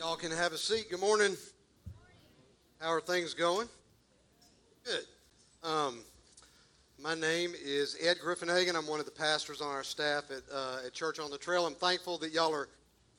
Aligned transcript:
Y'all 0.00 0.16
can 0.16 0.30
have 0.32 0.54
a 0.54 0.56
seat. 0.56 0.88
Good 0.88 1.00
morning. 1.00 1.36
How 2.78 2.88
are 2.88 3.02
things 3.02 3.34
going? 3.34 3.68
Good. 4.82 5.04
Um, 5.62 5.98
my 6.98 7.14
name 7.14 7.52
is 7.62 7.98
Ed 8.00 8.16
Griffinhagen. 8.24 8.76
I'm 8.76 8.86
one 8.86 8.98
of 8.98 9.04
the 9.04 9.12
pastors 9.12 9.60
on 9.60 9.68
our 9.68 9.84
staff 9.84 10.30
at, 10.30 10.40
uh, 10.50 10.86
at 10.86 10.94
Church 10.94 11.18
on 11.18 11.30
the 11.30 11.36
Trail. 11.36 11.66
I'm 11.66 11.74
thankful 11.74 12.16
that 12.16 12.32
y'all 12.32 12.50
are 12.50 12.68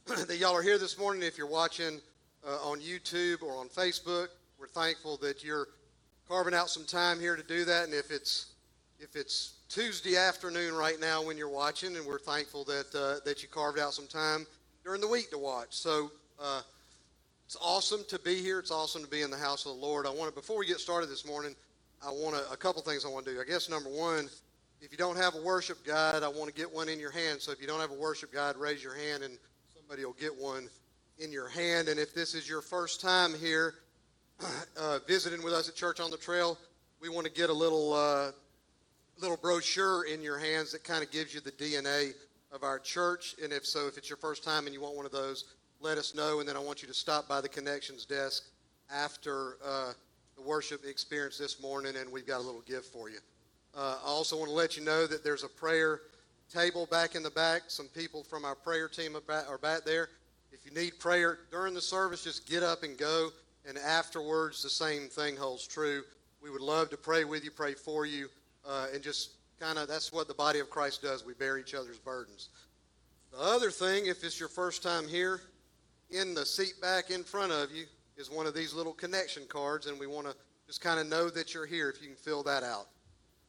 that 0.25 0.38
y'all 0.39 0.55
are 0.55 0.63
here 0.63 0.79
this 0.79 0.97
morning. 0.97 1.21
If 1.21 1.38
you're 1.38 1.46
watching 1.46 2.02
uh, 2.44 2.67
on 2.67 2.79
YouTube 2.79 3.43
or 3.43 3.55
on 3.55 3.69
Facebook, 3.69 4.29
we're 4.59 4.65
thankful 4.65 5.17
that 5.17 5.43
you're 5.43 5.67
carving 6.27 6.55
out 6.55 6.71
some 6.71 6.85
time 6.85 7.19
here 7.19 7.35
to 7.35 7.43
do 7.43 7.63
that. 7.63 7.85
And 7.85 7.93
if 7.93 8.09
it's 8.09 8.53
if 8.99 9.15
it's 9.15 9.57
Tuesday 9.69 10.17
afternoon 10.17 10.73
right 10.73 10.99
now 10.99 11.23
when 11.23 11.37
you're 11.37 11.47
watching, 11.47 11.95
and 11.95 12.03
we're 12.07 12.17
thankful 12.17 12.63
that 12.63 12.95
uh, 12.95 13.23
that 13.23 13.43
you 13.43 13.49
carved 13.49 13.77
out 13.77 13.93
some 13.93 14.07
time 14.07 14.47
during 14.83 14.99
the 14.99 15.07
week 15.07 15.29
to 15.29 15.37
watch. 15.37 15.75
So 15.75 16.09
uh, 16.41 16.62
it's 17.45 17.58
awesome 17.62 18.02
to 18.08 18.17
be 18.20 18.35
here. 18.35 18.59
It's 18.59 18.72
awesome 18.72 19.04
to 19.04 19.09
be 19.09 19.22
in 19.22 19.30
the 19.30 19.38
house 19.38 19.66
of 19.66 19.76
the 19.76 19.86
Lord. 19.86 20.08
I 20.08 20.09
want 20.09 20.34
to, 20.34 20.36
before 20.36 20.58
we 20.58 20.66
get 20.66 20.80
started 20.80 21.09
this 21.09 21.26
morning, 21.26 21.55
I 22.05 22.09
want 22.09 22.36
to, 22.36 22.52
a 22.52 22.58
couple 22.58 22.81
things 22.81 23.05
I 23.05 23.09
want 23.09 23.26
to 23.26 23.34
do. 23.34 23.41
I 23.41 23.44
guess 23.44 23.70
number 23.70 23.90
one, 23.90 24.30
if 24.81 24.91
you 24.91 24.98
don't 24.98 25.17
have 25.17 25.36
a 25.36 25.41
worship 25.41 25.86
guide, 25.86 26.23
I 26.23 26.27
want 26.27 26.48
to 26.48 26.54
get 26.54 26.73
one 26.73 26.90
in 26.90 27.00
your 27.00 27.12
hand. 27.12 27.41
So 27.41 27.52
if 27.52 27.62
you 27.62 27.67
don't 27.67 27.80
have 27.80 27.91
a 27.91 27.95
worship 27.95 28.34
guide, 28.34 28.55
raise 28.58 28.84
your 28.84 28.95
hand 28.95 29.23
and 29.23 29.38
somebody 29.76 30.04
will 30.05 30.14
get 30.14 30.36
one 30.36 30.70
in 31.20 31.31
your 31.31 31.50
hand. 31.50 31.88
And 31.90 32.00
if 32.00 32.16
this 32.16 32.34
is 32.34 32.50
your 32.50 32.62
first 32.62 33.02
time 33.02 33.34
here 33.36 33.76
uh, 34.80 35.00
visiting 35.08 35.44
with 35.44 35.53
us 35.53 35.70
at 35.70 35.76
Church 35.76 36.00
on 36.00 36.09
the 36.09 36.17
Trail, 36.17 36.58
we 37.00 37.09
want 37.09 37.28
to 37.28 37.31
get 37.31 37.50
a 37.50 37.53
little 37.53 37.94
uh, 37.94 38.31
little 39.20 39.38
brochure 39.38 40.05
in 40.05 40.23
your 40.23 40.39
hands 40.39 40.72
that 40.72 40.84
kind 40.84 41.03
of 41.03 41.12
gives 41.12 41.36
you 41.36 41.42
the 41.42 41.52
DNA 41.52 42.14
of 42.52 42.64
our 42.64 42.80
church. 42.80 43.36
And 43.44 43.53
if 43.53 43.66
so, 43.66 43.88
if 43.88 43.98
it's 43.98 44.09
your 44.09 44.17
first 44.17 44.44
time 44.44 44.66
and 44.66 44.73
you 44.73 44.81
want 44.81 44.95
one 44.95 45.05
of 45.05 45.12
those, 45.12 45.45
let 45.81 45.98
us 45.98 46.13
know. 46.13 46.40
And 46.40 46.48
then 46.48 46.55
I 46.55 46.59
want 46.59 46.81
you 46.81 46.88
to 46.88 46.94
stop 46.94 47.27
by 47.27 47.41
the 47.41 47.49
connections 47.49 48.05
desk 48.05 48.44
after 48.94 49.58
uh, 49.66 49.94
the 50.35 50.42
worship 50.42 50.86
experience 50.86 51.38
this 51.38 51.61
morning, 51.61 51.95
and 51.97 52.11
we've 52.11 52.28
got 52.28 52.39
a 52.39 52.44
little 52.44 52.61
gift 52.61 52.86
for 52.86 53.09
you. 53.09 53.17
Uh, 53.75 53.97
I 54.03 54.08
also 54.08 54.38
want 54.38 54.50
to 54.50 54.56
let 54.56 54.78
you 54.78 54.83
know 54.83 55.08
that 55.08 55.23
there's 55.23 55.44
a 55.44 55.50
prayer 55.50 56.02
table 56.53 56.86
back 56.86 57.16
in 57.16 57.23
the 57.23 57.30
back. 57.31 57.64
Some 57.67 57.88
people 57.88 58.23
from 58.23 58.45
our 58.45 58.56
prayer 58.56 58.88
team 58.88 59.16
are 59.16 59.58
back 59.58 59.86
there. 59.86 60.09
If 60.52 60.66
you 60.66 60.72
need 60.72 61.00
prayer 61.00 61.39
during 61.50 61.73
the 61.73 61.81
service, 61.81 62.23
just 62.23 62.47
get 62.50 62.63
up 62.63 62.84
and 62.84 62.97
go. 62.97 63.30
And 63.67 63.78
afterwards, 63.78 64.61
the 64.61 64.69
same 64.69 65.08
thing 65.08 65.38
holds 65.38 65.66
true. 65.66 66.03
We 66.41 66.50
would 66.50 66.61
love 66.61 66.89
to 66.89 66.97
pray 66.97 67.23
with 67.23 67.44
you, 67.44 67.52
pray 67.52 67.73
for 67.73 68.06
you, 68.06 68.28
uh, 68.67 68.88
and 68.94 69.02
just 69.02 69.31
kind 69.59 69.78
of 69.78 69.88
that's 69.88 70.11
what 70.11 70.28
the 70.28 70.34
body 70.34 70.59
of 70.59 70.69
Christ 70.69 71.03
does. 71.03 71.25
We 71.25 71.34
bear 71.36 71.58
each 71.58 71.73
other's 71.73 72.00
burdens. 72.00 72.50
The 73.31 73.39
other 73.39 73.72
thing, 73.72 74.08
if 74.08 74.23
it's 74.23 74.39
your 74.39 74.50
first 74.50 74.84
time 74.84 75.08
here, 75.08 75.39
in 76.12 76.34
the 76.34 76.45
seat 76.45 76.73
back 76.81 77.09
in 77.09 77.23
front 77.23 77.52
of 77.52 77.72
you 77.72 77.86
is 78.17 78.30
one 78.30 78.45
of 78.45 78.54
these 78.54 78.73
little 78.73 78.94
connection 78.94 79.44
cards, 79.48 79.88
and 79.88 80.00
we 80.00 80.08
want 80.08 80.28
to 80.28 80.36
just 80.68 80.81
kind 80.81 81.00
of 81.00 81.08
know 81.08 81.30
that 81.30 81.53
you're 81.53 81.66
here 81.66 81.90
if 81.90 82.02
you 82.02 82.08
can 82.08 82.18
fill 82.18 82.44
that 82.44 82.64
out. 82.64 82.88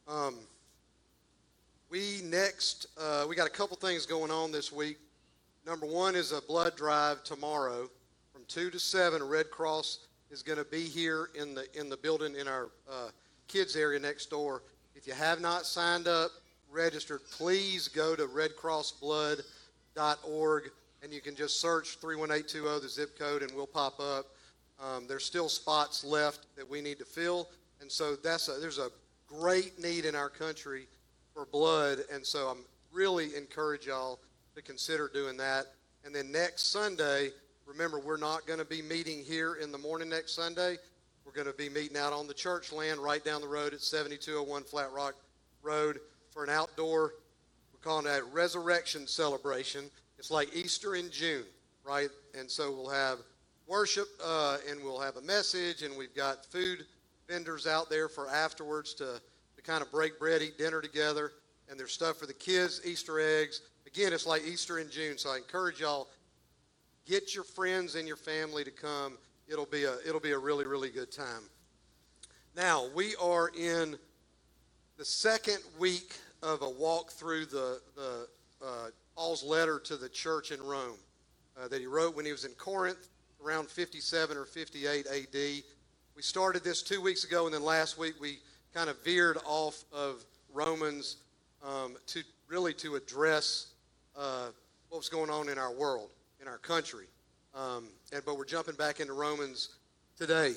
Um, 0.07 0.35
we 1.89 2.21
next, 2.23 2.87
uh, 2.99 3.25
we 3.27 3.35
got 3.35 3.47
a 3.47 3.51
couple 3.51 3.75
things 3.77 4.05
going 4.05 4.31
on 4.31 4.51
this 4.51 4.71
week. 4.71 4.97
Number 5.65 5.85
one 5.85 6.15
is 6.15 6.31
a 6.31 6.41
blood 6.41 6.75
drive 6.75 7.23
tomorrow 7.23 7.89
from 8.31 8.43
2 8.47 8.71
to 8.71 8.79
7. 8.79 9.23
Red 9.23 9.51
Cross 9.51 10.07
is 10.31 10.41
going 10.41 10.57
to 10.57 10.65
be 10.65 10.81
here 10.81 11.29
in 11.39 11.53
the, 11.53 11.67
in 11.79 11.89
the 11.89 11.97
building 11.97 12.35
in 12.35 12.47
our 12.47 12.71
uh, 12.91 13.09
kids 13.47 13.75
area 13.75 13.99
next 13.99 14.29
door. 14.29 14.63
If 14.95 15.05
you 15.05 15.13
have 15.13 15.39
not 15.39 15.65
signed 15.65 16.07
up, 16.07 16.31
registered, 16.71 17.21
please 17.31 17.87
go 17.87 18.15
to 18.15 18.25
redcrossblood.org 18.25 20.71
and 21.03 21.13
you 21.13 21.19
can 21.19 21.35
just 21.35 21.59
search 21.59 21.97
31820, 21.97 22.79
the 22.81 22.89
zip 22.89 23.19
code, 23.19 23.41
and 23.41 23.51
we'll 23.53 23.67
pop 23.67 23.99
up. 23.99 24.27
Um, 24.81 25.05
there's 25.07 25.25
still 25.25 25.49
spots 25.49 26.03
left 26.03 26.47
that 26.55 26.67
we 26.67 26.81
need 26.81 26.97
to 26.99 27.05
fill, 27.05 27.49
and 27.81 27.91
so 27.91 28.15
that's 28.15 28.47
a, 28.47 28.53
there's 28.53 28.79
a 28.79 28.89
great 29.27 29.81
need 29.81 30.05
in 30.05 30.15
our 30.15 30.29
country 30.29 30.87
for 31.33 31.45
blood, 31.45 31.99
and 32.11 32.25
so 32.25 32.47
I'm 32.47 32.63
really 32.93 33.35
encourage 33.35 33.87
y'all 33.87 34.19
to 34.55 34.61
consider 34.61 35.09
doing 35.13 35.35
that. 35.37 35.65
And 36.05 36.15
then 36.15 36.31
next 36.31 36.71
Sunday, 36.71 37.31
remember 37.65 37.99
we're 37.99 38.17
not 38.17 38.45
going 38.45 38.59
to 38.59 38.65
be 38.65 38.81
meeting 38.81 39.23
here 39.23 39.55
in 39.55 39.71
the 39.71 39.77
morning 39.77 40.09
next 40.09 40.35
Sunday. 40.35 40.77
We're 41.25 41.33
going 41.33 41.47
to 41.47 41.53
be 41.53 41.69
meeting 41.69 41.97
out 41.97 42.13
on 42.13 42.27
the 42.27 42.33
church 42.33 42.71
land 42.71 42.99
right 42.99 43.23
down 43.23 43.41
the 43.41 43.47
road 43.47 43.73
at 43.73 43.81
7201 43.81 44.63
Flat 44.63 44.91
Rock 44.91 45.15
Road 45.61 45.99
for 46.33 46.43
an 46.43 46.49
outdoor, 46.49 47.13
we're 47.71 47.79
calling 47.83 48.07
it 48.07 48.19
a 48.19 48.23
resurrection 48.23 49.05
celebration. 49.05 49.85
It's 50.23 50.31
like 50.31 50.55
Easter 50.55 50.95
in 50.95 51.11
June, 51.11 51.43
right? 51.83 52.07
And 52.33 52.49
so 52.49 52.71
we'll 52.71 52.89
have 52.89 53.17
worship 53.67 54.07
uh, 54.23 54.55
and 54.69 54.81
we'll 54.81 55.01
have 55.01 55.17
a 55.17 55.21
message, 55.21 55.81
and 55.81 55.97
we've 55.97 56.15
got 56.15 56.45
food 56.45 56.85
vendors 57.27 57.67
out 57.67 57.89
there 57.89 58.07
for 58.07 58.29
afterwards 58.29 58.93
to, 58.93 59.19
to 59.57 59.61
kind 59.63 59.81
of 59.81 59.91
break 59.91 60.17
bread, 60.19 60.41
eat 60.41 60.57
dinner 60.57 60.79
together. 60.79 61.33
And 61.69 61.77
there's 61.77 61.91
stuff 61.91 62.15
for 62.15 62.25
the 62.25 62.33
kids, 62.33 62.79
Easter 62.85 63.19
eggs. 63.19 63.63
Again, 63.85 64.13
it's 64.13 64.25
like 64.25 64.43
Easter 64.47 64.79
in 64.79 64.89
June, 64.89 65.17
so 65.17 65.29
I 65.29 65.35
encourage 65.35 65.81
y'all 65.81 66.07
get 67.05 67.35
your 67.35 67.43
friends 67.43 67.95
and 67.95 68.07
your 68.07 68.15
family 68.15 68.63
to 68.63 68.71
come 68.71 69.17
it'll 69.49 69.65
be 69.65 69.83
a 69.83 69.95
it'll 70.07 70.21
be 70.21 70.31
a 70.31 70.39
really 70.39 70.65
really 70.65 70.89
good 70.89 71.11
time. 71.11 71.43
Now 72.55 72.85
we 72.95 73.13
are 73.21 73.49
in 73.49 73.97
the 74.95 75.03
second 75.03 75.59
week 75.77 76.15
of 76.41 76.61
a 76.61 76.69
walk 76.69 77.11
through 77.11 77.47
the 77.47 77.81
the 77.97 78.29
uh, 78.65 78.87
Paul's 79.15 79.43
letter 79.43 79.79
to 79.79 79.97
the 79.97 80.09
church 80.09 80.51
in 80.51 80.61
Rome 80.61 80.97
uh, 81.57 81.67
that 81.67 81.79
he 81.79 81.87
wrote 81.87 82.15
when 82.15 82.25
he 82.25 82.31
was 82.31 82.45
in 82.45 82.51
Corinth 82.53 83.09
around 83.43 83.69
57 83.69 84.35
or 84.35 84.45
58 84.45 85.05
A.D. 85.11 85.63
We 86.15 86.21
started 86.21 86.63
this 86.63 86.81
two 86.81 87.01
weeks 87.01 87.23
ago, 87.23 87.45
and 87.45 87.53
then 87.53 87.63
last 87.63 87.97
week 87.97 88.15
we 88.19 88.39
kind 88.73 88.89
of 88.89 89.03
veered 89.03 89.37
off 89.45 89.83
of 89.91 90.23
Romans 90.51 91.17
um, 91.63 91.95
to 92.07 92.23
really 92.47 92.73
to 92.75 92.95
address 92.95 93.67
uh, 94.17 94.47
what 94.89 94.97
was 94.97 95.09
going 95.09 95.29
on 95.29 95.49
in 95.49 95.57
our 95.57 95.73
world, 95.73 96.11
in 96.41 96.47
our 96.47 96.57
country. 96.57 97.05
Um, 97.55 97.87
and, 98.11 98.23
but 98.25 98.37
we're 98.37 98.45
jumping 98.45 98.75
back 98.75 98.99
into 98.99 99.13
Romans 99.13 99.69
today. 100.17 100.53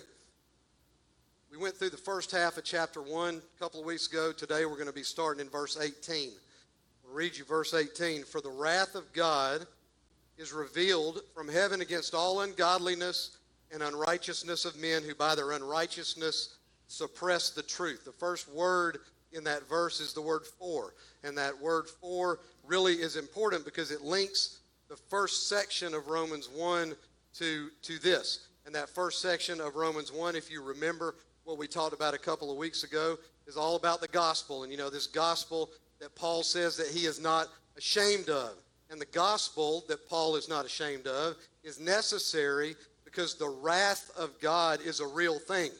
We 1.51 1.59
went 1.59 1.77
through 1.77 1.91
the 1.91 1.97
first 1.97 2.31
half 2.33 2.57
of 2.57 2.65
chapter 2.65 3.01
1 3.01 3.35
a 3.35 3.59
couple 3.59 3.81
of 3.81 3.87
weeks 3.87 4.09
ago. 4.09 4.33
Today 4.33 4.65
we're 4.65 4.75
going 4.75 4.87
to 4.87 4.93
be 4.93 5.03
starting 5.03 5.45
in 5.45 5.51
verse 5.51 5.79
18. 5.81 6.31
Read 7.17 7.35
you 7.35 7.47
verse 7.47 7.73
18. 7.73 8.25
For 8.25 8.43
the 8.43 8.51
wrath 8.51 8.95
of 8.95 9.11
God 9.15 9.67
is 10.37 10.53
revealed 10.53 11.23
from 11.35 11.49
heaven 11.49 11.81
against 11.81 12.15
all 12.15 12.43
ungodliness 12.43 13.39
and 13.73 13.83
unrighteousness 13.83 14.67
of 14.67 14.79
men 14.79 15.03
who 15.03 15.15
by 15.15 15.35
their 15.35 15.53
unrighteousness 15.53 16.59
suppress 16.89 17.49
the 17.49 17.63
truth. 17.63 18.05
The 18.05 18.13
first 18.13 18.53
word 18.53 18.99
in 19.33 19.45
that 19.45 19.67
verse 19.67 19.99
is 19.99 20.13
the 20.13 20.21
word 20.21 20.43
for. 20.45 20.93
And 21.25 21.39
that 21.39 21.59
word 21.59 21.89
for 21.89 22.41
really 22.67 22.97
is 22.97 23.17
important 23.17 23.65
because 23.65 23.91
it 23.91 24.03
links 24.03 24.59
the 24.91 24.97
first 24.97 25.49
section 25.49 25.95
of 25.95 26.09
Romans 26.09 26.51
1 26.55 26.95
to, 27.39 27.71
to 27.81 27.99
this. 27.99 28.49
And 28.67 28.75
that 28.75 28.91
first 28.91 29.23
section 29.23 29.59
of 29.63 29.75
Romans 29.75 30.13
1, 30.13 30.37
if 30.37 30.51
you 30.51 30.63
remember 30.63 31.15
what 31.45 31.57
we 31.57 31.67
talked 31.67 31.95
about 31.95 32.13
a 32.13 32.19
couple 32.19 32.51
of 32.51 32.59
weeks 32.59 32.85
ago, 32.85 33.17
is 33.47 33.57
all 33.57 33.77
about 33.77 34.03
the 34.03 34.09
gospel. 34.09 34.65
And 34.65 34.71
you 34.71 34.77
know, 34.77 34.91
this 34.91 35.07
gospel 35.07 35.71
that 36.01 36.15
Paul 36.15 36.43
says 36.43 36.77
that 36.77 36.89
he 36.89 37.07
is 37.07 37.21
not 37.21 37.49
ashamed 37.77 38.29
of. 38.29 38.53
And 38.91 39.01
the 39.01 39.07
gospel 39.07 39.85
that 39.89 40.09
Paul 40.09 40.37
is 40.37 40.49
not 40.49 40.65
ashamed 40.65 41.07
of 41.07 41.37
is 41.65 41.81
necessary 41.81 42.77
because 43.05 43.35
the 43.35 43.49
wrath 43.49 44.11
of 44.17 44.39
God 44.41 44.81
is 44.81 45.01
a 45.01 45.07
real 45.07 45.39
thing. 45.39 45.71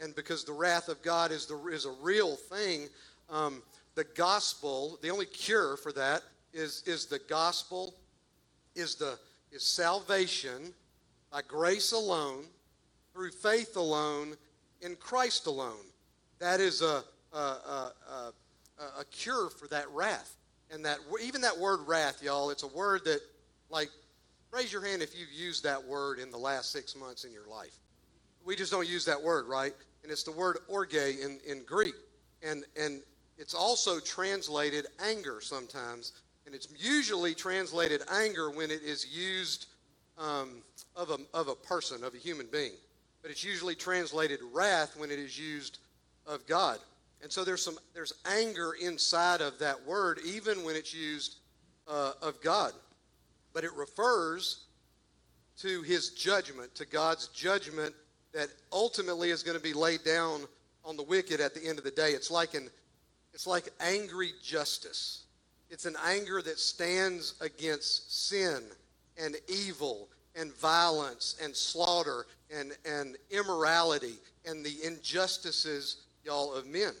And 0.00 0.14
because 0.14 0.44
the 0.44 0.52
wrath 0.52 0.88
of 0.88 1.02
God 1.02 1.30
is, 1.30 1.46
the, 1.46 1.56
is 1.66 1.84
a 1.84 1.94
real 2.02 2.36
thing, 2.36 2.88
um, 3.30 3.62
the 3.94 4.04
gospel, 4.16 4.98
the 5.02 5.10
only 5.10 5.26
cure 5.26 5.76
for 5.76 5.92
that 5.92 6.22
is, 6.52 6.82
is 6.86 7.06
the 7.06 7.20
gospel 7.28 7.94
is 8.74 8.96
the 8.96 9.18
is 9.54 9.62
salvation 9.64 10.74
by 11.30 11.40
grace 11.42 11.92
alone, 11.92 12.44
through 13.12 13.30
faith 13.30 13.76
alone, 13.76 14.36
in 14.82 14.96
Christ 14.96 15.46
alone. 15.46 15.86
That 16.40 16.60
is 16.60 16.82
a, 16.82 17.04
a, 17.32 17.38
a, 17.38 17.92
a, 18.10 18.32
a 18.98 19.04
cure 19.04 19.50
for 19.50 19.68
that 19.68 19.90
wrath. 19.90 20.36
And 20.70 20.84
that 20.84 20.98
even 21.22 21.42
that 21.42 21.58
word 21.58 21.80
wrath, 21.86 22.22
y'all, 22.22 22.50
it's 22.50 22.62
a 22.62 22.68
word 22.68 23.04
that, 23.04 23.20
like, 23.70 23.90
raise 24.50 24.72
your 24.72 24.84
hand 24.84 25.02
if 25.02 25.16
you've 25.18 25.32
used 25.32 25.64
that 25.64 25.84
word 25.84 26.18
in 26.18 26.30
the 26.30 26.38
last 26.38 26.72
six 26.72 26.96
months 26.96 27.24
in 27.24 27.32
your 27.32 27.46
life. 27.48 27.76
We 28.44 28.56
just 28.56 28.72
don't 28.72 28.88
use 28.88 29.04
that 29.04 29.22
word, 29.22 29.46
right? 29.46 29.72
And 30.02 30.12
it's 30.12 30.22
the 30.22 30.32
word 30.32 30.58
orge 30.68 30.94
in, 30.94 31.38
in 31.46 31.64
Greek. 31.64 31.94
And, 32.42 32.64
and 32.80 33.02
it's 33.38 33.54
also 33.54 34.00
translated 34.00 34.86
anger 35.04 35.40
sometimes. 35.40 36.12
And 36.46 36.54
it's 36.54 36.68
usually 36.78 37.34
translated 37.34 38.02
anger 38.12 38.50
when 38.50 38.70
it 38.70 38.82
is 38.82 39.06
used 39.06 39.66
um, 40.18 40.62
of, 40.94 41.10
a, 41.10 41.18
of 41.32 41.48
a 41.48 41.54
person, 41.54 42.04
of 42.04 42.14
a 42.14 42.18
human 42.18 42.46
being. 42.50 42.72
But 43.22 43.30
it's 43.30 43.44
usually 43.44 43.74
translated 43.74 44.40
wrath 44.52 44.96
when 44.96 45.10
it 45.10 45.18
is 45.18 45.38
used 45.38 45.78
of 46.26 46.46
God. 46.46 46.78
And 47.24 47.32
so 47.32 47.42
there's 47.42 47.62
some 47.62 47.78
there's 47.94 48.12
anger 48.26 48.74
inside 48.78 49.40
of 49.40 49.58
that 49.58 49.86
word, 49.86 50.20
even 50.26 50.62
when 50.62 50.76
it's 50.76 50.92
used 50.94 51.36
uh, 51.88 52.12
of 52.20 52.38
God. 52.42 52.72
But 53.54 53.64
it 53.64 53.72
refers 53.72 54.64
to 55.60 55.80
his 55.80 56.10
judgment, 56.10 56.74
to 56.74 56.84
God's 56.84 57.28
judgment 57.28 57.94
that 58.34 58.48
ultimately 58.70 59.30
is 59.30 59.42
going 59.42 59.56
to 59.56 59.62
be 59.62 59.72
laid 59.72 60.04
down 60.04 60.42
on 60.84 60.98
the 60.98 61.02
wicked 61.02 61.40
at 61.40 61.54
the 61.54 61.66
end 61.66 61.78
of 61.78 61.84
the 61.84 61.90
day. 61.90 62.10
It's 62.10 62.30
like 62.30 62.52
an 62.52 62.68
it's 63.32 63.46
like 63.46 63.70
angry 63.80 64.32
justice. 64.42 65.24
It's 65.70 65.86
an 65.86 65.96
anger 66.04 66.42
that 66.42 66.58
stands 66.58 67.36
against 67.40 68.28
sin 68.28 68.64
and 69.16 69.36
evil 69.48 70.10
and 70.36 70.54
violence 70.56 71.36
and 71.42 71.56
slaughter 71.56 72.26
and, 72.54 72.76
and 72.84 73.16
immorality 73.30 74.16
and 74.44 74.62
the 74.62 74.76
injustices, 74.84 76.02
y'all, 76.22 76.52
of 76.52 76.66
men. 76.66 76.92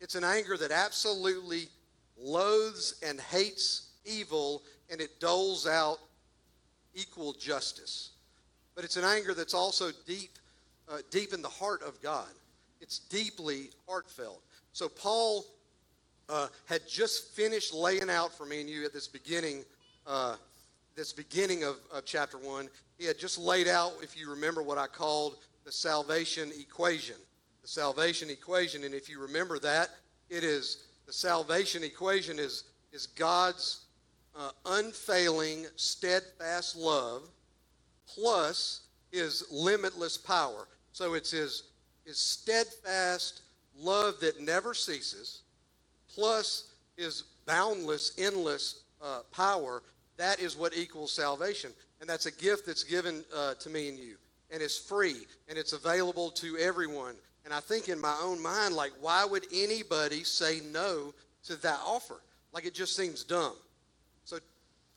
It's 0.00 0.14
an 0.14 0.24
anger 0.24 0.56
that 0.56 0.70
absolutely 0.70 1.68
loathes 2.18 2.94
and 3.06 3.20
hates 3.20 3.88
evil 4.04 4.62
and 4.90 5.00
it 5.00 5.20
doles 5.20 5.66
out 5.66 5.98
equal 6.94 7.32
justice. 7.32 8.10
But 8.74 8.84
it's 8.84 8.96
an 8.96 9.04
anger 9.04 9.34
that's 9.34 9.54
also 9.54 9.90
deep, 10.06 10.30
uh, 10.88 10.98
deep 11.10 11.32
in 11.32 11.42
the 11.42 11.48
heart 11.48 11.82
of 11.82 12.00
God. 12.02 12.28
It's 12.80 12.98
deeply 12.98 13.70
heartfelt. 13.86 14.42
So 14.72 14.88
Paul 14.88 15.44
uh, 16.28 16.48
had 16.66 16.88
just 16.88 17.34
finished 17.34 17.74
laying 17.74 18.08
out 18.08 18.32
for 18.32 18.46
me 18.46 18.60
and 18.60 18.70
you 18.70 18.84
at 18.84 18.92
this 18.92 19.08
beginning, 19.08 19.64
uh, 20.06 20.36
this 20.96 21.12
beginning 21.12 21.64
of, 21.64 21.76
of 21.92 22.04
chapter 22.04 22.38
one. 22.38 22.68
He 22.98 23.04
had 23.06 23.18
just 23.18 23.38
laid 23.38 23.68
out, 23.68 23.92
if 24.02 24.16
you 24.18 24.30
remember, 24.30 24.62
what 24.62 24.78
I 24.78 24.86
called 24.86 25.36
the 25.64 25.72
salvation 25.72 26.50
equation. 26.58 27.16
The 27.62 27.68
salvation 27.68 28.30
equation, 28.30 28.84
and 28.84 28.94
if 28.94 29.08
you 29.08 29.20
remember 29.20 29.58
that, 29.58 29.90
it 30.28 30.44
is 30.44 30.84
the 31.06 31.12
salvation 31.12 31.82
equation 31.84 32.38
is 32.38 32.64
is 32.92 33.06
God's 33.06 33.84
uh, 34.36 34.50
unfailing, 34.66 35.66
steadfast 35.76 36.76
love 36.76 37.22
plus 38.06 38.82
his 39.10 39.44
limitless 39.50 40.16
power. 40.16 40.68
So 40.92 41.14
it's 41.14 41.30
his, 41.30 41.64
his 42.04 42.18
steadfast 42.18 43.42
love 43.78 44.20
that 44.20 44.40
never 44.40 44.74
ceases 44.74 45.42
plus 46.12 46.72
his 46.96 47.24
boundless, 47.46 48.12
endless 48.18 48.82
uh, 49.02 49.20
power. 49.32 49.82
That 50.16 50.40
is 50.40 50.56
what 50.56 50.76
equals 50.76 51.12
salvation. 51.12 51.72
And 52.00 52.08
that's 52.08 52.26
a 52.26 52.32
gift 52.32 52.66
that's 52.66 52.84
given 52.84 53.24
uh, 53.34 53.54
to 53.54 53.70
me 53.70 53.88
and 53.88 53.98
you. 53.98 54.16
And 54.50 54.62
it's 54.62 54.76
free 54.76 55.26
and 55.48 55.56
it's 55.56 55.72
available 55.72 56.30
to 56.32 56.56
everyone. 56.58 57.14
And 57.44 57.54
I 57.54 57.60
think 57.60 57.88
in 57.88 58.00
my 58.00 58.16
own 58.22 58.42
mind, 58.42 58.74
like, 58.74 58.92
why 59.00 59.24
would 59.24 59.46
anybody 59.52 60.24
say 60.24 60.60
no 60.72 61.14
to 61.44 61.56
that 61.62 61.80
offer? 61.84 62.20
Like, 62.52 62.66
it 62.66 62.74
just 62.74 62.96
seems 62.96 63.24
dumb. 63.24 63.54
So 64.24 64.38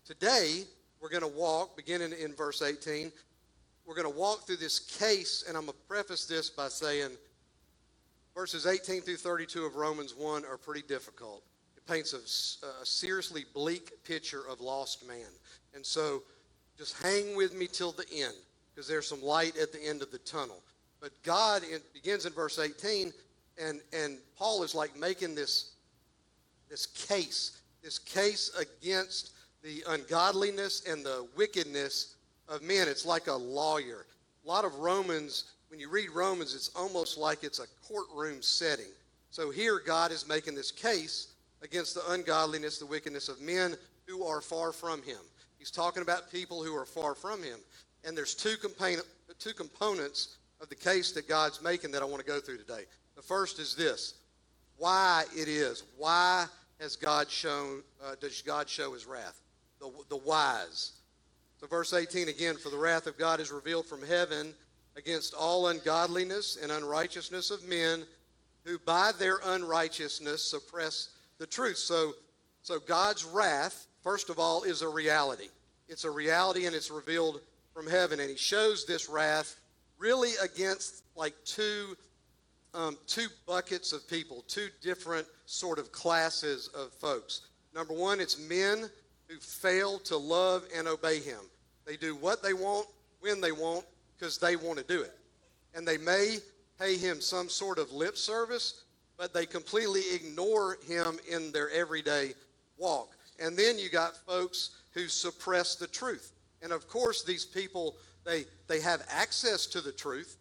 today, 0.05 0.63
we're 1.01 1.09
going 1.09 1.21
to 1.21 1.27
walk, 1.27 1.75
beginning 1.75 2.13
in 2.19 2.33
verse 2.33 2.61
18, 2.61 3.11
we're 3.85 3.95
going 3.95 4.11
to 4.11 4.17
walk 4.17 4.45
through 4.45 4.57
this 4.57 4.79
case, 4.79 5.43
and 5.47 5.57
I'm 5.57 5.65
going 5.65 5.73
to 5.73 5.87
preface 5.87 6.25
this 6.25 6.49
by 6.49 6.69
saying 6.69 7.11
verses 8.33 8.65
18 8.65 9.01
through 9.01 9.17
32 9.17 9.65
of 9.65 9.75
Romans 9.75 10.15
1 10.15 10.45
are 10.45 10.57
pretty 10.57 10.81
difficult. 10.87 11.43
It 11.75 11.85
paints 11.85 12.13
a, 12.13 12.81
a 12.81 12.85
seriously 12.85 13.43
bleak 13.53 14.03
picture 14.05 14.43
of 14.49 14.61
lost 14.61 15.07
man. 15.07 15.27
And 15.75 15.85
so 15.85 16.23
just 16.77 17.01
hang 17.01 17.35
with 17.35 17.53
me 17.53 17.67
till 17.67 17.91
the 17.91 18.05
end 18.13 18.35
because 18.73 18.87
there's 18.87 19.07
some 19.07 19.21
light 19.21 19.57
at 19.57 19.71
the 19.71 19.83
end 19.83 20.01
of 20.01 20.11
the 20.11 20.17
tunnel. 20.19 20.61
But 21.03 21.11
God 21.21 21.63
in, 21.63 21.81
begins 21.93 22.25
in 22.25 22.31
verse 22.31 22.57
18, 22.57 23.11
and, 23.61 23.81
and 23.91 24.19
Paul 24.37 24.63
is 24.63 24.73
like 24.73 24.97
making 24.97 25.35
this, 25.35 25.73
this 26.69 26.85
case, 26.85 27.59
this 27.83 27.99
case 27.99 28.49
against 28.57 29.33
the 29.61 29.83
ungodliness 29.89 30.83
and 30.87 31.05
the 31.05 31.27
wickedness 31.35 32.15
of 32.47 32.61
men. 32.61 32.87
It's 32.87 33.05
like 33.05 33.27
a 33.27 33.33
lawyer. 33.33 34.05
A 34.45 34.47
lot 34.47 34.63
of 34.63 34.75
Romans, 34.75 35.51
when 35.67 35.77
you 35.77 35.89
read 35.89 36.09
Romans, 36.09 36.55
it's 36.55 36.71
almost 36.73 37.17
like 37.17 37.43
it's 37.43 37.59
a 37.59 37.67
courtroom 37.85 38.41
setting. 38.41 38.91
So 39.29 39.51
here, 39.51 39.81
God 39.85 40.13
is 40.13 40.25
making 40.25 40.55
this 40.55 40.71
case 40.71 41.33
against 41.61 41.95
the 41.95 42.11
ungodliness, 42.11 42.79
the 42.79 42.85
wickedness 42.85 43.27
of 43.27 43.41
men 43.41 43.75
who 44.05 44.23
are 44.23 44.39
far 44.39 44.71
from 44.71 45.03
Him. 45.03 45.19
He's 45.59 45.71
talking 45.71 46.01
about 46.01 46.31
people 46.31 46.63
who 46.63 46.73
are 46.73 46.85
far 46.85 47.13
from 47.13 47.43
Him. 47.43 47.59
And 48.05 48.15
there's 48.15 48.33
two, 48.33 48.55
component, 48.55 49.05
two 49.37 49.53
components 49.53 50.37
of 50.61 50.69
the 50.69 50.75
case 50.75 51.11
that 51.13 51.27
God's 51.27 51.61
making 51.61 51.91
that 51.91 52.01
I 52.01 52.05
want 52.05 52.19
to 52.19 52.27
go 52.27 52.39
through 52.39 52.57
today. 52.57 52.83
The 53.15 53.21
first 53.21 53.59
is 53.59 53.75
this 53.75 54.15
why 54.77 55.25
it 55.35 55.47
is. 55.47 55.83
Why 55.97 56.45
has 56.79 56.95
God 56.95 57.29
shown, 57.29 57.83
uh, 58.03 58.15
does 58.19 58.41
God 58.41 58.67
show 58.67 58.93
His 58.93 59.05
wrath? 59.05 59.43
the, 59.83 59.91
the 60.09 60.17
wise. 60.17 60.93
So, 61.59 61.67
verse 61.67 61.93
18 61.93 62.29
again, 62.29 62.55
for 62.55 62.69
the 62.69 62.77
wrath 62.77 63.07
of 63.07 63.17
God 63.17 63.39
is 63.39 63.51
revealed 63.51 63.85
from 63.85 64.01
heaven 64.05 64.53
against 64.95 65.33
all 65.33 65.67
ungodliness 65.67 66.57
and 66.61 66.71
unrighteousness 66.71 67.51
of 67.51 67.67
men 67.67 68.03
who 68.65 68.79
by 68.79 69.11
their 69.19 69.39
unrighteousness 69.45 70.41
suppress 70.41 71.09
the 71.37 71.47
truth. 71.47 71.77
So, 71.77 72.13
so 72.61 72.79
God's 72.79 73.25
wrath, 73.25 73.87
first 74.01 74.29
of 74.29 74.39
all, 74.39 74.63
is 74.63 74.81
a 74.81 74.87
reality. 74.87 75.49
It's 75.89 76.05
a 76.05 76.11
reality 76.11 76.65
and 76.65 76.75
it's 76.75 76.91
revealed 76.91 77.41
from 77.73 77.87
heaven. 77.87 78.19
And 78.19 78.29
he 78.29 78.37
shows 78.37 78.85
this 78.85 79.09
wrath 79.09 79.59
really 80.03 80.31
against 80.43 81.03
like 81.15 81.33
two, 81.45 81.95
um, 82.73 82.97
two 83.07 83.27
buckets 83.47 83.93
of 83.93 84.05
people, 84.09 84.43
two 84.49 84.67
different 84.81 85.25
sort 85.45 85.79
of 85.79 85.93
classes 85.93 86.69
of 86.75 86.91
folks. 86.91 87.47
Number 87.73 87.93
one, 87.93 88.19
it's 88.19 88.37
men 88.37 88.89
who 89.29 89.37
fail 89.37 89.99
to 89.99 90.17
love 90.17 90.65
and 90.75 90.89
obey 90.89 91.19
him. 91.19 91.39
They 91.85 91.95
do 91.95 92.15
what 92.15 92.43
they 92.43 92.53
want 92.53 92.85
when 93.21 93.39
they 93.39 93.53
want 93.53 93.85
because 94.17 94.37
they 94.37 94.57
want 94.57 94.77
to 94.77 94.83
do 94.83 95.01
it. 95.01 95.17
And 95.73 95.87
they 95.87 95.97
may 95.97 96.37
pay 96.77 96.97
him 96.97 97.21
some 97.21 97.47
sort 97.47 97.79
of 97.79 97.91
lip 97.93 98.17
service, 98.17 98.83
but 99.17 99.33
they 99.33 99.45
completely 99.45 100.01
ignore 100.13 100.77
him 100.85 101.17
in 101.31 101.53
their 101.53 101.69
everyday 101.69 102.33
walk. 102.77 103.11
And 103.39 103.55
then 103.55 103.79
you 103.79 103.89
got 103.89 104.17
folks 104.17 104.71
who 104.93 105.07
suppress 105.07 105.75
the 105.75 105.87
truth. 105.87 106.33
And 106.61 106.73
of 106.73 106.89
course, 106.89 107.23
these 107.23 107.45
people, 107.45 107.95
they, 108.25 108.45
they 108.67 108.79
have 108.81 109.01
access 109.09 109.65
to 109.67 109.81
the 109.81 109.91
truth, 109.91 110.37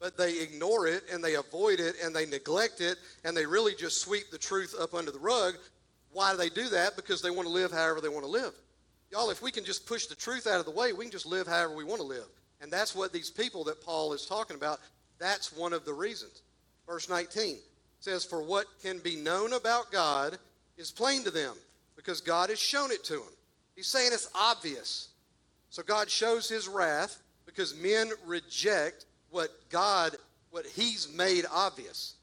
but 0.00 0.16
they 0.16 0.40
ignore 0.40 0.86
it 0.86 1.04
and 1.12 1.22
they 1.22 1.34
avoid 1.34 1.80
it 1.80 1.96
and 2.02 2.14
they 2.14 2.26
neglect 2.26 2.80
it 2.80 2.98
and 3.24 3.36
they 3.36 3.46
really 3.46 3.74
just 3.74 4.00
sweep 4.00 4.30
the 4.30 4.38
truth 4.38 4.74
up 4.78 4.94
under 4.94 5.10
the 5.10 5.18
rug 5.18 5.54
why 6.14 6.30
do 6.30 6.38
they 6.38 6.48
do 6.48 6.68
that? 6.68 6.96
Because 6.96 7.20
they 7.20 7.30
want 7.30 7.46
to 7.46 7.52
live 7.52 7.72
however 7.72 8.00
they 8.00 8.08
want 8.08 8.24
to 8.24 8.30
live. 8.30 8.52
Y'all, 9.10 9.30
if 9.30 9.42
we 9.42 9.50
can 9.50 9.64
just 9.64 9.84
push 9.84 10.06
the 10.06 10.14
truth 10.14 10.46
out 10.46 10.60
of 10.60 10.64
the 10.64 10.70
way, 10.70 10.92
we 10.92 11.04
can 11.04 11.12
just 11.12 11.26
live 11.26 11.46
however 11.46 11.74
we 11.74 11.84
want 11.84 12.00
to 12.00 12.06
live. 12.06 12.26
And 12.60 12.72
that's 12.72 12.94
what 12.94 13.12
these 13.12 13.30
people 13.30 13.64
that 13.64 13.82
Paul 13.82 14.12
is 14.12 14.24
talking 14.24 14.56
about, 14.56 14.78
that's 15.18 15.52
one 15.52 15.72
of 15.72 15.84
the 15.84 15.92
reasons. 15.92 16.42
Verse 16.86 17.08
19 17.08 17.58
says, 17.98 18.24
For 18.24 18.42
what 18.42 18.66
can 18.80 19.00
be 19.00 19.16
known 19.16 19.52
about 19.52 19.90
God 19.90 20.38
is 20.78 20.90
plain 20.92 21.24
to 21.24 21.30
them, 21.30 21.54
because 21.96 22.20
God 22.20 22.48
has 22.48 22.60
shown 22.60 22.92
it 22.92 23.04
to 23.04 23.14
them. 23.14 23.32
He's 23.74 23.88
saying 23.88 24.10
it's 24.12 24.30
obvious. 24.34 25.08
So 25.70 25.82
God 25.82 26.08
shows 26.08 26.48
his 26.48 26.68
wrath 26.68 27.20
because 27.46 27.76
men 27.76 28.10
reject 28.26 29.06
what 29.30 29.50
God, 29.70 30.16
what 30.50 30.66
he's 30.66 31.12
made 31.14 31.44
obvious 31.50 32.14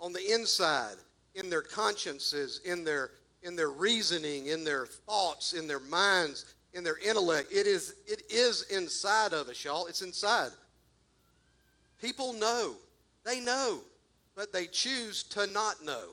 on 0.00 0.12
the 0.12 0.32
inside, 0.32 0.96
in 1.34 1.48
their 1.48 1.62
consciences, 1.62 2.60
in 2.64 2.84
their 2.84 3.10
in 3.42 3.56
their 3.56 3.70
reasoning, 3.70 4.46
in 4.46 4.64
their 4.64 4.86
thoughts, 4.86 5.52
in 5.52 5.66
their 5.66 5.80
minds, 5.80 6.54
in 6.74 6.84
their 6.84 6.98
intellect. 6.98 7.52
It 7.52 7.66
is, 7.66 7.94
it 8.06 8.22
is 8.30 8.62
inside 8.70 9.32
of 9.32 9.48
us, 9.48 9.64
y'all. 9.64 9.86
It's 9.86 10.02
inside. 10.02 10.50
People 12.00 12.32
know. 12.34 12.74
They 13.24 13.40
know, 13.40 13.80
but 14.34 14.52
they 14.52 14.66
choose 14.66 15.22
to 15.24 15.46
not 15.48 15.84
know. 15.84 16.10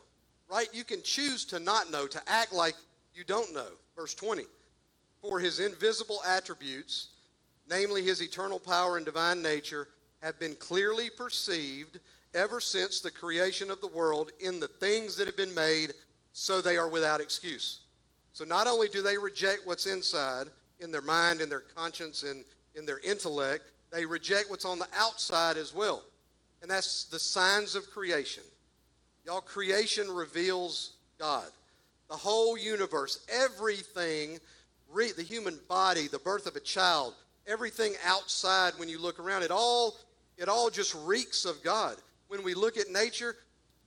Right? 0.50 0.68
You 0.74 0.84
can 0.84 1.02
choose 1.04 1.46
to 1.46 1.60
not 1.60 1.92
know, 1.92 2.08
to 2.08 2.22
act 2.28 2.54
like 2.54 2.76
you 3.14 3.24
don't 3.24 3.54
know. 3.54 3.68
Verse 3.96 4.14
20. 4.14 4.44
For 5.22 5.40
his 5.40 5.60
invisible 5.60 6.20
attributes, 6.28 7.10
namely 7.70 8.04
his 8.04 8.22
eternal 8.22 8.60
power 8.60 8.98
and 8.98 9.06
divine 9.06 9.42
nature, 9.42 9.88
have 10.22 10.40
been 10.40 10.56
clearly 10.56 11.10
perceived 11.10 12.00
ever 12.34 12.60
since 12.60 13.00
the 13.00 13.12
creation 13.12 13.72
of 13.72 13.82
the 13.82 13.88
world 13.88 14.32
in 14.40 14.60
the 14.60 14.68
things 14.68 15.16
that 15.16 15.28
have 15.28 15.38
been 15.38 15.54
made 15.54 15.94
so 16.34 16.62
they 16.62 16.78
are 16.78 16.90
without 16.90 17.22
excuse. 17.22 17.82
So 18.34 18.46
not 18.46 18.68
only 18.68 18.88
do 18.88 19.02
they 19.02 19.18
reject 19.18 19.66
what's 19.66 19.86
inside 19.86 20.48
in 20.80 20.92
their 20.92 21.02
mind, 21.02 21.42
in 21.42 21.50
their 21.50 21.60
conscience, 21.62 22.24
and 22.24 22.44
in 22.76 22.86
their 22.86 23.00
intellect, 23.00 23.72
they 23.92 24.06
reject 24.06 24.50
what's 24.50 24.66
on 24.66 24.80
the 24.80 24.88
outside 24.98 25.58
as 25.58 25.74
well. 25.74 26.04
And 26.62 26.70
that's 26.70 27.06
the 27.06 27.20
signs 27.20 27.76
of 27.76 27.90
creation. 27.90 28.44
Y'all, 29.26 29.42
creation 29.42 30.10
reveals 30.10 30.94
God. 31.18 31.48
The 32.10 32.16
whole 32.16 32.58
universe, 32.58 33.26
everything, 33.30 34.40
the 34.94 35.24
human 35.24 35.60
body, 35.68 36.08
the 36.08 36.20
birth 36.20 36.48
of 36.48 36.56
a 36.56 36.62
child, 36.62 37.14
everything 37.50 37.94
outside 38.06 38.74
when 38.78 38.88
you 38.88 39.00
look 39.00 39.20
around, 39.20 39.44
it 39.44 39.52
all, 39.52 39.98
it 40.38 40.48
all 40.48 40.70
just 40.70 40.96
reeks 41.04 41.46
of 41.46 41.62
God. 41.64 41.96
When 42.28 42.44
we 42.44 42.54
look 42.54 42.78
at 42.78 42.90
nature, 42.90 43.36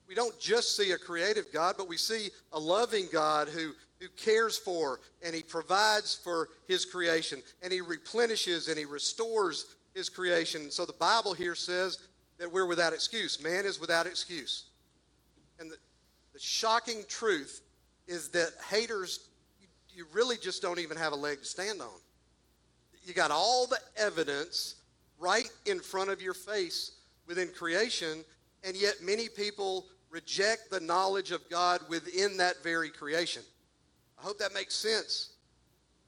we 0.08 0.14
don't 0.14 0.38
just 0.38 0.76
see 0.76 0.90
a 0.90 0.98
creative 0.98 1.46
God, 1.52 1.76
but 1.78 1.88
we 1.88 1.96
see 1.96 2.30
a 2.52 2.58
loving 2.58 3.06
God 3.12 3.48
who, 3.48 3.72
who 4.00 4.08
cares 4.16 4.58
for 4.58 5.00
and 5.24 5.34
he 5.34 5.42
provides 5.42 6.14
for 6.14 6.48
his 6.66 6.84
creation 6.84 7.40
and 7.62 7.72
he 7.72 7.80
replenishes 7.80 8.68
and 8.68 8.76
he 8.76 8.84
restores 8.84 9.76
his 9.94 10.08
creation. 10.08 10.70
So 10.70 10.84
the 10.84 10.92
Bible 10.94 11.32
here 11.32 11.54
says 11.54 11.98
that 12.38 12.52
we're 12.52 12.66
without 12.66 12.92
excuse. 12.92 13.42
Man 13.42 13.64
is 13.64 13.80
without 13.80 14.06
excuse. 14.06 14.64
And 15.60 15.70
the, 15.70 15.76
the 16.32 16.40
shocking 16.40 17.04
truth 17.08 17.62
is 18.08 18.28
that 18.30 18.50
haters, 18.68 19.28
you, 19.60 19.68
you 19.94 20.06
really 20.12 20.36
just 20.36 20.60
don't 20.60 20.80
even 20.80 20.96
have 20.96 21.12
a 21.12 21.16
leg 21.16 21.38
to 21.38 21.44
stand 21.44 21.80
on. 21.80 21.88
You 23.04 23.14
got 23.14 23.30
all 23.30 23.66
the 23.66 23.78
evidence 23.96 24.76
right 25.18 25.50
in 25.66 25.80
front 25.80 26.10
of 26.10 26.22
your 26.22 26.34
face 26.34 26.92
within 27.26 27.48
creation, 27.48 28.24
and 28.64 28.76
yet 28.76 28.96
many 29.02 29.28
people 29.28 29.86
reject 30.10 30.70
the 30.70 30.80
knowledge 30.80 31.30
of 31.30 31.48
God 31.48 31.80
within 31.88 32.36
that 32.36 32.62
very 32.62 32.90
creation. 32.90 33.42
I 34.18 34.22
hope 34.22 34.38
that 34.38 34.54
makes 34.54 34.74
sense 34.74 35.30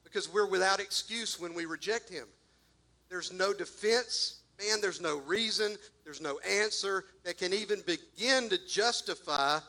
because 0.03 0.31
we're 0.31 0.47
without 0.47 0.79
excuse 0.79 1.39
when 1.39 1.53
we 1.53 1.65
reject 1.65 2.09
Him. 2.09 2.27
There's 3.09 3.33
no 3.33 3.53
defense, 3.53 4.39
man, 4.59 4.79
there's 4.79 5.01
no 5.01 5.17
reason, 5.17 5.75
there's 6.03 6.21
no 6.21 6.39
answer 6.39 7.05
that 7.23 7.37
can 7.37 7.53
even 7.53 7.81
begin 7.85 8.47
to 8.49 8.59
justify 8.67 9.59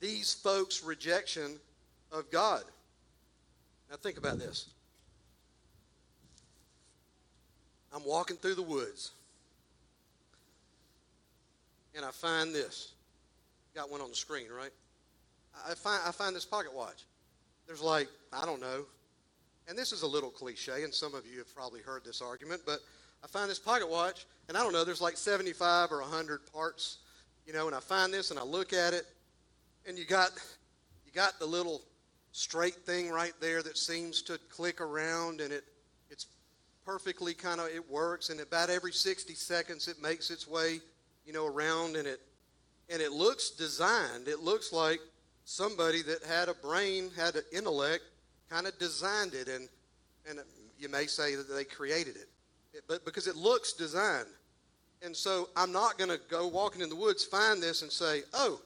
these 0.00 0.34
folks' 0.34 0.84
rejection 0.84 1.58
of 2.12 2.30
God. 2.30 2.62
Now, 3.90 3.96
think 3.96 4.18
about 4.18 4.38
this. 4.38 4.68
I'm 7.94 8.04
walking 8.04 8.36
through 8.36 8.54
the 8.54 8.62
woods 8.62 9.12
and 11.94 12.04
I 12.04 12.10
find 12.10 12.54
this. 12.54 12.92
Got 13.74 13.90
one 13.90 14.00
on 14.00 14.08
the 14.08 14.16
screen, 14.16 14.46
right? 14.56 14.70
I 15.68 15.74
find, 15.74 16.00
I 16.06 16.12
find 16.12 16.34
this 16.34 16.44
pocket 16.44 16.72
watch. 16.72 17.04
There's 17.66 17.82
like, 17.82 18.08
I 18.32 18.46
don't 18.46 18.60
know, 18.60 18.84
and 19.68 19.76
this 19.76 19.92
is 19.92 20.02
a 20.02 20.06
little 20.06 20.30
cliche, 20.30 20.84
and 20.84 20.94
some 20.94 21.14
of 21.14 21.26
you 21.26 21.38
have 21.38 21.54
probably 21.54 21.80
heard 21.80 22.04
this 22.04 22.22
argument, 22.22 22.62
but 22.64 22.78
I 23.22 23.26
find 23.26 23.50
this 23.50 23.58
pocket 23.58 23.88
watch, 23.88 24.26
and 24.48 24.56
I 24.56 24.62
don't 24.62 24.72
know, 24.72 24.84
there's 24.84 25.00
like 25.00 25.16
75 25.16 25.92
or 25.92 26.00
100 26.00 26.50
parts, 26.52 26.98
you 27.46 27.52
know, 27.52 27.66
and 27.66 27.76
I 27.76 27.80
find 27.80 28.12
this 28.12 28.30
and 28.30 28.38
I 28.38 28.44
look 28.44 28.72
at 28.72 28.94
it, 28.94 29.04
and 29.86 29.98
you 29.98 30.06
got, 30.06 30.30
you 31.04 31.12
got 31.12 31.38
the 31.38 31.46
little 31.46 31.82
straight 32.32 32.76
thing 32.76 33.10
right 33.10 33.34
there 33.40 33.62
that 33.62 33.76
seems 33.76 34.22
to 34.22 34.38
click 34.48 34.80
around, 34.80 35.40
and 35.40 35.52
it, 35.52 35.64
perfectly 36.88 37.34
kind 37.34 37.60
of, 37.60 37.68
it 37.68 37.90
works, 37.90 38.30
and 38.30 38.40
about 38.40 38.70
every 38.70 38.92
60 38.92 39.34
seconds 39.34 39.88
it 39.88 40.00
makes 40.00 40.30
its 40.30 40.48
way, 40.48 40.80
you 41.26 41.34
know, 41.34 41.44
around, 41.44 41.96
and 41.96 42.08
it, 42.08 42.18
and 42.88 43.02
it 43.02 43.12
looks 43.12 43.50
designed. 43.50 44.26
It 44.26 44.40
looks 44.40 44.72
like 44.72 44.98
somebody 45.44 46.00
that 46.04 46.22
had 46.22 46.48
a 46.48 46.54
brain, 46.54 47.10
had 47.14 47.36
an 47.36 47.42
intellect, 47.52 48.04
kind 48.48 48.66
of 48.66 48.78
designed 48.78 49.34
it, 49.34 49.48
and 49.48 49.68
and 50.30 50.38
you 50.78 50.88
may 50.88 51.04
say 51.06 51.34
that 51.34 51.50
they 51.54 51.64
created 51.64 52.16
it, 52.16 52.82
but 52.88 53.04
because 53.04 53.26
it 53.26 53.36
looks 53.36 53.74
designed. 53.74 54.26
And 55.02 55.14
so 55.14 55.50
I'm 55.56 55.72
not 55.72 55.98
going 55.98 56.10
to 56.10 56.20
go 56.30 56.46
walking 56.46 56.80
in 56.80 56.88
the 56.88 56.96
woods, 56.96 57.22
find 57.22 57.62
this, 57.62 57.82
and 57.82 57.92
say, 57.92 58.22
oh, 58.32 58.60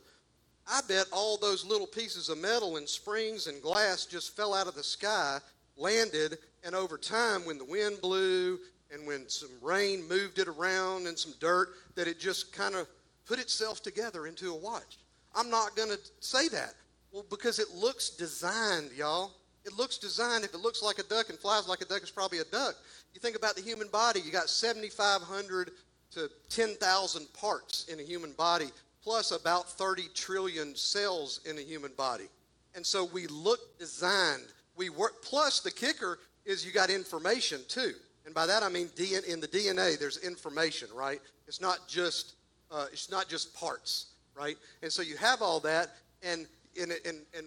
I 0.68 0.80
bet 0.86 1.06
all 1.12 1.38
those 1.38 1.64
little 1.64 1.88
pieces 1.88 2.28
of 2.28 2.38
metal 2.38 2.76
and 2.76 2.88
springs 2.88 3.48
and 3.48 3.60
glass 3.60 4.06
just 4.06 4.36
fell 4.36 4.54
out 4.54 4.68
of 4.68 4.74
the 4.74 4.84
sky, 4.84 5.40
landed, 5.76 6.38
and 6.64 6.74
over 6.74 6.98
time, 6.98 7.44
when 7.44 7.58
the 7.58 7.64
wind 7.64 8.00
blew 8.00 8.58
and 8.92 9.06
when 9.06 9.28
some 9.28 9.50
rain 9.60 10.06
moved 10.08 10.38
it 10.38 10.48
around 10.48 11.06
and 11.06 11.18
some 11.18 11.34
dirt, 11.40 11.70
that 11.94 12.06
it 12.06 12.20
just 12.20 12.52
kind 12.52 12.74
of 12.74 12.86
put 13.26 13.38
itself 13.38 13.82
together 13.82 14.26
into 14.26 14.52
a 14.52 14.56
watch. 14.56 14.98
I'm 15.34 15.50
not 15.50 15.74
going 15.76 15.88
to 15.88 15.98
say 16.20 16.48
that. 16.48 16.74
Well, 17.10 17.24
because 17.30 17.58
it 17.58 17.70
looks 17.74 18.10
designed, 18.10 18.90
y'all. 18.92 19.32
It 19.64 19.72
looks 19.72 19.98
designed. 19.98 20.44
If 20.44 20.54
it 20.54 20.60
looks 20.60 20.82
like 20.82 20.98
a 20.98 21.04
duck 21.04 21.30
and 21.30 21.38
flies 21.38 21.68
like 21.68 21.80
a 21.80 21.84
duck, 21.84 22.02
it's 22.02 22.10
probably 22.10 22.38
a 22.38 22.44
duck. 22.44 22.74
You 23.14 23.20
think 23.20 23.36
about 23.36 23.54
the 23.54 23.62
human 23.62 23.88
body, 23.88 24.20
you 24.20 24.32
got 24.32 24.48
7,500 24.48 25.70
to 26.12 26.30
10,000 26.50 27.32
parts 27.32 27.86
in 27.88 27.98
a 28.00 28.02
human 28.02 28.32
body, 28.32 28.70
plus 29.02 29.30
about 29.30 29.70
30 29.70 30.04
trillion 30.14 30.74
cells 30.76 31.40
in 31.48 31.58
a 31.58 31.62
human 31.62 31.92
body. 31.96 32.28
And 32.74 32.84
so 32.84 33.04
we 33.04 33.26
look 33.26 33.78
designed. 33.78 34.52
We 34.82 34.90
work, 34.90 35.22
plus 35.22 35.60
the 35.60 35.70
kicker 35.70 36.18
is 36.44 36.66
you 36.66 36.72
got 36.72 36.90
information 36.90 37.60
too. 37.68 37.92
And 38.26 38.34
by 38.34 38.46
that 38.46 38.64
I 38.64 38.68
mean 38.68 38.90
in 39.28 39.38
the 39.38 39.46
DNA, 39.46 39.96
there's 39.96 40.18
information, 40.18 40.88
right? 40.92 41.20
It's 41.46 41.60
not 41.60 41.86
just 41.86 42.34
uh, 42.68 42.86
it's 42.92 43.08
not 43.08 43.28
just 43.28 43.54
parts, 43.54 44.06
right? 44.36 44.56
And 44.82 44.90
so 44.90 45.02
you 45.02 45.16
have 45.18 45.40
all 45.40 45.60
that, 45.60 45.90
and 46.24 46.48
and 46.80 46.90
and, 47.06 47.18
and 47.32 47.46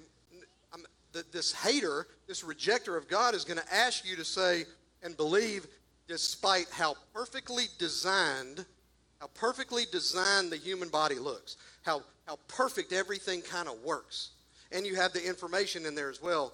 the, 1.11 1.25
this 1.33 1.51
hater, 1.51 2.07
this 2.25 2.41
rejecter 2.41 2.97
of 2.97 3.09
God, 3.09 3.35
is 3.35 3.43
going 3.43 3.59
to 3.59 3.73
ask 3.73 4.07
you 4.07 4.15
to 4.15 4.23
say 4.23 4.63
and 5.03 5.17
believe, 5.17 5.67
despite 6.07 6.67
how 6.71 6.95
perfectly 7.13 7.65
designed, 7.77 8.65
how 9.19 9.27
perfectly 9.33 9.83
designed 9.91 10.53
the 10.53 10.57
human 10.57 10.87
body 10.87 11.15
looks, 11.15 11.57
how 11.83 12.01
how 12.27 12.39
perfect 12.47 12.93
everything 12.93 13.41
kind 13.41 13.67
of 13.67 13.83
works, 13.83 14.29
and 14.71 14.85
you 14.85 14.95
have 14.95 15.11
the 15.11 15.27
information 15.27 15.85
in 15.85 15.95
there 15.95 16.09
as 16.09 16.21
well, 16.21 16.53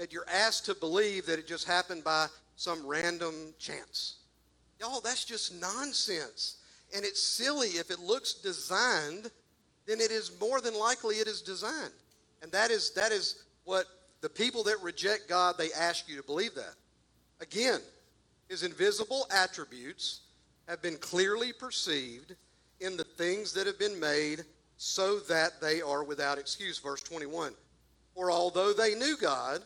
that 0.00 0.14
you're 0.14 0.24
asked 0.32 0.64
to 0.64 0.74
believe 0.74 1.26
that 1.26 1.38
it 1.38 1.46
just 1.46 1.68
happened 1.68 2.02
by 2.02 2.26
some 2.56 2.86
random 2.86 3.34
chance. 3.58 4.14
Y'all, 4.80 5.02
that's 5.02 5.26
just 5.26 5.60
nonsense. 5.60 6.56
And 6.96 7.04
it's 7.04 7.22
silly. 7.22 7.68
If 7.68 7.90
it 7.90 8.00
looks 8.00 8.32
designed, 8.32 9.30
then 9.86 10.00
it 10.00 10.10
is 10.10 10.32
more 10.40 10.62
than 10.62 10.74
likely 10.74 11.16
it 11.16 11.28
is 11.28 11.42
designed. 11.42 11.92
And 12.40 12.50
that 12.50 12.70
is, 12.70 12.92
that 12.92 13.12
is 13.12 13.44
what 13.64 13.84
the 14.22 14.28
people 14.30 14.64
that 14.64 14.80
reject 14.82 15.28
God, 15.28 15.56
they 15.58 15.70
ask 15.78 16.08
you 16.08 16.16
to 16.16 16.22
believe 16.22 16.54
that. 16.54 16.76
Again, 17.42 17.80
his 18.48 18.62
invisible 18.62 19.26
attributes 19.30 20.20
have 20.66 20.80
been 20.80 20.96
clearly 20.96 21.52
perceived 21.52 22.36
in 22.80 22.96
the 22.96 23.04
things 23.04 23.52
that 23.52 23.66
have 23.66 23.78
been 23.78 24.00
made 24.00 24.44
so 24.78 25.18
that 25.18 25.60
they 25.60 25.82
are 25.82 26.04
without 26.04 26.38
excuse. 26.38 26.78
Verse 26.78 27.02
21. 27.02 27.52
For 28.14 28.30
although 28.30 28.72
they 28.72 28.94
knew 28.94 29.18
God, 29.20 29.60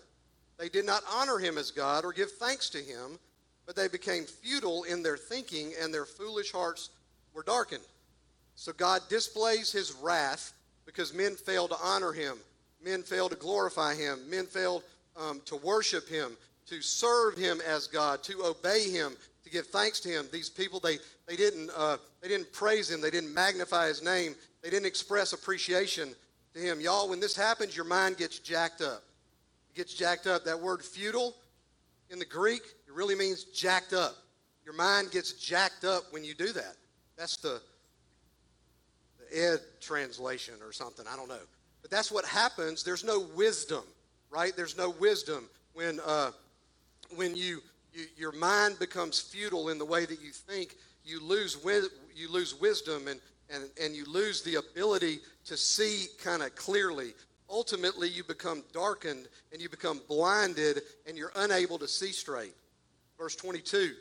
they 0.59 0.69
did 0.69 0.85
not 0.85 1.03
honor 1.11 1.39
him 1.39 1.59
as 1.59 1.71
God 1.71 2.05
or 2.05 2.13
give 2.13 2.33
thanks 2.33 2.71
to 2.71 2.79
him, 2.79 3.19
but 3.67 3.77
they 3.77 3.89
became 3.89 4.25
futile 4.25 4.85
in 4.85 5.03
their 5.03 5.17
thinking, 5.17 5.73
and 5.81 5.93
their 5.93 6.05
foolish 6.05 6.53
hearts 6.53 6.91
were 7.33 7.43
darkened. 7.43 7.83
So 8.55 8.73
God 8.73 9.03
displays 9.09 9.73
his 9.73 9.93
wrath 9.93 10.53
because 10.87 11.15
men 11.15 11.35
failed 11.35 11.71
to 11.71 11.77
honor 11.83 12.13
him, 12.13 12.39
men 12.83 13.03
failed 13.03 13.33
to 13.33 13.37
glorify 13.37 13.95
him, 13.95 14.19
men 14.29 14.47
failed 14.47 14.83
um, 15.17 15.41
to 15.47 15.57
worship 15.57 16.09
him, 16.09 16.37
to 16.67 16.81
serve 16.81 17.37
him 17.37 17.61
as 17.67 17.87
God, 17.87 18.23
to 18.25 18.45
obey 18.45 18.91
him, 18.91 19.17
to 19.43 19.51
give 19.51 19.67
thanks 19.67 20.01
to 20.01 20.09
him. 20.09 20.27
These 20.33 20.51
people, 20.51 20.79
they, 20.81 20.99
they, 21.27 21.37
didn't, 21.37 21.71
uh, 21.77 21.97
they 22.21 22.29
didn't 22.29 22.53
praise 22.53 22.91
him, 22.91 23.01
they 23.01 23.11
didn't 23.11 23.33
magnify 23.33 23.89
his 23.89 24.03
name, 24.03 24.35
they 24.63 24.71
didn't 24.71 24.87
express 24.87 25.33
appreciation 25.33 26.15
to 26.55 26.61
him. 26.61 26.81
Y'all, 26.81 27.09
when 27.09 27.21
this 27.21 27.37
happens, 27.37 27.77
your 27.77 27.85
mind 27.85 28.17
gets 28.17 28.39
jacked 28.39 28.83
up. 28.83 29.03
Gets 29.75 29.95
jacked 29.95 30.27
up. 30.27 30.45
That 30.45 30.61
word 30.61 30.83
futile 30.83 31.35
in 32.11 32.19
the 32.19 32.25
Greek, 32.25 32.63
it 32.87 32.95
really 32.95 33.15
means 33.15 33.45
jacked 33.45 33.93
up. 33.93 34.15
Your 34.65 34.75
mind 34.75 35.11
gets 35.11 35.33
jacked 35.33 35.85
up 35.85 36.05
when 36.11 36.25
you 36.25 36.35
do 36.35 36.53
that. 36.53 36.77
That's 37.17 37.37
the, 37.37 37.61
the 39.19 39.39
Ed 39.39 39.59
translation 39.81 40.55
or 40.65 40.73
something. 40.73 41.05
I 41.11 41.17
don't 41.17 41.29
know. 41.29 41.43
But 41.83 41.91
that's 41.91 42.11
what 42.11 42.25
happens. 42.25 42.83
There's 42.83 43.05
no 43.05 43.27
wisdom, 43.37 43.85
right? 44.31 44.53
There's 44.57 44.79
no 44.79 44.91
wisdom 44.91 45.49
when, 45.75 46.01
uh, 46.07 46.31
when 47.15 47.37
you, 47.37 47.61
you, 47.93 48.07
your 48.17 48.33
mind 48.33 48.79
becomes 48.79 49.21
futile 49.21 49.69
in 49.69 49.79
the 49.79 49.85
way 49.85 50.07
that 50.07 50.23
you 50.23 50.31
think. 50.31 50.77
You 51.05 51.23
lose, 51.23 51.59
you 52.15 52.33
lose 52.33 52.59
wisdom 52.59 53.09
and, 53.09 53.21
and, 53.51 53.65
and 53.83 53.95
you 53.95 54.07
lose 54.07 54.43
the 54.43 54.55
ability 54.55 55.19
to 55.45 55.57
see 55.57 56.07
kind 56.23 56.43
of 56.43 56.55
clearly. 56.55 57.13
Ultimately, 57.51 58.09
you 58.09 58.25
become 58.25 58.63
darkened 58.73 59.29
and 59.53 59.61
you 59.61 59.69
become 59.69 60.01
blinded 60.09 60.83
and 61.07 61.17
you're 61.17 61.33
unable 61.37 61.79
to 61.79 61.89
see 61.89 62.13
straight. 62.13 62.55
Verse 63.19 63.37
22 63.37 63.93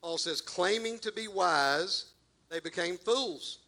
Paul 0.00 0.18
says, 0.18 0.40
claiming 0.40 0.98
to 0.98 1.12
be 1.12 1.28
wise, 1.28 2.06
they 2.50 2.58
became 2.58 2.98
fools. 2.98 3.58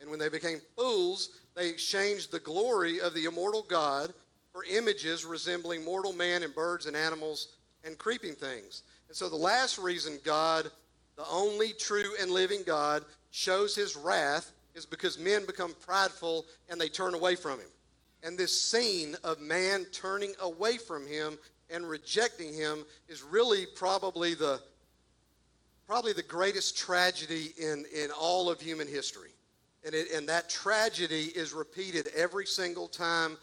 And 0.00 0.08
when 0.08 0.18
they 0.18 0.30
became 0.30 0.60
fools, 0.76 1.40
they 1.54 1.68
exchanged 1.68 2.32
the 2.32 2.40
glory 2.40 3.00
of 3.00 3.14
the 3.14 3.26
immortal 3.26 3.62
God 3.68 4.12
for 4.52 4.64
images 4.64 5.24
resembling 5.24 5.84
mortal 5.84 6.12
man 6.12 6.42
and 6.42 6.54
birds 6.54 6.86
and 6.86 6.96
animals 6.96 7.56
and 7.84 7.98
creeping 7.98 8.34
things. 8.34 8.82
And 9.08 9.16
so 9.16 9.28
the 9.28 9.36
last 9.36 9.78
reason 9.78 10.18
God, 10.24 10.70
the 11.16 11.26
only 11.30 11.72
true 11.72 12.14
and 12.20 12.30
living 12.30 12.62
God, 12.64 13.04
shows 13.30 13.74
his 13.74 13.94
wrath 13.94 14.52
is 14.74 14.86
because 14.86 15.18
men 15.18 15.44
become 15.44 15.74
prideful 15.80 16.46
and 16.70 16.80
they 16.80 16.88
turn 16.88 17.14
away 17.14 17.36
from 17.36 17.58
him. 17.58 17.68
And 18.22 18.38
this 18.38 18.60
scene 18.60 19.16
of 19.24 19.40
man 19.40 19.84
turning 19.86 20.34
away 20.40 20.78
from 20.78 21.06
him 21.06 21.38
and 21.70 21.88
rejecting 21.88 22.52
him 22.54 22.84
is 23.08 23.22
really 23.22 23.66
probably 23.66 24.34
the 24.34 24.60
probably 25.86 26.12
the 26.12 26.22
greatest 26.22 26.78
tragedy 26.78 27.52
in, 27.58 27.84
in 27.94 28.10
all 28.18 28.48
of 28.48 28.60
human 28.60 28.88
history. 28.88 29.30
And, 29.84 29.94
it, 29.94 30.10
and 30.12 30.26
that 30.28 30.48
tragedy 30.48 31.24
is 31.34 31.52
repeated 31.52 32.08
every 32.16 32.46
single 32.46 32.88
time 32.88 33.36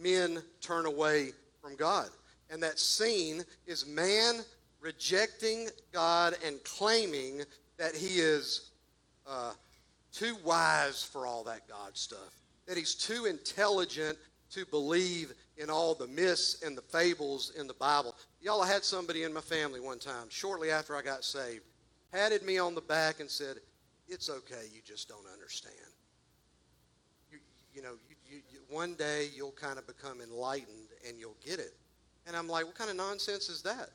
men 0.00 0.42
turn 0.60 0.86
away 0.86 1.32
from 1.60 1.74
God. 1.76 2.08
And 2.50 2.62
that 2.62 2.78
scene 2.78 3.42
is 3.66 3.86
man 3.86 4.42
rejecting 4.80 5.68
God 5.92 6.36
and 6.46 6.62
claiming 6.62 7.42
that 7.78 7.96
he 7.96 8.20
is 8.20 8.70
uh, 9.26 9.52
too 10.12 10.36
wise 10.44 11.02
for 11.02 11.26
all 11.26 11.44
that 11.44 11.68
God 11.68 11.96
stuff, 11.96 12.34
that 12.68 12.76
he's 12.76 12.94
too 12.94 13.24
intelligent 13.24 14.16
to 14.50 14.64
believe 14.66 15.32
in 15.56 15.70
all 15.70 15.94
the 15.94 16.06
myths 16.06 16.62
and 16.64 16.76
the 16.76 16.82
fables 16.82 17.52
in 17.58 17.66
the 17.66 17.74
Bible. 17.74 18.14
Y'all, 18.40 18.62
I 18.62 18.68
had 18.68 18.84
somebody 18.84 19.24
in 19.24 19.32
my 19.32 19.40
family 19.40 19.80
one 19.80 19.98
time, 19.98 20.26
shortly 20.28 20.70
after 20.70 20.94
I 20.94 21.02
got 21.02 21.24
saved, 21.24 21.64
patted 22.12 22.42
me 22.44 22.58
on 22.58 22.74
the 22.74 22.80
back 22.82 23.20
and 23.20 23.28
said, 23.28 23.56
It's 24.06 24.30
okay, 24.30 24.66
you 24.72 24.80
just 24.84 25.08
don't 25.08 25.26
understand. 25.32 25.74
You, 27.30 27.38
you 27.74 27.82
know, 27.82 27.94
you, 28.28 28.36
you, 28.50 28.60
one 28.68 28.94
day 28.94 29.28
you'll 29.34 29.50
kind 29.52 29.78
of 29.78 29.86
become 29.86 30.20
enlightened 30.20 30.88
and 31.06 31.18
you'll 31.18 31.36
get 31.44 31.58
it. 31.58 31.74
And 32.26 32.36
I'm 32.36 32.48
like, 32.48 32.66
What 32.66 32.74
kind 32.74 32.90
of 32.90 32.96
nonsense 32.96 33.48
is 33.48 33.62
that? 33.62 33.90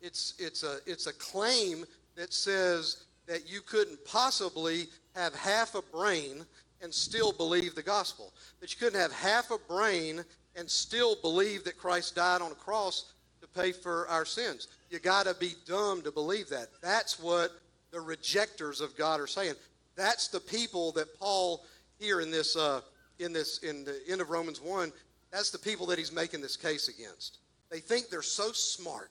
It's, 0.00 0.34
it's, 0.38 0.62
a, 0.62 0.78
it's 0.86 1.06
a 1.06 1.12
claim 1.14 1.84
that 2.16 2.32
says 2.32 3.04
that 3.26 3.50
you 3.50 3.60
couldn't 3.60 4.02
possibly 4.04 4.86
have 5.14 5.34
half 5.34 5.74
a 5.74 5.82
brain 5.82 6.44
and 6.82 6.92
still 6.92 7.32
believe 7.32 7.74
the 7.74 7.82
gospel. 7.82 8.32
That 8.60 8.72
you 8.72 8.78
couldn't 8.78 9.00
have 9.00 9.12
half 9.12 9.50
a 9.50 9.58
brain 9.58 10.24
and 10.56 10.68
still 10.68 11.16
believe 11.16 11.64
that 11.64 11.78
Christ 11.78 12.14
died 12.16 12.42
on 12.42 12.52
a 12.52 12.56
cross 12.56 13.12
to 13.40 13.46
pay 13.46 13.72
for 13.72 14.08
our 14.08 14.24
sins. 14.24 14.68
You 14.90 14.98
got 14.98 15.26
to 15.26 15.34
be 15.34 15.54
dumb 15.66 16.02
to 16.02 16.10
believe 16.10 16.48
that. 16.48 16.68
That's 16.82 17.18
what 17.18 17.52
the 17.90 18.00
rejectors 18.00 18.80
of 18.80 18.96
God 18.96 19.20
are 19.20 19.26
saying. 19.26 19.54
That's 19.96 20.28
the 20.28 20.40
people 20.40 20.92
that 20.92 21.18
Paul 21.18 21.64
here 21.98 22.20
in 22.20 22.30
this 22.30 22.56
uh, 22.56 22.80
in 23.18 23.32
this 23.32 23.58
in 23.58 23.84
the 23.84 24.00
end 24.08 24.20
of 24.20 24.30
Romans 24.30 24.60
one. 24.60 24.92
That's 25.30 25.50
the 25.50 25.58
people 25.58 25.86
that 25.86 25.98
he's 25.98 26.12
making 26.12 26.40
this 26.40 26.56
case 26.56 26.88
against. 26.88 27.38
They 27.70 27.78
think 27.78 28.08
they're 28.08 28.22
so 28.22 28.50
smart, 28.52 29.10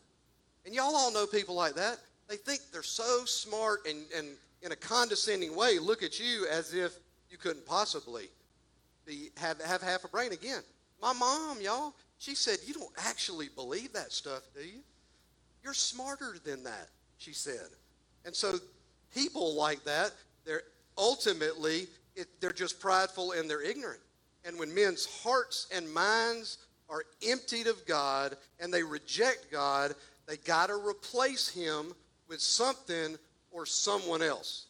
and 0.66 0.74
y'all 0.74 0.96
all 0.96 1.14
know 1.14 1.26
people 1.26 1.56
like 1.56 1.76
that. 1.76 2.00
They 2.28 2.36
think 2.36 2.62
they're 2.72 2.84
so 2.84 3.24
smart 3.26 3.88
and 3.88 4.00
and 4.16 4.30
in 4.62 4.72
a 4.72 4.76
condescending 4.76 5.56
way 5.56 5.80
look 5.80 6.04
at 6.04 6.20
you 6.20 6.46
as 6.52 6.74
if 6.74 7.00
you 7.30 7.38
couldn't 7.38 7.66
possibly 7.66 8.30
be 9.06 9.30
have 9.38 9.62
have 9.62 9.82
half 9.82 10.04
a 10.04 10.08
brain 10.08 10.32
again. 10.32 10.62
My 11.02 11.14
mom, 11.14 11.62
y'all, 11.62 11.94
she 12.18 12.36
said, 12.36 12.58
You 12.66 12.74
don't 12.74 12.92
actually 12.98 13.50
believe 13.56 13.94
that 13.94 14.12
stuff, 14.12 14.44
do 14.54 14.62
you? 14.62 14.82
You're 15.64 15.74
smarter 15.74 16.36
than 16.44 16.64
that, 16.64 16.90
she 17.18 17.34
said. 17.34 17.70
And 18.26 18.36
so 18.36 18.56
people 19.14 19.56
like 19.56 19.84
that, 19.86 20.12
they're 20.46 20.64
ultimately, 20.98 21.88
it, 22.16 22.28
they're 22.40 22.52
just 22.52 22.80
prideful 22.80 23.32
and 23.32 23.50
they're 23.50 23.62
ignorant. 23.62 24.02
And 24.46 24.58
when 24.58 24.74
men's 24.74 25.06
hearts 25.24 25.68
and 25.74 25.92
minds 25.94 26.60
are 26.90 27.04
emptied 27.28 27.68
of 27.68 27.86
God 27.86 28.36
and 28.60 28.74
they 28.74 28.84
reject 28.84 29.52
God, 29.52 29.96
they 30.28 30.38
got 30.38 30.68
to 30.68 30.76
replace 30.76 31.50
him 31.50 31.94
with 32.28 32.42
something 32.42 33.18
or 33.52 33.66
someone 33.66 34.22
else. 34.22 34.68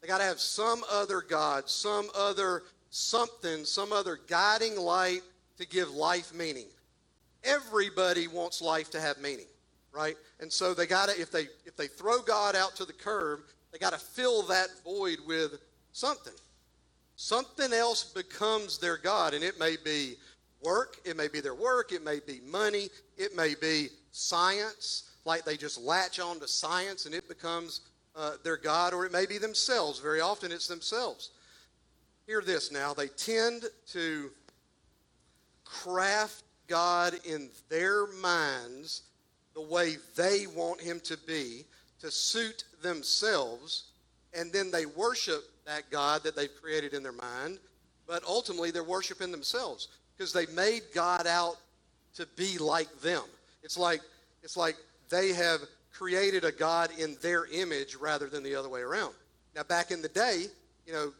They 0.00 0.08
got 0.08 0.18
to 0.18 0.24
have 0.24 0.40
some 0.40 0.84
other 0.90 1.20
God, 1.20 1.68
some 1.68 2.08
other 2.14 2.62
something, 2.90 3.64
some 3.64 3.92
other 3.92 4.18
guiding 4.28 4.76
light 4.76 5.22
to 5.58 5.66
give 5.66 5.90
life 5.90 6.32
meaning. 6.34 6.66
Everybody 7.44 8.28
wants 8.28 8.62
life 8.62 8.90
to 8.90 9.00
have 9.00 9.18
meaning, 9.18 9.46
right? 9.92 10.16
And 10.40 10.52
so 10.52 10.74
they 10.74 10.86
got 10.86 11.08
to 11.08 11.20
if 11.20 11.30
they 11.30 11.48
if 11.66 11.76
they 11.76 11.86
throw 11.86 12.20
God 12.20 12.56
out 12.56 12.76
to 12.76 12.84
the 12.84 12.92
curb, 12.92 13.40
they 13.72 13.78
got 13.78 13.92
to 13.92 13.98
fill 13.98 14.42
that 14.44 14.68
void 14.84 15.18
with 15.26 15.60
something. 15.92 16.32
Something 17.16 17.72
else 17.72 18.04
becomes 18.04 18.78
their 18.78 18.96
God, 18.96 19.34
and 19.34 19.42
it 19.42 19.58
may 19.58 19.76
be 19.84 20.14
work, 20.62 20.98
it 21.04 21.16
may 21.16 21.28
be 21.28 21.40
their 21.40 21.54
work, 21.54 21.92
it 21.92 22.04
may 22.04 22.20
be 22.24 22.40
money, 22.46 22.88
it 23.16 23.34
may 23.36 23.54
be 23.60 23.88
science, 24.12 25.10
like 25.24 25.44
they 25.44 25.56
just 25.56 25.80
latch 25.80 26.18
on 26.18 26.40
to 26.40 26.48
science 26.48 27.06
and 27.06 27.14
it 27.14 27.28
becomes 27.28 27.82
uh, 28.18 28.32
their 28.42 28.56
God, 28.56 28.92
or 28.92 29.06
it 29.06 29.12
may 29.12 29.26
be 29.26 29.38
themselves. 29.38 30.00
Very 30.00 30.20
often 30.20 30.50
it's 30.50 30.66
themselves. 30.66 31.30
Hear 32.26 32.42
this 32.42 32.72
now. 32.72 32.92
They 32.92 33.06
tend 33.08 33.64
to 33.92 34.30
craft 35.64 36.42
God 36.66 37.14
in 37.24 37.48
their 37.68 38.06
minds 38.08 39.02
the 39.54 39.62
way 39.62 39.96
they 40.16 40.46
want 40.54 40.80
him 40.80 41.00
to 41.04 41.16
be 41.26 41.64
to 42.00 42.10
suit 42.10 42.64
themselves, 42.82 43.84
and 44.34 44.52
then 44.52 44.70
they 44.70 44.86
worship 44.86 45.44
that 45.64 45.90
God 45.90 46.22
that 46.24 46.36
they've 46.36 46.54
created 46.60 46.94
in 46.94 47.02
their 47.02 47.12
mind, 47.12 47.58
but 48.06 48.22
ultimately 48.24 48.70
they're 48.70 48.84
worshiping 48.84 49.30
themselves 49.30 49.88
because 50.16 50.32
they 50.32 50.46
made 50.46 50.82
God 50.94 51.26
out 51.26 51.56
to 52.16 52.26
be 52.36 52.58
like 52.58 53.00
them. 53.00 53.22
It's 53.62 53.78
like 53.78 54.00
it's 54.42 54.56
like 54.56 54.76
they 55.08 55.32
have 55.32 55.60
created 55.98 56.44
a 56.44 56.52
God 56.52 56.90
in 56.96 57.16
their 57.20 57.46
image 57.46 57.96
rather 57.96 58.28
than 58.28 58.44
the 58.44 58.54
other 58.54 58.68
way 58.68 58.80
around. 58.80 59.14
Now, 59.56 59.64
back 59.64 59.90
in 59.90 60.00
the 60.00 60.08
day, 60.08 60.44
you 60.86 60.92
know, 60.92 61.12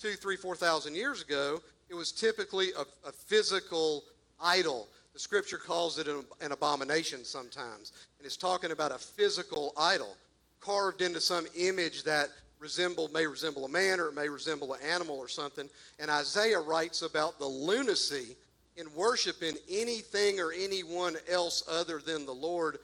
two, 0.00 0.14
three, 0.14 0.36
four 0.36 0.56
thousand 0.56 0.96
years 0.96 1.22
ago, 1.22 1.60
it 1.88 1.94
was 1.94 2.10
typically 2.10 2.70
a, 2.72 3.08
a 3.08 3.12
physical 3.12 4.02
idol. 4.42 4.88
The 5.12 5.20
scripture 5.20 5.58
calls 5.58 5.98
it 5.98 6.08
an, 6.08 6.24
an 6.40 6.50
abomination 6.50 7.24
sometimes. 7.24 7.92
And 8.18 8.26
it's 8.26 8.36
talking 8.36 8.72
about 8.72 8.90
a 8.90 8.98
physical 8.98 9.72
idol 9.78 10.16
carved 10.60 11.02
into 11.02 11.20
some 11.20 11.46
image 11.56 12.02
that 12.02 12.30
resemble 12.58 13.08
may 13.08 13.26
resemble 13.26 13.64
a 13.66 13.68
man 13.68 14.00
or 14.00 14.08
it 14.08 14.14
may 14.14 14.28
resemble 14.28 14.72
an 14.72 14.80
animal 14.82 15.16
or 15.16 15.28
something. 15.28 15.68
And 16.00 16.10
Isaiah 16.10 16.60
writes 16.60 17.02
about 17.02 17.38
the 17.38 17.46
lunacy 17.46 18.34
in 18.76 18.92
worshiping 18.94 19.54
anything 19.70 20.40
or 20.40 20.52
anyone 20.52 21.16
else 21.30 21.62
other 21.70 22.00
than 22.00 22.26
the 22.26 22.32
Lord 22.32 22.78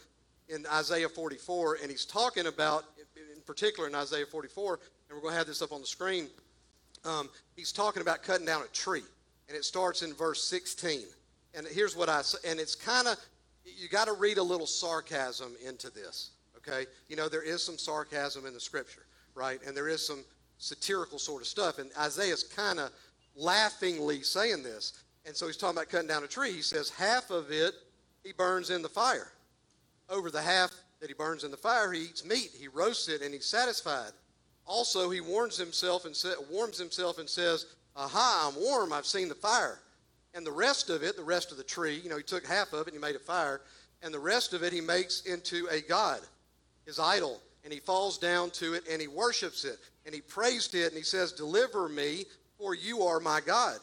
in 0.53 0.67
Isaiah 0.73 1.09
44. 1.09 1.79
And 1.83 1.91
he's 1.91 2.05
talking 2.05 2.47
about, 2.47 2.85
in 3.17 3.41
particular 3.43 3.89
in 3.89 3.95
Isaiah 3.95 4.27
44, 4.27 4.75
and 5.09 5.17
we're 5.17 5.23
going 5.23 5.33
to 5.33 5.39
have 5.39 5.47
this 5.47 5.63
up 5.63 5.73
on 5.73 5.81
the 5.81 5.87
screen. 5.87 6.29
Um, 7.05 7.31
he's 7.57 7.73
talking 7.73 8.03
about 8.03 8.23
cutting 8.23 8.47
down 8.47 8.63
a 8.63 8.69
tree. 8.69 9.03
And 9.49 9.57
it 9.57 9.65
starts 9.65 10.03
in 10.03 10.15
verse 10.15 10.45
16. 10.45 11.03
And 11.55 11.67
here's 11.67 11.97
what 11.97 12.09
I 12.09 12.23
say, 12.23 12.39
and 12.49 12.61
it's 12.61 12.75
kind 12.75 13.09
of, 13.09 13.17
you 13.65 13.89
got 13.89 14.07
to 14.07 14.13
read 14.13 14.39
a 14.39 14.43
little 14.43 14.67
sarcasm 14.67 15.57
into 15.67 15.91
this, 15.91 16.31
okay? 16.57 16.87
You 17.09 17.17
know, 17.17 17.29
there 17.29 17.43
is 17.43 17.63
some 17.63 17.77
sarcasm 17.77 18.47
in 18.47 18.55
the 18.55 18.61
scripture, 18.61 19.07
right? 19.35 19.61
And 19.67 19.77
there 19.77 19.89
is 19.89 20.07
some 20.07 20.25
satirical 20.59 21.19
sort 21.19 21.43
of 21.43 21.49
stuff. 21.49 21.79
And 21.79 21.91
Isaiah's 21.99 22.45
kind 22.45 22.79
of 22.79 22.91
laughingly 23.35 24.23
saying 24.23 24.63
this. 24.63 25.03
And 25.27 25.35
so 25.35 25.47
he's 25.47 25.57
talking 25.57 25.77
about 25.77 25.89
cutting 25.89 26.09
down 26.09 26.23
a 26.23 26.29
tree. 26.29 26.53
He 26.53 26.63
says, 26.63 26.91
half 26.91 27.31
of 27.31 27.51
it 27.51 27.75
he 28.23 28.33
burns 28.33 28.71
in 28.71 28.83
the 28.83 28.89
fire. 28.89 29.33
Over 30.11 30.31
the 30.31 30.43
half 30.43 30.73
that 31.01 31.09
he 31.09 31.15
burns 31.15 31.45
in 31.45 31.51
the 31.51 31.57
fire, 31.57 31.93
he 31.93 32.03
eats 32.03 32.25
meat. 32.25 32.51
He 32.59 32.69
roasts 32.69 33.09
it 33.09 33.23
and 33.23 33.33
he's 33.33 33.47
satisfied. 33.47 34.11
Also, 34.67 35.11
he 35.11 35.21
warns 35.21 35.57
himself 35.57 36.05
and 36.05 36.15
sa- 36.15 36.35
warms 36.51 36.79
himself 36.79 37.19
and 37.19 37.29
says, 37.29 37.67
Aha, 37.97 38.49
I'm 38.49 38.63
warm. 38.63 38.93
I've 38.93 39.07
seen 39.07 39.29
the 39.29 39.35
fire. 39.35 39.79
And 40.35 40.47
the 40.47 40.53
rest 40.53 40.91
of 40.91 41.03
it, 41.03 41.17
the 41.17 41.25
rest 41.25 41.51
of 41.51 41.59
the 41.59 41.65
tree, 41.65 42.01
you 42.03 42.09
know, 42.09 42.17
he 42.17 42.23
took 42.23 42.47
half 42.47 42.73
of 42.73 42.87
it 42.87 42.93
and 42.93 42.95
he 42.95 43.01
made 43.01 43.17
a 43.17 43.21
fire. 43.21 43.63
And 44.03 44.15
the 44.15 44.19
rest 44.19 44.53
of 44.53 44.63
it 44.63 44.73
he 44.73 44.81
makes 44.81 45.23
into 45.23 45.67
a 45.71 45.81
god, 45.81 46.21
his 46.87 46.99
idol. 46.99 47.41
And 47.65 47.73
he 47.73 47.81
falls 47.81 48.17
down 48.17 48.51
to 48.53 48.75
it 48.75 48.85
and 48.91 49.01
he 49.01 49.09
worships 49.09 49.65
it. 49.65 49.79
And 50.07 50.15
he 50.15 50.21
prays 50.21 50.69
to 50.69 50.79
it 50.79 50.89
and 50.89 50.97
he 50.97 51.03
says, 51.03 51.33
Deliver 51.33 51.89
me, 51.89 52.25
for 52.59 52.75
you 52.75 53.03
are 53.03 53.21
my 53.21 53.41
God. 53.41 53.79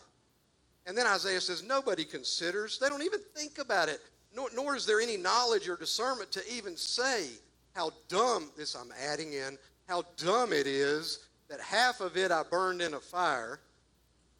And 0.85 0.97
then 0.97 1.05
Isaiah 1.05 1.41
says, 1.41 1.63
Nobody 1.63 2.05
considers. 2.05 2.79
They 2.79 2.89
don't 2.89 3.03
even 3.03 3.19
think 3.35 3.59
about 3.59 3.89
it. 3.89 3.99
Nor, 4.35 4.49
nor 4.55 4.75
is 4.75 4.85
there 4.85 4.99
any 4.99 5.17
knowledge 5.17 5.67
or 5.67 5.77
discernment 5.77 6.31
to 6.31 6.41
even 6.53 6.75
say 6.75 7.27
how 7.73 7.91
dumb, 8.07 8.51
this 8.57 8.75
I'm 8.75 8.91
adding 9.05 9.33
in, 9.33 9.57
how 9.87 10.03
dumb 10.17 10.53
it 10.53 10.67
is 10.67 11.27
that 11.49 11.61
half 11.61 12.01
of 12.01 12.17
it 12.17 12.31
I 12.31 12.43
burned 12.43 12.81
in 12.81 12.93
a 12.93 12.99
fire 12.99 13.59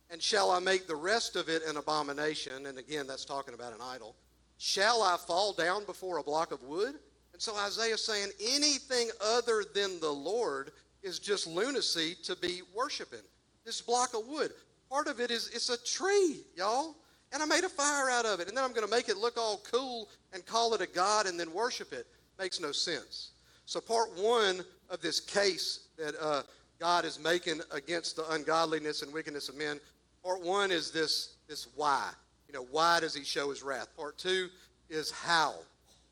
and 0.10 0.22
shall 0.22 0.52
I 0.52 0.60
make 0.60 0.88
the 0.88 0.96
rest 0.96 1.36
of 1.36 1.50
it 1.50 1.64
an 1.66 1.78
abomination? 1.78 2.66
And 2.68 2.78
again, 2.78 3.08
that's 3.08 3.26
talking 3.26 3.54
about 3.54 3.74
an 3.74 3.82
idol. 3.82 4.16
Shall 4.58 5.04
I 5.04 5.18
fall 5.18 5.54
down 5.54 5.86
before 5.86 6.18
a 6.18 6.24
block 6.24 6.52
of 6.52 6.64
wood? 6.64 6.96
And 7.34 7.42
so 7.42 7.56
Isaiah's 7.56 8.06
saying 8.06 8.30
anything 8.42 9.10
other 9.22 9.64
than 9.76 10.00
the 10.00 10.10
Lord 10.10 10.72
is 11.04 11.20
just 11.20 11.46
lunacy 11.46 12.16
to 12.24 12.36
be 12.38 12.62
worshiping. 12.74 13.20
This 13.66 13.82
block 13.82 14.14
of 14.14 14.26
wood. 14.28 14.52
Part 14.90 15.08
of 15.08 15.20
it 15.20 15.30
is 15.30 15.50
it's 15.54 15.70
a 15.70 15.84
tree, 15.84 16.42
y'all. 16.56 16.96
And 17.34 17.44
I 17.44 17.46
made 17.46 17.64
a 17.64 17.70
fire 17.70 18.10
out 18.10 18.26
of 18.26 18.40
it. 18.40 18.48
And 18.48 18.56
then 18.56 18.64
I'm 18.64 18.72
going 18.72 18.86
to 18.88 18.92
make 18.92 19.10
it 19.10 19.18
look 19.18 19.38
all 19.38 19.62
cool 19.70 20.10
and 20.34 20.46
call 20.46 20.74
it 20.74 20.82
a 20.82 20.88
God 20.88 21.26
and 21.26 21.40
then 21.40 21.52
worship 21.54 21.92
it. 21.94 22.08
Makes 22.40 22.60
no 22.60 22.72
sense. 22.72 23.32
So, 23.66 23.82
part 23.82 24.10
one 24.16 24.64
of 24.90 25.02
this 25.02 25.20
case 25.20 25.88
that 25.98 26.16
uh, 26.22 26.44
God 26.80 27.04
is 27.04 27.20
making 27.20 27.62
against 27.72 28.16
the 28.16 28.32
ungodliness 28.32 29.02
and 29.02 29.12
wickedness 29.12 29.50
of 29.50 29.58
men 29.58 29.80
Part 30.28 30.42
one 30.42 30.72
is 30.72 30.92
this, 30.92 31.36
this 31.48 31.68
why. 31.78 32.10
You 32.50 32.54
know, 32.54 32.68
why 32.70 33.00
does 33.00 33.16
he 33.16 33.24
show 33.24 33.50
his 33.50 33.64
wrath? 33.64 33.88
Part 33.96 34.18
two 34.18 34.50
is 34.90 35.10
how. 35.10 35.54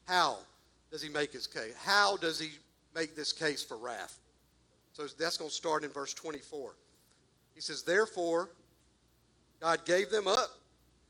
How 0.08 0.38
does 0.90 1.02
he 1.02 1.10
make 1.10 1.34
his 1.34 1.48
case? 1.48 1.74
How 1.84 2.16
does 2.16 2.40
he 2.40 2.52
make 2.96 3.14
this 3.14 3.34
case 3.34 3.62
for 3.62 3.76
wrath? 3.76 4.18
So 4.94 5.06
that's 5.20 5.36
going 5.36 5.50
to 5.50 5.54
start 5.54 5.84
in 5.84 5.90
verse 5.90 6.14
24. 6.14 6.76
He 7.54 7.60
says, 7.60 7.84
Therefore, 7.84 8.48
God 9.60 9.84
gave 9.86 10.10
them 10.10 10.28
up 10.30 10.52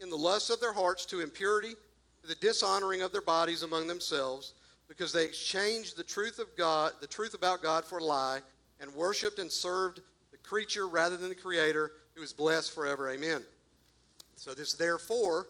in 0.06 0.12
the 0.12 0.16
lusts 0.16 0.52
of 0.52 0.62
their 0.62 0.72
hearts 0.72 1.04
to 1.08 1.20
impurity, 1.20 1.74
to 2.22 2.28
the 2.28 2.36
dishonoring 2.36 3.02
of 3.02 3.12
their 3.12 3.22
bodies 3.22 3.64
among 3.64 3.88
themselves, 3.88 4.54
because 4.88 5.12
they 5.12 5.26
exchanged 5.26 5.98
the 5.98 6.04
truth 6.04 6.38
of 6.38 6.56
God, 6.56 6.94
the 7.02 7.08
truth 7.08 7.34
about 7.34 7.64
God 7.64 7.84
for 7.84 7.98
a 7.98 8.04
lie, 8.04 8.40
and 8.80 8.94
worshipped 8.94 9.40
and 9.40 9.52
served 9.52 10.02
the 10.32 10.38
creature 10.38 10.88
rather 10.88 11.18
than 11.18 11.30
the 11.30 11.36
creator, 11.36 11.92
who 12.14 12.22
is 12.22 12.32
blessed 12.32 12.74
forever. 12.74 13.10
Amen. 13.10 13.42
So 14.36 14.54
this 14.54 14.74
therefore 14.74 15.48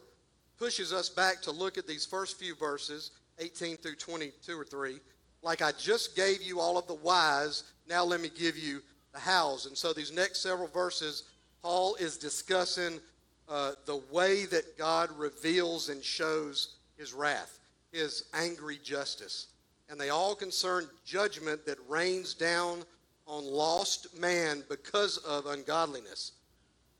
pushes 0.58 0.94
us 0.94 1.10
back 1.10 1.42
to 1.42 1.52
look 1.52 1.78
at 1.78 1.86
these 1.86 2.06
first 2.06 2.40
few 2.40 2.56
verses, 2.56 3.12
18 3.40 3.76
through 3.76 3.96
22 3.96 4.58
or 4.58 4.64
3. 4.64 5.00
Like 5.44 5.62
I 5.62 5.74
just 5.74 6.16
gave 6.16 6.42
you 6.42 6.62
all 6.62 6.78
of 6.78 6.88
the 6.88 6.96
whys, 6.96 7.64
now 7.90 8.06
let 8.06 8.22
me 8.22 8.30
give 8.34 8.58
you 8.58 8.82
the 9.14 9.20
hows. 9.20 9.66
And 9.66 9.78
so 9.78 9.92
these 9.92 10.14
next 10.14 10.42
several 10.42 10.70
verses, 10.70 11.24
Paul 11.62 11.96
is 11.96 12.18
discussing 12.18 13.00
uh, 13.48 13.74
the 13.86 14.02
way 14.12 14.46
that 14.46 14.78
God 14.78 15.10
reveals 15.18 15.90
and 15.90 16.04
shows 16.04 16.78
his 16.98 17.14
wrath, 17.14 17.60
his 17.92 18.26
angry 18.34 18.80
justice. 18.84 19.48
And 19.90 20.00
they 20.00 20.10
all 20.10 20.36
concern 20.36 20.88
judgment 21.06 21.66
that 21.66 21.78
rains 21.88 22.34
down 22.34 22.84
on 23.28 23.44
lost 23.46 24.20
man 24.20 24.64
because 24.70 25.18
of 25.18 25.46
ungodliness. 25.46 26.34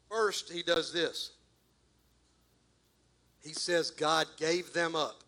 First, 0.10 0.52
he 0.52 0.62
does 0.62 0.94
this. 0.94 1.32
He 3.44 3.54
says 3.54 3.92
God 3.92 4.28
gave 4.38 4.74
them 4.74 4.96
up. 4.96 5.24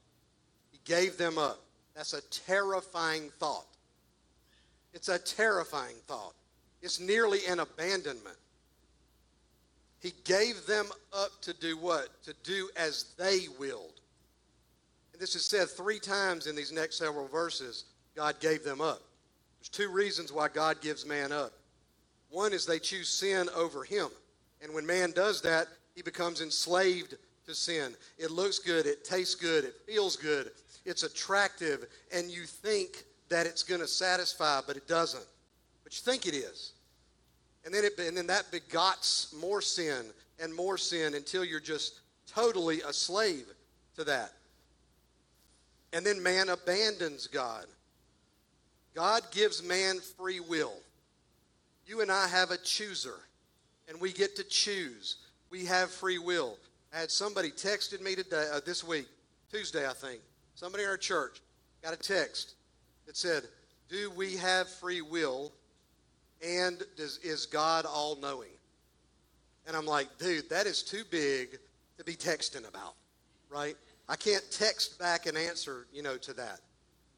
He 0.71 0.79
gave 0.85 1.17
them 1.17 1.37
up. 1.37 1.61
That's 1.95 2.13
a 2.13 2.21
terrifying 2.29 3.29
thought. 3.39 3.67
It's 4.93 5.09
a 5.09 5.19
terrifying 5.19 5.95
thought. 6.07 6.33
It's 6.81 6.99
nearly 6.99 7.39
an 7.47 7.59
abandonment. 7.59 8.37
He 10.01 10.13
gave 10.23 10.65
them 10.65 10.87
up 11.13 11.31
to 11.41 11.53
do 11.53 11.77
what? 11.77 12.23
To 12.23 12.33
do 12.43 12.69
as 12.75 13.13
they 13.17 13.47
willed. 13.59 13.99
And 15.13 15.21
this 15.21 15.35
is 15.35 15.45
said 15.45 15.69
three 15.69 15.99
times 15.99 16.47
in 16.47 16.55
these 16.55 16.71
next 16.71 16.97
several 16.97 17.27
verses. 17.27 17.85
God 18.15 18.39
gave 18.39 18.63
them 18.63 18.81
up. 18.81 19.01
There's 19.59 19.69
two 19.69 19.89
reasons 19.89 20.31
why 20.31 20.49
God 20.49 20.81
gives 20.81 21.05
man 21.05 21.31
up. 21.31 21.51
One 22.29 22.53
is 22.53 22.65
they 22.65 22.79
choose 22.79 23.09
sin 23.09 23.49
over 23.55 23.83
him. 23.83 24.09
And 24.61 24.73
when 24.73 24.85
man 24.85 25.11
does 25.11 25.41
that, 25.41 25.67
he 25.95 26.01
becomes 26.01 26.41
enslaved 26.41 27.15
to 27.47 27.55
sin. 27.55 27.95
It 28.17 28.29
looks 28.29 28.59
good, 28.59 28.85
it 28.85 29.03
tastes 29.03 29.35
good, 29.35 29.63
it 29.63 29.75
feels 29.87 30.15
good, 30.15 30.51
it's 30.85 31.03
attractive, 31.03 31.87
and 32.13 32.29
you 32.29 32.43
think 32.43 33.03
that 33.29 33.45
it's 33.45 33.63
going 33.63 33.81
to 33.81 33.87
satisfy, 33.87 34.61
but 34.65 34.77
it 34.77 34.87
doesn't. 34.87 35.25
But 35.83 35.93
you 35.93 36.01
think 36.01 36.27
it 36.27 36.35
is. 36.35 36.73
And 37.67 37.75
then, 37.75 37.83
it, 37.83 37.99
and 37.99 38.15
then 38.15 38.27
that 38.27 38.49
begots 38.49 39.33
more 39.33 39.61
sin 39.61 40.05
and 40.41 40.55
more 40.55 40.77
sin 40.77 41.15
until 41.15 41.43
you're 41.43 41.59
just 41.59 41.99
totally 42.25 42.79
a 42.79 42.93
slave 42.93 43.43
to 43.97 44.05
that. 44.05 44.31
And 45.91 46.05
then 46.05 46.23
man 46.23 46.47
abandons 46.47 47.27
God. 47.27 47.65
God 48.95 49.21
gives 49.31 49.61
man 49.61 49.97
free 50.17 50.39
will. 50.39 50.75
You 51.85 51.99
and 51.99 52.09
I 52.09 52.29
have 52.29 52.51
a 52.51 52.57
chooser, 52.57 53.19
and 53.89 53.99
we 53.99 54.13
get 54.13 54.37
to 54.37 54.45
choose. 54.45 55.17
We 55.49 55.65
have 55.65 55.91
free 55.91 56.19
will. 56.19 56.57
I 56.93 56.99
had 56.99 57.11
somebody 57.11 57.49
texted 57.49 57.99
me 57.99 58.15
today, 58.15 58.47
uh, 58.49 58.61
this 58.65 58.81
week, 58.81 59.07
Tuesday, 59.51 59.85
I 59.85 59.91
think. 59.91 60.21
Somebody 60.55 60.85
in 60.85 60.89
our 60.89 60.95
church 60.95 61.41
got 61.83 61.93
a 61.93 61.97
text 61.97 62.53
that 63.07 63.17
said, 63.17 63.43
Do 63.89 64.09
we 64.11 64.37
have 64.37 64.69
free 64.69 65.01
will? 65.01 65.51
And 66.45 66.83
does, 66.95 67.17
is 67.19 67.45
God 67.45 67.85
all 67.85 68.15
knowing? 68.15 68.49
And 69.65 69.75
I'm 69.75 69.85
like, 69.85 70.17
dude, 70.17 70.49
that 70.49 70.65
is 70.65 70.81
too 70.81 71.03
big 71.09 71.57
to 71.97 72.03
be 72.03 72.13
texting 72.13 72.67
about, 72.67 72.93
right? 73.49 73.75
I 74.07 74.15
can't 74.15 74.43
text 74.51 74.97
back 74.99 75.25
an 75.25 75.35
answer, 75.35 75.87
you 75.91 76.01
know, 76.01 76.17
to 76.17 76.33
that. 76.33 76.59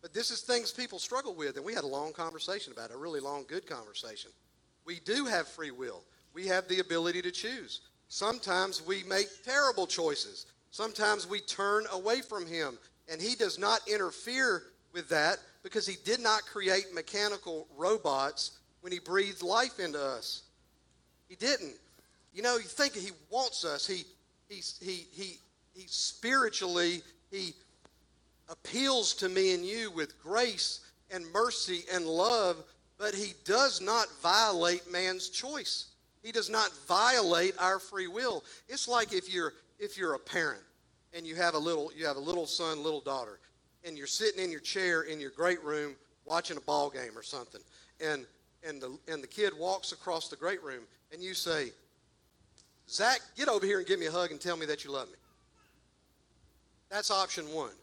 But 0.01 0.13
this 0.13 0.31
is 0.31 0.41
things 0.41 0.71
people 0.71 0.97
struggle 0.97 1.35
with, 1.35 1.57
and 1.57 1.65
we 1.65 1.73
had 1.73 1.83
a 1.83 1.87
long 1.87 2.13
conversation 2.13 2.73
about 2.73 2.89
it, 2.89 2.95
a 2.95 2.97
really 2.97 3.19
long, 3.19 3.45
good 3.47 3.67
conversation. 3.67 4.31
We 4.85 4.99
do 5.01 5.25
have 5.25 5.47
free 5.47 5.71
will. 5.71 6.03
We 6.33 6.47
have 6.47 6.67
the 6.67 6.79
ability 6.79 7.21
to 7.23 7.31
choose. 7.31 7.81
Sometimes 8.07 8.85
we 8.85 9.03
make 9.03 9.27
terrible 9.43 9.85
choices. 9.85 10.47
Sometimes 10.71 11.27
we 11.27 11.41
turn 11.41 11.85
away 11.91 12.21
from 12.21 12.47
Him, 12.47 12.79
and 13.11 13.21
He 13.21 13.35
does 13.35 13.59
not 13.59 13.81
interfere 13.87 14.63
with 14.93 15.09
that 15.09 15.37
because 15.63 15.85
He 15.85 15.97
did 16.05 16.21
not 16.21 16.45
create 16.45 16.93
mechanical 16.93 17.67
robots 17.77 18.58
when 18.81 18.91
He 18.91 18.99
breathed 18.99 19.41
life 19.41 19.79
into 19.79 20.01
us. 20.01 20.43
He 21.27 21.35
didn't. 21.35 21.75
You 22.33 22.41
know, 22.41 22.57
you 22.57 22.63
think 22.63 22.95
He 22.95 23.11
wants 23.29 23.65
us. 23.65 23.85
He, 23.85 24.03
he, 24.47 24.61
he, 24.81 25.05
he, 25.11 25.37
he 25.75 25.85
spiritually, 25.87 27.01
He 27.31 27.53
appeals 28.49 29.13
to 29.15 29.29
me 29.29 29.53
and 29.53 29.65
you 29.65 29.91
with 29.91 30.21
grace 30.21 30.81
and 31.11 31.25
mercy 31.31 31.83
and 31.93 32.05
love, 32.05 32.57
but 32.97 33.13
He 33.13 33.33
does 33.45 33.81
not 33.81 34.07
violate 34.21 34.91
man's 34.91 35.29
choice. 35.29 35.87
He 36.23 36.31
does 36.31 36.49
not 36.49 36.71
violate 36.87 37.55
our 37.59 37.79
free 37.79 38.07
will. 38.07 38.43
It's 38.67 38.87
like 38.87 39.13
if 39.13 39.33
you're 39.33 39.53
if 39.79 39.97
you're 39.97 40.15
a 40.15 40.19
parent 40.19 40.61
and 41.13 41.25
you 41.25 41.35
have 41.35 41.55
a 41.55 41.59
little 41.59 41.91
you 41.95 42.05
have 42.05 42.17
a 42.17 42.21
little 42.21 42.45
son, 42.45 42.83
little 42.83 43.01
daughter, 43.01 43.39
and 43.85 43.97
you're 43.97 44.07
sitting 44.07 44.43
in 44.43 44.51
your 44.51 44.59
chair 44.59 45.03
in 45.03 45.19
your 45.19 45.31
great 45.31 45.63
room 45.63 45.95
watching 46.25 46.57
a 46.57 46.61
ball 46.61 46.89
game 46.89 47.17
or 47.17 47.23
something, 47.23 47.61
and 48.01 48.25
and 48.67 48.81
the 48.81 48.97
and 49.07 49.23
the 49.23 49.27
kid 49.27 49.53
walks 49.57 49.91
across 49.91 50.27
the 50.27 50.35
great 50.35 50.63
room, 50.63 50.83
and 51.11 51.21
you 51.21 51.33
say, 51.33 51.71
Zach, 52.89 53.19
get 53.37 53.47
over 53.47 53.65
here 53.65 53.79
and 53.79 53.87
give 53.87 53.99
me 53.99 54.07
a 54.07 54.11
hug 54.11 54.31
and 54.31 54.39
tell 54.39 54.57
me 54.57 54.65
that 54.65 54.83
you 54.83 54.91
love 54.91 55.07
me. 55.07 55.15
That's 56.89 57.11
option 57.11 57.45
one. 57.53 57.73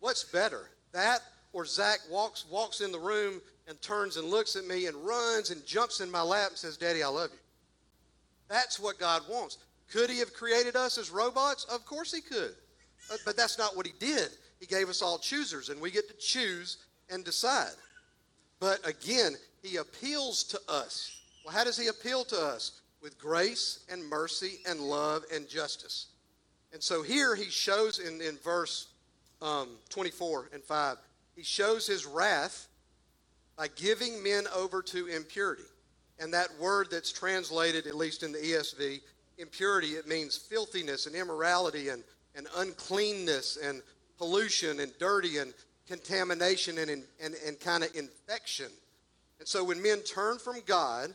What's 0.00 0.24
better, 0.24 0.70
that 0.92 1.20
or 1.52 1.64
Zach 1.64 1.98
walks 2.10 2.44
walks 2.50 2.80
in 2.80 2.92
the 2.92 2.98
room 2.98 3.40
and 3.68 3.80
turns 3.80 4.16
and 4.16 4.28
looks 4.28 4.56
at 4.56 4.66
me 4.66 4.86
and 4.86 4.96
runs 5.04 5.50
and 5.50 5.64
jumps 5.64 6.00
in 6.00 6.10
my 6.10 6.22
lap 6.22 6.50
and 6.50 6.58
says, 6.58 6.76
"Daddy, 6.76 7.02
I 7.02 7.08
love 7.08 7.30
you." 7.32 7.38
That's 8.48 8.80
what 8.80 8.98
God 8.98 9.22
wants. 9.28 9.58
Could 9.90 10.10
He 10.10 10.18
have 10.18 10.32
created 10.32 10.76
us 10.76 10.98
as 10.98 11.10
robots? 11.10 11.64
Of 11.64 11.84
course 11.86 12.12
He 12.12 12.20
could. 12.20 12.54
Uh, 13.10 13.16
but 13.24 13.36
that's 13.36 13.58
not 13.58 13.76
what 13.76 13.86
He 13.86 13.92
did. 13.98 14.30
He 14.58 14.66
gave 14.66 14.88
us 14.88 15.02
all 15.02 15.18
choosers, 15.18 15.68
and 15.68 15.80
we 15.80 15.90
get 15.90 16.08
to 16.08 16.14
choose 16.16 16.78
and 17.08 17.24
decide. 17.24 17.72
But 18.60 18.86
again, 18.86 19.36
He 19.62 19.76
appeals 19.76 20.44
to 20.44 20.60
us. 20.68 21.20
Well, 21.44 21.54
how 21.54 21.64
does 21.64 21.78
He 21.78 21.88
appeal 21.88 22.24
to 22.24 22.36
us? 22.36 22.80
With 23.02 23.18
grace 23.18 23.80
and 23.90 24.04
mercy 24.04 24.58
and 24.68 24.80
love 24.80 25.24
and 25.32 25.48
justice. 25.48 26.06
And 26.72 26.82
so 26.82 27.02
here 27.02 27.34
He 27.34 27.50
shows 27.50 27.98
in, 27.98 28.20
in 28.20 28.36
verse 28.38 28.88
um, 29.40 29.68
24 29.88 30.50
and 30.52 30.62
5, 30.62 30.96
He 31.36 31.42
shows 31.42 31.86
His 31.86 32.06
wrath 32.06 32.68
by 33.56 33.68
giving 33.68 34.22
men 34.22 34.44
over 34.54 34.82
to 34.82 35.06
impurity. 35.06 35.64
And 36.18 36.32
that 36.34 36.48
word 36.58 36.88
that's 36.90 37.12
translated, 37.12 37.86
at 37.86 37.94
least 37.94 38.22
in 38.22 38.32
the 38.32 38.38
ESV, 38.38 39.00
impurity, 39.38 39.88
it 39.88 40.06
means 40.06 40.36
filthiness 40.36 41.06
and 41.06 41.16
immorality 41.16 41.88
and, 41.88 42.04
and 42.36 42.46
uncleanness 42.56 43.58
and 43.62 43.82
pollution 44.18 44.80
and 44.80 44.92
dirty 44.98 45.38
and 45.38 45.54
contamination 45.88 46.78
and, 46.78 46.90
and, 46.90 47.04
and, 47.22 47.34
and 47.46 47.58
kind 47.58 47.82
of 47.82 47.94
infection. 47.96 48.70
And 49.40 49.48
so 49.48 49.64
when 49.64 49.82
men 49.82 50.00
turn 50.00 50.38
from 50.38 50.60
God 50.66 51.12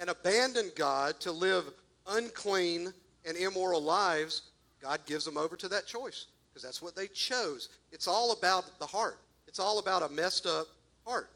and 0.00 0.10
abandon 0.10 0.70
God 0.74 1.20
to 1.20 1.30
live 1.30 1.64
unclean 2.08 2.92
and 3.26 3.36
immoral 3.36 3.82
lives, 3.82 4.42
God 4.82 5.00
gives 5.06 5.24
them 5.24 5.36
over 5.36 5.54
to 5.56 5.68
that 5.68 5.86
choice 5.86 6.26
because 6.48 6.62
that's 6.62 6.82
what 6.82 6.96
they 6.96 7.06
chose. 7.08 7.68
It's 7.92 8.08
all 8.08 8.32
about 8.32 8.78
the 8.80 8.86
heart, 8.86 9.18
it's 9.46 9.60
all 9.60 9.78
about 9.78 10.02
a 10.02 10.08
messed 10.08 10.46
up 10.46 10.66
heart. 11.06 11.30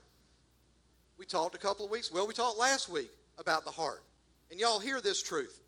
We 1.18 1.26
talked 1.26 1.54
a 1.54 1.58
couple 1.58 1.84
of 1.84 1.90
weeks, 1.90 2.10
well, 2.10 2.26
we 2.26 2.34
talked 2.34 2.58
last 2.58 2.88
week 2.88 3.10
about 3.38 3.64
the 3.64 3.70
heart. 3.70 4.02
And 4.50 4.58
y'all 4.58 4.78
hear 4.78 5.00
this 5.00 5.22
truth. 5.22 5.60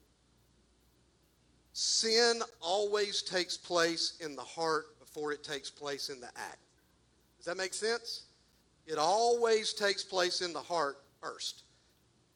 Sin 1.72 2.40
always 2.60 3.22
takes 3.22 3.56
place 3.56 4.16
in 4.20 4.34
the 4.34 4.42
heart 4.42 4.98
before 4.98 5.32
it 5.32 5.44
takes 5.44 5.70
place 5.70 6.08
in 6.08 6.20
the 6.20 6.28
act. 6.28 6.58
Does 7.36 7.46
that 7.46 7.56
make 7.56 7.74
sense? 7.74 8.22
It 8.86 8.98
always 8.98 9.72
takes 9.72 10.02
place 10.02 10.40
in 10.40 10.52
the 10.52 10.60
heart 10.60 10.98
first. 11.20 11.62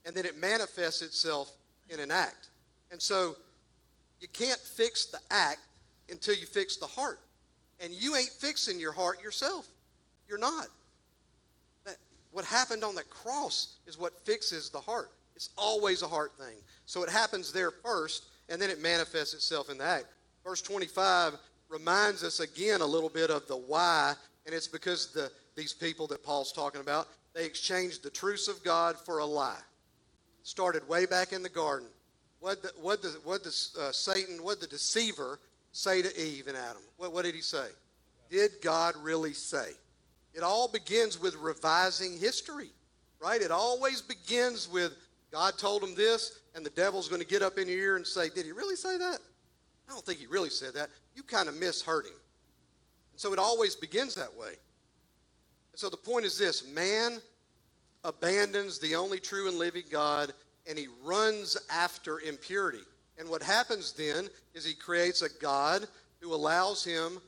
And 0.07 0.15
then 0.15 0.27
it 0.27 0.39
manifests 0.39 1.03
itself 1.03 1.51
in 1.89 2.01
an 2.01 2.11
act. 2.11 2.49
And 2.91 3.01
so 3.01 3.37
you 4.21 4.29
can't 4.29 4.61
fix 4.61 5.07
the 5.07 5.19
act 5.31 5.61
until 6.11 6.35
you 6.35 6.47
fix 6.47 6.77
the 6.77 6.87
heart. 6.87 7.19
And 7.81 7.93
you 7.93 8.15
ain't 8.17 8.29
fixing 8.29 8.79
your 8.79 8.93
heart 8.93 9.23
yourself. 9.23 9.67
You're 10.29 10.39
not. 10.39 10.67
What 12.35 12.45
happened 12.45 12.83
on 12.83 12.97
the 12.97 13.05
cross 13.05 13.77
is 13.87 13.97
what 13.97 14.13
fixes 14.27 14.69
the 14.69 14.81
heart. 14.81 15.13
It's 15.37 15.51
always 15.57 16.03
a 16.03 16.09
heart 16.09 16.33
thing. 16.37 16.57
So 16.85 17.05
it 17.05 17.09
happens 17.09 17.53
there 17.53 17.71
first, 17.71 18.25
and 18.49 18.61
then 18.61 18.71
it 18.71 18.83
manifests 18.83 19.35
itself 19.35 19.71
in 19.71 19.79
the 19.79 19.85
act. 19.85 20.07
Verse 20.45 20.61
25 20.61 21.35
reminds 21.69 22.25
us 22.25 22.41
again 22.41 22.81
a 22.81 22.87
little 22.87 23.09
bit 23.09 23.31
of 23.31 23.47
the 23.47 23.57
why, 23.57 24.15
and 24.47 24.55
it's 24.55 24.67
because 24.67 25.13
the, 25.13 25.31
these 25.57 25.73
people 25.73 26.07
that 26.09 26.23
Paul's 26.23 26.53
talking 26.53 26.81
about, 26.81 27.09
they 27.35 27.45
exchanged 27.45 28.03
the 28.03 28.11
truths 28.11 28.49
of 28.49 28.63
God 28.63 28.97
for 28.99 29.19
a 29.19 29.25
lie. 29.25 29.61
Started 30.43 30.87
way 30.89 31.07
back 31.07 31.33
in 31.33 31.43
the 31.43 31.49
garden. 31.49 31.89
what 32.41 32.63
the, 32.63 32.71
what 32.81 33.03
the, 33.03 33.09
what 33.25 33.43
the 33.43 33.69
uh, 33.81 33.93
Satan, 33.93 34.43
what 34.43 34.61
the 34.61 34.67
deceiver 34.67 35.41
say 35.73 36.03
to 36.03 36.21
Eve 36.21 36.47
and 36.47 36.57
Adam? 36.57 36.83
What, 36.97 37.13
what 37.13 37.25
did 37.25 37.35
he 37.35 37.41
say? 37.41 37.67
Did 38.31 38.53
God 38.63 38.95
really 39.03 39.33
say? 39.33 39.71
It 40.35 40.43
all 40.43 40.69
begins 40.69 41.21
with 41.21 41.37
revising 41.37 42.19
history, 42.19 42.71
right? 43.21 43.41
It 43.41 43.51
always 43.51 44.03
begins 44.03 44.69
with 44.69 44.93
God 45.35 45.59
told 45.59 45.83
him 45.83 45.97
this, 45.97 46.39
and 46.55 46.65
the 46.65 46.71
devil's 46.71 47.09
going 47.09 47.21
to 47.21 47.27
get 47.27 47.43
up 47.43 47.59
in 47.59 47.67
your 47.67 47.79
ear 47.79 47.97
and 47.97 48.07
say, 48.07 48.29
Did 48.29 48.47
he 48.47 48.53
really 48.53 48.77
say 48.77 48.97
that? 48.97 49.19
I 49.89 49.93
don't 49.93 50.07
think 50.07 50.21
he 50.21 50.27
really 50.27 50.49
said 50.49 50.75
that. 50.75 50.91
You 51.17 51.25
kind 51.25 51.49
of 51.49 51.57
misheard 51.57 52.07
him. 52.07 52.13
And 53.13 53.21
so 53.21 53.33
it 53.33 53.39
always 53.41 53.75
begins 53.75 54.15
that 54.15 54.33
way. 54.37 54.53
So 55.75 55.89
the 55.89 55.97
point 55.97 56.25
is 56.25 56.39
this 56.39 56.67
man 56.67 57.21
abandons 58.05 58.79
the 58.79 58.95
only 58.95 59.19
true 59.19 59.49
and 59.49 59.59
living 59.59 59.85
God 59.91 60.33
and 60.69 60.79
he 60.79 60.89
runs 61.05 61.57
after 61.71 62.21
impurity. 62.21 62.85
And 63.19 63.29
what 63.29 63.43
happens 63.43 63.93
then 63.93 64.29
is 64.55 64.65
he 64.65 64.75
creates 64.75 65.23
a 65.23 65.29
God 65.41 65.87
who 66.21 66.35
allows 66.35 66.85
him 66.85 67.21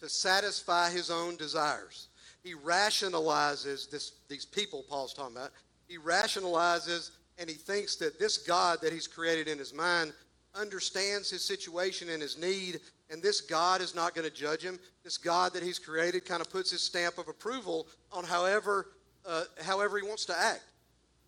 to 0.00 0.08
satisfy 0.08 0.90
his 0.90 1.10
own 1.10 1.36
desires. 1.36 2.08
He 2.42 2.54
rationalizes 2.54 3.90
this, 3.90 4.12
these 4.28 4.46
people 4.46 4.84
Paul's 4.88 5.12
talking 5.12 5.36
about. 5.36 5.50
He 5.88 5.98
rationalizes 5.98 7.10
and 7.38 7.48
he 7.48 7.56
thinks 7.56 7.96
that 7.96 8.18
this 8.18 8.38
God 8.38 8.80
that 8.82 8.92
he's 8.92 9.06
created 9.06 9.48
in 9.48 9.58
his 9.58 9.74
mind 9.74 10.12
understands 10.54 11.30
his 11.30 11.44
situation 11.44 12.08
and 12.08 12.22
his 12.22 12.38
need, 12.38 12.80
and 13.10 13.22
this 13.22 13.40
God 13.40 13.80
is 13.80 13.94
not 13.94 14.14
going 14.14 14.28
to 14.28 14.34
judge 14.34 14.62
him. 14.62 14.78
This 15.02 15.18
God 15.18 15.52
that 15.54 15.62
he's 15.62 15.78
created 15.78 16.24
kind 16.24 16.40
of 16.40 16.50
puts 16.50 16.70
his 16.70 16.82
stamp 16.82 17.18
of 17.18 17.28
approval 17.28 17.86
on 18.12 18.24
however, 18.24 18.88
uh, 19.26 19.44
however 19.62 19.98
he 19.98 20.06
wants 20.06 20.24
to 20.26 20.38
act. 20.38 20.64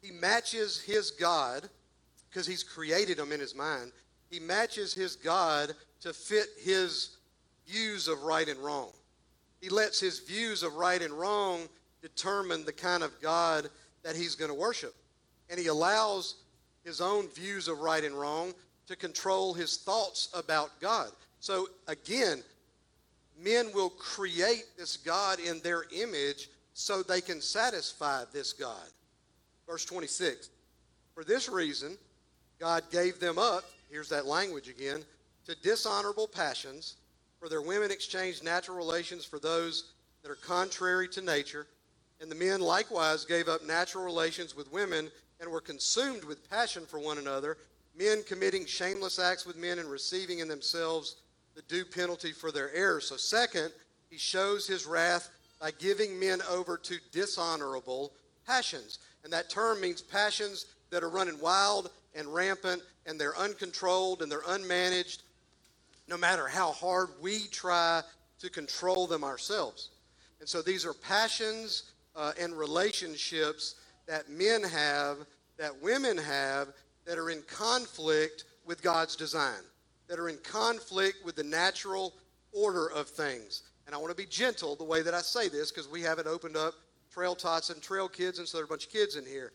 He 0.00 0.12
matches 0.12 0.80
his 0.80 1.10
God, 1.10 1.68
because 2.28 2.46
he's 2.46 2.62
created 2.62 3.18
him 3.18 3.32
in 3.32 3.40
his 3.40 3.54
mind, 3.54 3.92
he 4.30 4.40
matches 4.40 4.94
his 4.94 5.16
God 5.16 5.74
to 6.00 6.12
fit 6.12 6.46
his 6.58 7.16
views 7.68 8.08
of 8.08 8.22
right 8.22 8.48
and 8.48 8.58
wrong. 8.58 8.90
He 9.60 9.68
lets 9.68 10.00
his 10.00 10.20
views 10.20 10.62
of 10.62 10.74
right 10.74 11.00
and 11.00 11.12
wrong 11.12 11.68
determine 12.00 12.64
the 12.64 12.72
kind 12.72 13.02
of 13.02 13.20
God 13.20 13.68
that 14.02 14.16
he's 14.16 14.34
going 14.34 14.50
to 14.50 14.54
worship. 14.54 14.94
And 15.50 15.60
he 15.60 15.68
allows 15.68 16.36
his 16.84 17.00
own 17.00 17.28
views 17.28 17.68
of 17.68 17.78
right 17.78 18.02
and 18.02 18.18
wrong 18.18 18.54
to 18.88 18.96
control 18.96 19.54
his 19.54 19.76
thoughts 19.76 20.28
about 20.34 20.70
God. 20.80 21.10
So 21.42 21.66
again, 21.88 22.40
men 23.36 23.72
will 23.74 23.90
create 23.90 24.62
this 24.78 24.96
God 24.96 25.40
in 25.40 25.58
their 25.58 25.86
image 25.92 26.48
so 26.72 27.02
they 27.02 27.20
can 27.20 27.40
satisfy 27.40 28.22
this 28.32 28.52
God. 28.52 28.86
Verse 29.66 29.84
26 29.84 30.50
For 31.16 31.24
this 31.24 31.48
reason, 31.48 31.98
God 32.60 32.84
gave 32.92 33.18
them 33.18 33.40
up, 33.40 33.64
here's 33.90 34.08
that 34.10 34.24
language 34.24 34.68
again, 34.68 35.02
to 35.46 35.56
dishonorable 35.62 36.28
passions, 36.28 36.94
for 37.40 37.48
their 37.48 37.60
women 37.60 37.90
exchanged 37.90 38.44
natural 38.44 38.76
relations 38.76 39.24
for 39.24 39.40
those 39.40 39.94
that 40.22 40.30
are 40.30 40.36
contrary 40.36 41.08
to 41.08 41.22
nature. 41.22 41.66
And 42.20 42.30
the 42.30 42.36
men 42.36 42.60
likewise 42.60 43.24
gave 43.24 43.48
up 43.48 43.66
natural 43.66 44.04
relations 44.04 44.54
with 44.54 44.72
women 44.72 45.10
and 45.40 45.50
were 45.50 45.60
consumed 45.60 46.22
with 46.22 46.48
passion 46.48 46.86
for 46.86 47.00
one 47.00 47.18
another, 47.18 47.56
men 47.98 48.22
committing 48.28 48.64
shameless 48.64 49.18
acts 49.18 49.44
with 49.44 49.56
men 49.56 49.80
and 49.80 49.90
receiving 49.90 50.38
in 50.38 50.46
themselves 50.46 51.16
the 51.54 51.62
due 51.62 51.84
penalty 51.84 52.32
for 52.32 52.50
their 52.50 52.72
errors. 52.74 53.08
So, 53.08 53.16
second, 53.16 53.72
he 54.10 54.18
shows 54.18 54.66
his 54.66 54.86
wrath 54.86 55.30
by 55.60 55.70
giving 55.72 56.18
men 56.18 56.40
over 56.50 56.76
to 56.76 56.96
dishonorable 57.12 58.12
passions. 58.46 58.98
And 59.24 59.32
that 59.32 59.50
term 59.50 59.80
means 59.80 60.02
passions 60.02 60.66
that 60.90 61.02
are 61.02 61.08
running 61.08 61.38
wild 61.40 61.90
and 62.14 62.32
rampant 62.32 62.82
and 63.06 63.20
they're 63.20 63.36
uncontrolled 63.36 64.22
and 64.22 64.30
they're 64.30 64.42
unmanaged, 64.42 65.22
no 66.08 66.16
matter 66.16 66.46
how 66.46 66.72
hard 66.72 67.08
we 67.20 67.46
try 67.50 68.02
to 68.40 68.50
control 68.50 69.06
them 69.06 69.24
ourselves. 69.24 69.90
And 70.40 70.48
so 70.48 70.62
these 70.62 70.84
are 70.84 70.92
passions 70.92 71.84
uh, 72.16 72.32
and 72.38 72.58
relationships 72.58 73.76
that 74.06 74.28
men 74.28 74.62
have, 74.62 75.18
that 75.56 75.80
women 75.80 76.18
have, 76.18 76.68
that 77.06 77.18
are 77.18 77.30
in 77.30 77.42
conflict 77.42 78.44
with 78.66 78.82
God's 78.82 79.16
design, 79.16 79.62
that 80.08 80.18
are 80.18 80.28
in 80.28 80.38
conflict 80.38 81.24
with 81.24 81.36
the 81.36 81.44
natural 81.44 82.14
order 82.52 82.90
of 82.90 83.08
things. 83.08 83.62
And 83.86 83.94
I 83.94 83.98
want 83.98 84.10
to 84.10 84.16
be 84.16 84.28
gentle 84.28 84.76
the 84.76 84.84
way 84.84 85.02
that 85.02 85.14
I 85.14 85.20
say 85.20 85.48
this 85.48 85.70
because 85.70 85.88
we 85.88 86.02
haven't 86.02 86.28
opened 86.28 86.56
up 86.56 86.74
trail 87.12 87.34
tots 87.34 87.70
and 87.70 87.82
trail 87.82 88.08
kids, 88.08 88.38
and 88.38 88.48
so 88.48 88.56
there 88.56 88.62
are 88.62 88.66
a 88.66 88.68
bunch 88.68 88.86
of 88.86 88.92
kids 88.92 89.16
in 89.16 89.26
here. 89.26 89.52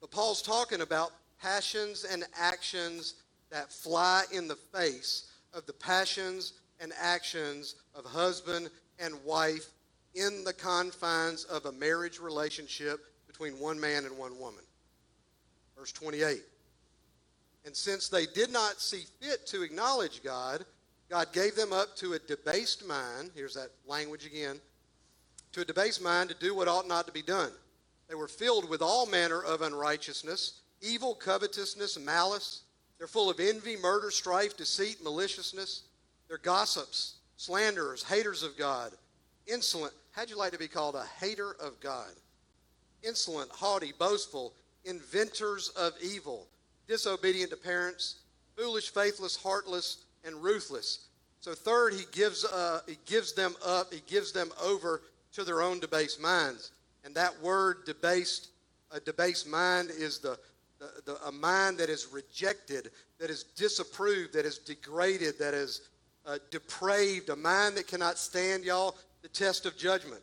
But 0.00 0.10
Paul's 0.10 0.40
talking 0.40 0.82
about 0.82 1.10
passions 1.40 2.04
and 2.04 2.24
actions 2.38 3.14
that 3.50 3.72
fly 3.72 4.24
in 4.32 4.46
the 4.46 4.56
face 4.56 5.32
of 5.52 5.66
the 5.66 5.72
passions 5.72 6.54
and 6.78 6.92
actions 6.98 7.76
of 7.94 8.04
husband 8.04 8.70
and 8.98 9.14
wife 9.24 9.70
in 10.14 10.44
the 10.44 10.52
confines 10.52 11.44
of 11.44 11.66
a 11.66 11.72
marriage 11.72 12.18
relationship 12.18 13.00
between 13.26 13.58
one 13.58 13.80
man 13.80 14.04
and 14.04 14.16
one 14.16 14.38
woman. 14.38 14.62
Verse 15.76 15.92
28. 15.92 16.42
And 17.64 17.76
since 17.76 18.08
they 18.08 18.26
did 18.26 18.50
not 18.50 18.80
see 18.80 19.04
fit 19.20 19.46
to 19.48 19.62
acknowledge 19.62 20.22
God, 20.22 20.64
God 21.08 21.32
gave 21.32 21.56
them 21.56 21.72
up 21.72 21.96
to 21.96 22.14
a 22.14 22.18
debased 22.18 22.86
mind. 22.86 23.30
Here's 23.34 23.54
that 23.54 23.70
language 23.86 24.26
again 24.26 24.60
to 25.52 25.62
a 25.62 25.64
debased 25.64 26.02
mind 26.02 26.28
to 26.30 26.36
do 26.36 26.54
what 26.54 26.68
ought 26.68 26.86
not 26.86 27.06
to 27.06 27.12
be 27.12 27.22
done. 27.22 27.50
They 28.08 28.14
were 28.14 28.28
filled 28.28 28.68
with 28.68 28.82
all 28.82 29.06
manner 29.06 29.42
of 29.42 29.62
unrighteousness, 29.62 30.60
evil, 30.80 31.14
covetousness, 31.14 31.98
malice. 31.98 32.62
They're 32.98 33.06
full 33.06 33.30
of 33.30 33.40
envy, 33.40 33.76
murder, 33.76 34.10
strife, 34.10 34.56
deceit, 34.56 35.02
maliciousness. 35.02 35.82
They're 36.28 36.38
gossips, 36.38 37.16
slanderers, 37.36 38.04
haters 38.04 38.42
of 38.42 38.56
God, 38.56 38.92
insolent. 39.46 39.94
How'd 40.12 40.30
you 40.30 40.36
like 40.36 40.52
to 40.52 40.58
be 40.58 40.68
called 40.68 40.94
a 40.94 41.06
hater 41.18 41.56
of 41.60 41.80
God? 41.80 42.10
Insolent, 43.02 43.50
haughty, 43.50 43.92
boastful, 43.98 44.52
inventors 44.84 45.70
of 45.70 45.92
evil, 46.02 46.46
disobedient 46.90 47.50
to 47.50 47.56
parents, 47.56 48.16
foolish, 48.56 48.90
faithless, 48.90 49.36
heartless, 49.36 49.98
and 50.24 50.34
ruthless. 50.42 51.06
So 51.38 51.54
third, 51.54 51.94
he 51.94 52.02
gives 52.10 52.44
uh, 52.44 52.80
he 52.86 52.98
gives 53.06 53.32
them 53.32 53.54
up, 53.64 53.94
he 53.94 54.02
gives 54.08 54.32
them 54.32 54.50
over 54.62 55.00
to 55.32 55.44
their 55.44 55.62
own 55.62 55.78
debased 55.78 56.20
minds. 56.20 56.72
And 57.04 57.14
that 57.14 57.40
word 57.40 57.86
debased, 57.86 58.48
a 58.90 58.98
debased 58.98 59.48
mind 59.48 59.90
is 59.90 60.18
the, 60.18 60.36
the, 60.80 60.90
the, 61.06 61.16
a 61.26 61.32
mind 61.32 61.78
that 61.78 61.88
is 61.88 62.08
rejected, 62.12 62.90
that 63.18 63.30
is 63.30 63.44
disapproved, 63.44 64.34
that 64.34 64.44
is 64.44 64.58
degraded, 64.58 65.38
that 65.38 65.54
is 65.54 65.88
uh, 66.26 66.38
depraved, 66.50 67.28
a 67.28 67.36
mind 67.36 67.76
that 67.76 67.86
cannot 67.86 68.18
stand, 68.18 68.64
y'all, 68.64 68.96
the 69.22 69.28
test 69.28 69.64
of 69.64 69.78
judgment. 69.78 70.22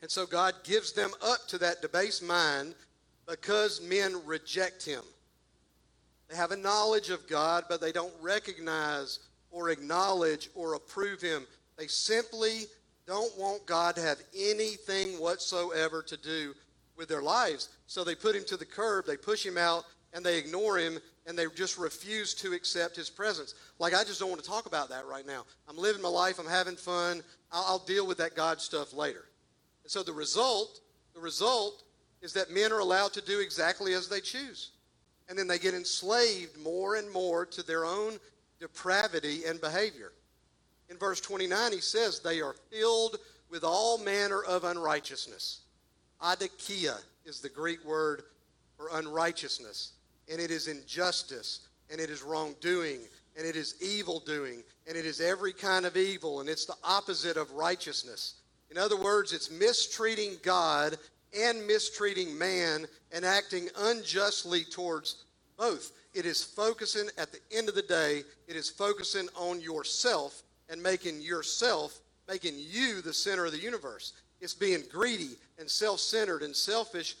And 0.00 0.10
so 0.10 0.24
God 0.24 0.54
gives 0.62 0.92
them 0.92 1.10
up 1.22 1.48
to 1.48 1.58
that 1.58 1.82
debased 1.82 2.22
mind 2.22 2.74
because 3.26 3.80
men 3.82 4.20
reject 4.24 4.84
him. 4.84 5.02
They 6.32 6.38
have 6.38 6.50
a 6.50 6.56
knowledge 6.56 7.10
of 7.10 7.28
God, 7.28 7.64
but 7.68 7.82
they 7.82 7.92
don't 7.92 8.14
recognize 8.22 9.18
or 9.50 9.68
acknowledge 9.68 10.48
or 10.54 10.72
approve 10.72 11.20
him. 11.20 11.46
They 11.76 11.88
simply 11.88 12.62
don't 13.06 13.36
want 13.38 13.66
God 13.66 13.96
to 13.96 14.00
have 14.00 14.16
anything 14.34 15.20
whatsoever 15.20 16.02
to 16.02 16.16
do 16.16 16.54
with 16.96 17.08
their 17.08 17.20
lives. 17.20 17.68
So 17.86 18.02
they 18.02 18.14
put 18.14 18.34
him 18.34 18.44
to 18.46 18.56
the 18.56 18.64
curb, 18.64 19.04
they 19.04 19.18
push 19.18 19.44
him 19.44 19.58
out, 19.58 19.84
and 20.14 20.24
they 20.24 20.38
ignore 20.38 20.78
him, 20.78 20.98
and 21.26 21.38
they 21.38 21.44
just 21.54 21.76
refuse 21.76 22.32
to 22.36 22.54
accept 22.54 22.96
his 22.96 23.10
presence. 23.10 23.54
Like, 23.78 23.92
I 23.92 24.02
just 24.02 24.18
don't 24.18 24.30
want 24.30 24.42
to 24.42 24.48
talk 24.48 24.64
about 24.64 24.88
that 24.88 25.06
right 25.06 25.26
now. 25.26 25.44
I'm 25.68 25.76
living 25.76 26.00
my 26.00 26.08
life, 26.08 26.38
I'm 26.38 26.46
having 26.46 26.76
fun, 26.76 27.22
I'll, 27.50 27.64
I'll 27.68 27.78
deal 27.78 28.06
with 28.06 28.16
that 28.18 28.34
God 28.34 28.58
stuff 28.58 28.94
later. 28.94 29.26
And 29.84 29.90
so 29.90 30.02
the 30.02 30.14
result, 30.14 30.80
the 31.14 31.20
result 31.20 31.82
is 32.22 32.32
that 32.32 32.50
men 32.50 32.72
are 32.72 32.78
allowed 32.78 33.12
to 33.12 33.20
do 33.20 33.40
exactly 33.40 33.92
as 33.92 34.08
they 34.08 34.20
choose. 34.20 34.70
And 35.28 35.38
then 35.38 35.46
they 35.46 35.58
get 35.58 35.74
enslaved 35.74 36.58
more 36.58 36.96
and 36.96 37.10
more 37.10 37.46
to 37.46 37.62
their 37.62 37.84
own 37.84 38.18
depravity 38.60 39.44
and 39.46 39.60
behavior 39.60 40.12
in 40.92 40.98
verse 40.98 41.20
29, 41.22 41.72
he 41.72 41.80
says, 41.80 42.20
They 42.20 42.42
are 42.42 42.54
filled 42.70 43.16
with 43.50 43.64
all 43.64 43.96
manner 43.98 44.42
of 44.42 44.64
unrighteousness. 44.64 45.62
Adikia 46.22 46.98
is 47.24 47.40
the 47.40 47.48
Greek 47.48 47.82
word 47.84 48.24
for 48.76 48.90
unrighteousness, 48.92 49.92
and 50.30 50.38
it 50.38 50.50
is 50.50 50.68
injustice, 50.68 51.66
and 51.90 51.98
it 51.98 52.10
is 52.10 52.22
wrongdoing, 52.22 53.00
and 53.38 53.46
it 53.46 53.56
is 53.56 53.76
evil 53.80 54.20
doing, 54.20 54.62
and 54.86 54.96
it 54.96 55.06
is 55.06 55.20
every 55.20 55.54
kind 55.54 55.86
of 55.86 55.96
evil, 55.96 56.40
and 56.40 56.48
it's 56.48 56.66
the 56.66 56.76
opposite 56.84 57.38
of 57.38 57.50
righteousness. 57.52 58.34
In 58.70 58.76
other 58.76 58.96
words, 58.96 59.32
it's 59.32 59.50
mistreating 59.50 60.36
God 60.42 60.98
and 61.38 61.66
mistreating 61.66 62.36
man 62.36 62.86
and 63.12 63.24
acting 63.24 63.68
unjustly 63.78 64.64
towards 64.64 65.24
both. 65.56 65.92
It 66.14 66.26
is 66.26 66.44
focusing, 66.44 67.08
at 67.16 67.32
the 67.32 67.40
end 67.50 67.68
of 67.68 67.74
the 67.74 67.82
day, 67.82 68.22
it 68.46 68.56
is 68.56 68.68
focusing 68.68 69.28
on 69.34 69.60
yourself 69.60 70.42
and 70.68 70.82
making 70.82 71.20
yourself, 71.22 72.00
making 72.28 72.54
you 72.56 73.00
the 73.00 73.12
center 73.12 73.46
of 73.46 73.52
the 73.52 73.58
universe. 73.58 74.12
It's 74.40 74.54
being 74.54 74.82
greedy 74.90 75.36
and 75.58 75.70
self 75.70 76.00
centered 76.00 76.42
and 76.42 76.54
selfish. 76.54 77.16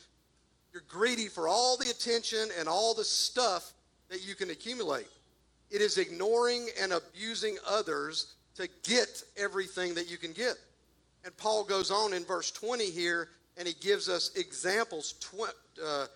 You're 0.72 0.82
greedy 0.88 1.28
for 1.28 1.48
all 1.48 1.76
the 1.76 1.90
attention 1.90 2.48
and 2.58 2.68
all 2.68 2.94
the 2.94 3.04
stuff 3.04 3.72
that 4.08 4.26
you 4.26 4.34
can 4.34 4.50
accumulate. 4.50 5.06
It 5.70 5.80
is 5.80 5.96
ignoring 5.96 6.68
and 6.80 6.92
abusing 6.92 7.56
others 7.66 8.34
to 8.56 8.68
get 8.82 9.22
everything 9.36 9.94
that 9.94 10.10
you 10.10 10.18
can 10.18 10.32
get. 10.32 10.56
And 11.24 11.36
Paul 11.36 11.64
goes 11.64 11.90
on 11.90 12.12
in 12.12 12.24
verse 12.24 12.50
20 12.50 12.90
here, 12.90 13.28
and 13.56 13.66
he 13.66 13.74
gives 13.80 14.08
us 14.08 14.30
examples, 14.36 15.14
tw- 15.14 15.82
uh, 15.84 16.06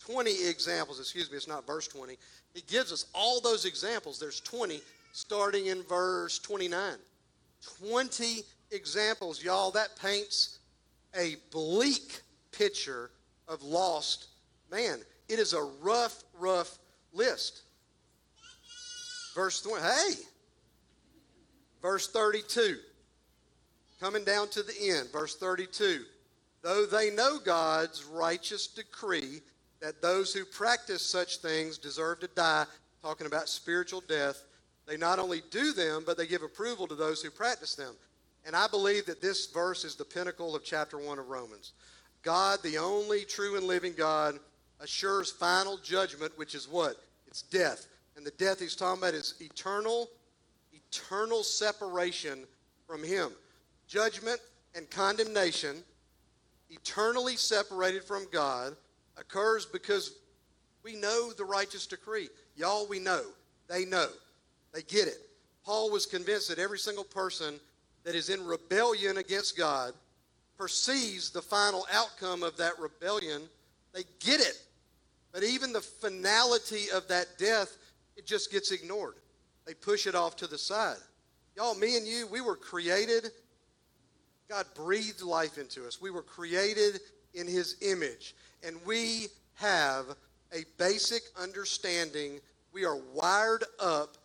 20 0.00 0.30
examples, 0.48 0.98
excuse 0.98 1.30
me, 1.30 1.36
it's 1.36 1.48
not 1.48 1.66
verse 1.66 1.86
20. 1.88 2.16
He 2.54 2.62
gives 2.62 2.92
us 2.92 3.06
all 3.14 3.40
those 3.40 3.64
examples. 3.64 4.18
There's 4.18 4.40
20, 4.40 4.80
starting 5.12 5.66
in 5.66 5.82
verse 5.84 6.38
29. 6.40 6.94
20 7.80 8.42
examples, 8.72 9.42
y'all. 9.42 9.70
That 9.70 9.96
paints 10.00 10.58
a 11.16 11.36
bleak 11.50 12.20
picture 12.52 13.10
of 13.46 13.62
lost 13.62 14.28
man. 14.70 14.98
It 15.28 15.38
is 15.38 15.52
a 15.52 15.62
rough, 15.80 16.22
rough 16.38 16.78
list. 17.12 17.62
Verse 19.34 19.60
20, 19.62 19.82
hey, 19.82 20.14
verse 21.80 22.08
32, 22.08 22.78
coming 24.00 24.24
down 24.24 24.48
to 24.50 24.62
the 24.62 24.74
end, 24.80 25.10
verse 25.12 25.36
32. 25.36 26.02
Though 26.62 26.86
they 26.86 27.10
know 27.10 27.38
God's 27.38 28.04
righteous 28.04 28.66
decree 28.66 29.40
that 29.80 30.02
those 30.02 30.34
who 30.34 30.44
practice 30.44 31.02
such 31.02 31.38
things 31.38 31.78
deserve 31.78 32.20
to 32.20 32.28
die, 32.28 32.66
talking 33.02 33.26
about 33.26 33.48
spiritual 33.48 34.02
death, 34.06 34.44
they 34.86 34.96
not 34.96 35.18
only 35.18 35.42
do 35.50 35.72
them, 35.72 36.02
but 36.04 36.18
they 36.18 36.26
give 36.26 36.42
approval 36.42 36.86
to 36.88 36.94
those 36.94 37.22
who 37.22 37.30
practice 37.30 37.74
them. 37.74 37.94
And 38.44 38.56
I 38.56 38.66
believe 38.66 39.06
that 39.06 39.22
this 39.22 39.46
verse 39.46 39.84
is 39.84 39.94
the 39.94 40.04
pinnacle 40.04 40.54
of 40.54 40.64
chapter 40.64 40.98
1 40.98 41.18
of 41.18 41.28
Romans. 41.28 41.72
God, 42.22 42.58
the 42.62 42.78
only 42.78 43.24
true 43.24 43.56
and 43.56 43.66
living 43.66 43.94
God, 43.96 44.38
assures 44.80 45.30
final 45.30 45.76
judgment, 45.78 46.36
which 46.36 46.54
is 46.54 46.68
what? 46.68 46.96
It's 47.26 47.42
death. 47.42 47.86
And 48.16 48.26
the 48.26 48.32
death 48.32 48.60
he's 48.60 48.76
talking 48.76 49.02
about 49.02 49.14
is 49.14 49.34
eternal, 49.40 50.10
eternal 50.72 51.42
separation 51.42 52.44
from 52.86 53.02
him. 53.02 53.30
Judgment 53.86 54.40
and 54.74 54.90
condemnation, 54.90 55.82
eternally 56.70 57.36
separated 57.36 58.04
from 58.04 58.26
God, 58.32 58.76
occurs 59.16 59.66
because 59.66 60.14
we 60.82 60.96
know 60.96 61.32
the 61.32 61.44
righteous 61.44 61.86
decree. 61.86 62.28
Y'all, 62.56 62.86
we 62.88 62.98
know. 62.98 63.22
They 63.68 63.84
know. 63.84 64.08
They 64.72 64.82
get 64.82 65.08
it. 65.08 65.18
Paul 65.64 65.90
was 65.90 66.06
convinced 66.06 66.48
that 66.48 66.58
every 66.58 66.78
single 66.78 67.04
person 67.04 67.60
that 68.04 68.14
is 68.14 68.30
in 68.30 68.44
rebellion 68.44 69.18
against 69.18 69.56
God 69.56 69.92
perceives 70.56 71.30
the 71.30 71.42
final 71.42 71.86
outcome 71.92 72.42
of 72.42 72.56
that 72.56 72.78
rebellion. 72.78 73.42
They 73.92 74.02
get 74.20 74.40
it. 74.40 74.60
But 75.32 75.42
even 75.42 75.72
the 75.72 75.80
finality 75.80 76.90
of 76.94 77.06
that 77.08 77.26
death, 77.38 77.76
it 78.16 78.26
just 78.26 78.50
gets 78.50 78.72
ignored. 78.72 79.14
They 79.66 79.74
push 79.74 80.06
it 80.06 80.14
off 80.14 80.36
to 80.36 80.46
the 80.46 80.58
side. 80.58 80.96
Y'all, 81.56 81.74
me 81.74 81.96
and 81.96 82.06
you, 82.06 82.26
we 82.26 82.40
were 82.40 82.56
created. 82.56 83.30
God 84.50 84.66
breathed 84.74 85.22
life 85.22 85.58
into 85.58 85.86
us. 85.86 86.00
We 86.00 86.10
were 86.10 86.22
created 86.22 87.00
in 87.34 87.46
His 87.46 87.76
image. 87.82 88.34
And 88.66 88.76
we 88.84 89.28
have 89.54 90.06
a 90.52 90.64
basic 90.76 91.22
understanding. 91.40 92.40
We 92.72 92.84
are 92.84 92.98
wired 93.14 93.62
up 93.78 94.16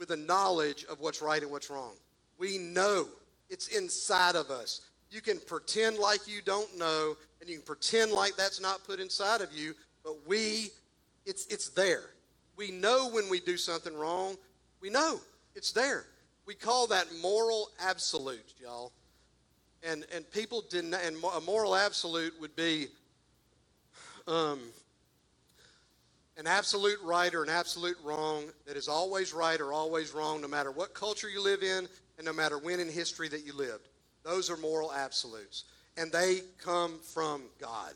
with 0.00 0.10
a 0.10 0.16
knowledge 0.16 0.84
of 0.90 0.98
what's 0.98 1.22
right 1.22 1.40
and 1.40 1.50
what's 1.50 1.70
wrong. 1.70 1.92
We 2.38 2.58
know 2.58 3.06
it's 3.48 3.68
inside 3.68 4.34
of 4.34 4.50
us. 4.50 4.80
You 5.12 5.20
can 5.20 5.38
pretend 5.38 5.98
like 5.98 6.26
you 6.26 6.42
don't 6.44 6.76
know, 6.76 7.16
and 7.40 7.48
you 7.48 7.56
can 7.58 7.64
pretend 7.64 8.10
like 8.10 8.34
that's 8.34 8.60
not 8.60 8.84
put 8.84 8.98
inside 8.98 9.42
of 9.42 9.52
you, 9.54 9.74
but 10.02 10.26
we, 10.26 10.70
it's, 11.24 11.46
it's 11.46 11.68
there. 11.68 12.10
We 12.56 12.72
know 12.72 13.08
when 13.10 13.30
we 13.30 13.38
do 13.38 13.56
something 13.56 13.96
wrong. 13.96 14.36
We 14.80 14.90
know 14.90 15.20
it's 15.54 15.70
there. 15.70 16.04
We 16.46 16.54
call 16.54 16.88
that 16.88 17.06
moral 17.22 17.68
absolute, 17.80 18.54
y'all. 18.60 18.90
And, 19.82 20.04
and 20.14 20.28
people 20.30 20.64
didn't, 20.68 20.94
and 20.94 21.16
a 21.36 21.40
moral 21.40 21.76
absolute 21.76 22.34
would 22.40 22.56
be 22.56 22.88
um, 24.26 24.60
an 26.36 26.46
absolute 26.46 26.98
right 27.02 27.34
or 27.34 27.42
an 27.42 27.48
absolute 27.48 27.96
wrong 28.02 28.44
that 28.66 28.76
is 28.76 28.88
always 28.88 29.32
right 29.32 29.60
or 29.60 29.72
always 29.72 30.12
wrong, 30.12 30.40
no 30.40 30.48
matter 30.48 30.70
what 30.70 30.94
culture 30.94 31.28
you 31.28 31.42
live 31.42 31.62
in 31.62 31.88
and 32.18 32.24
no 32.24 32.32
matter 32.32 32.58
when 32.58 32.80
in 32.80 32.88
history 32.88 33.28
that 33.28 33.46
you 33.46 33.54
lived. 33.54 33.88
Those 34.24 34.50
are 34.50 34.56
moral 34.56 34.92
absolutes. 34.92 35.64
And 35.96 36.10
they 36.12 36.40
come 36.62 36.98
from 37.14 37.42
God. 37.60 37.92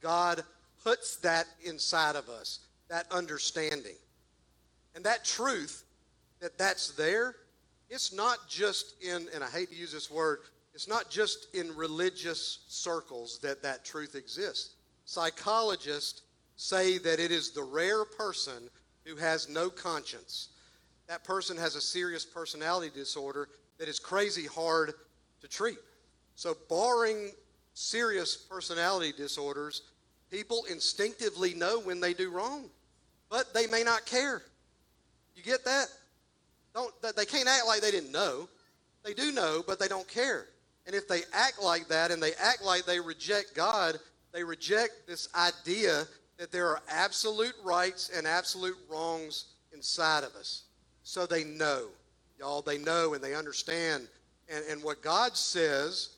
God 0.00 0.42
puts 0.84 1.16
that 1.18 1.46
inside 1.64 2.16
of 2.16 2.28
us, 2.28 2.60
that 2.88 3.06
understanding. 3.10 3.96
And 4.94 5.04
that 5.04 5.24
truth 5.24 5.84
that 6.40 6.58
that's 6.58 6.92
there, 6.92 7.34
it's 7.88 8.12
not 8.12 8.48
just 8.48 8.94
in, 9.02 9.26
and 9.34 9.44
I 9.44 9.48
hate 9.48 9.70
to 9.70 9.76
use 9.76 9.92
this 9.92 10.10
word, 10.10 10.38
it's 10.80 10.88
not 10.88 11.10
just 11.10 11.54
in 11.54 11.76
religious 11.76 12.60
circles 12.66 13.38
that 13.42 13.62
that 13.62 13.84
truth 13.84 14.14
exists. 14.14 14.76
Psychologists 15.04 16.22
say 16.56 16.96
that 16.96 17.20
it 17.20 17.30
is 17.30 17.50
the 17.50 17.62
rare 17.62 18.06
person 18.06 18.70
who 19.04 19.14
has 19.16 19.50
no 19.50 19.68
conscience. 19.68 20.48
That 21.06 21.22
person 21.22 21.58
has 21.58 21.76
a 21.76 21.82
serious 21.82 22.24
personality 22.24 22.90
disorder 22.94 23.50
that 23.76 23.88
is 23.88 23.98
crazy 23.98 24.46
hard 24.46 24.94
to 25.42 25.48
treat. 25.48 25.76
So, 26.34 26.56
barring 26.70 27.32
serious 27.74 28.34
personality 28.34 29.12
disorders, 29.14 29.82
people 30.30 30.64
instinctively 30.70 31.52
know 31.52 31.80
when 31.80 32.00
they 32.00 32.14
do 32.14 32.30
wrong, 32.30 32.70
but 33.28 33.52
they 33.52 33.66
may 33.66 33.82
not 33.82 34.06
care. 34.06 34.40
You 35.36 35.42
get 35.42 35.62
that? 35.66 35.88
Don't 36.72 36.90
they 37.14 37.26
can't 37.26 37.48
act 37.48 37.66
like 37.66 37.82
they 37.82 37.90
didn't 37.90 38.12
know. 38.12 38.48
They 39.04 39.12
do 39.12 39.30
know, 39.30 39.62
but 39.66 39.78
they 39.78 39.86
don't 39.86 40.08
care. 40.08 40.46
And 40.90 40.96
if 40.96 41.06
they 41.06 41.20
act 41.32 41.62
like 41.62 41.86
that 41.86 42.10
and 42.10 42.20
they 42.20 42.32
act 42.32 42.64
like 42.64 42.84
they 42.84 42.98
reject 42.98 43.54
God, 43.54 44.00
they 44.32 44.42
reject 44.42 45.06
this 45.06 45.28
idea 45.36 46.04
that 46.36 46.50
there 46.50 46.66
are 46.66 46.82
absolute 46.88 47.54
rights 47.62 48.10
and 48.12 48.26
absolute 48.26 48.76
wrongs 48.90 49.44
inside 49.72 50.24
of 50.24 50.34
us. 50.34 50.64
So 51.04 51.26
they 51.26 51.44
know. 51.44 51.86
Y'all, 52.40 52.60
they 52.60 52.76
know 52.76 53.14
and 53.14 53.22
they 53.22 53.36
understand. 53.36 54.08
And, 54.52 54.64
and 54.68 54.82
what 54.82 55.00
God 55.00 55.36
says 55.36 56.16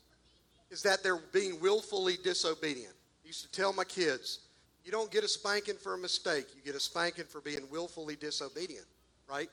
is 0.71 0.81
that 0.81 1.03
they're 1.03 1.21
being 1.31 1.59
willfully 1.59 2.17
disobedient. 2.23 2.95
I 3.23 3.27
used 3.27 3.43
to 3.43 3.51
tell 3.51 3.73
my 3.73 3.83
kids, 3.83 4.39
you 4.83 4.91
don't 4.91 5.11
get 5.11 5.23
a 5.23 5.27
spanking 5.27 5.75
for 5.75 5.93
a 5.93 5.99
mistake, 5.99 6.47
you 6.55 6.63
get 6.63 6.73
a 6.73 6.79
spanking 6.79 7.25
for 7.25 7.41
being 7.41 7.69
willfully 7.69 8.15
disobedient, 8.15 8.87
right? 9.29 9.51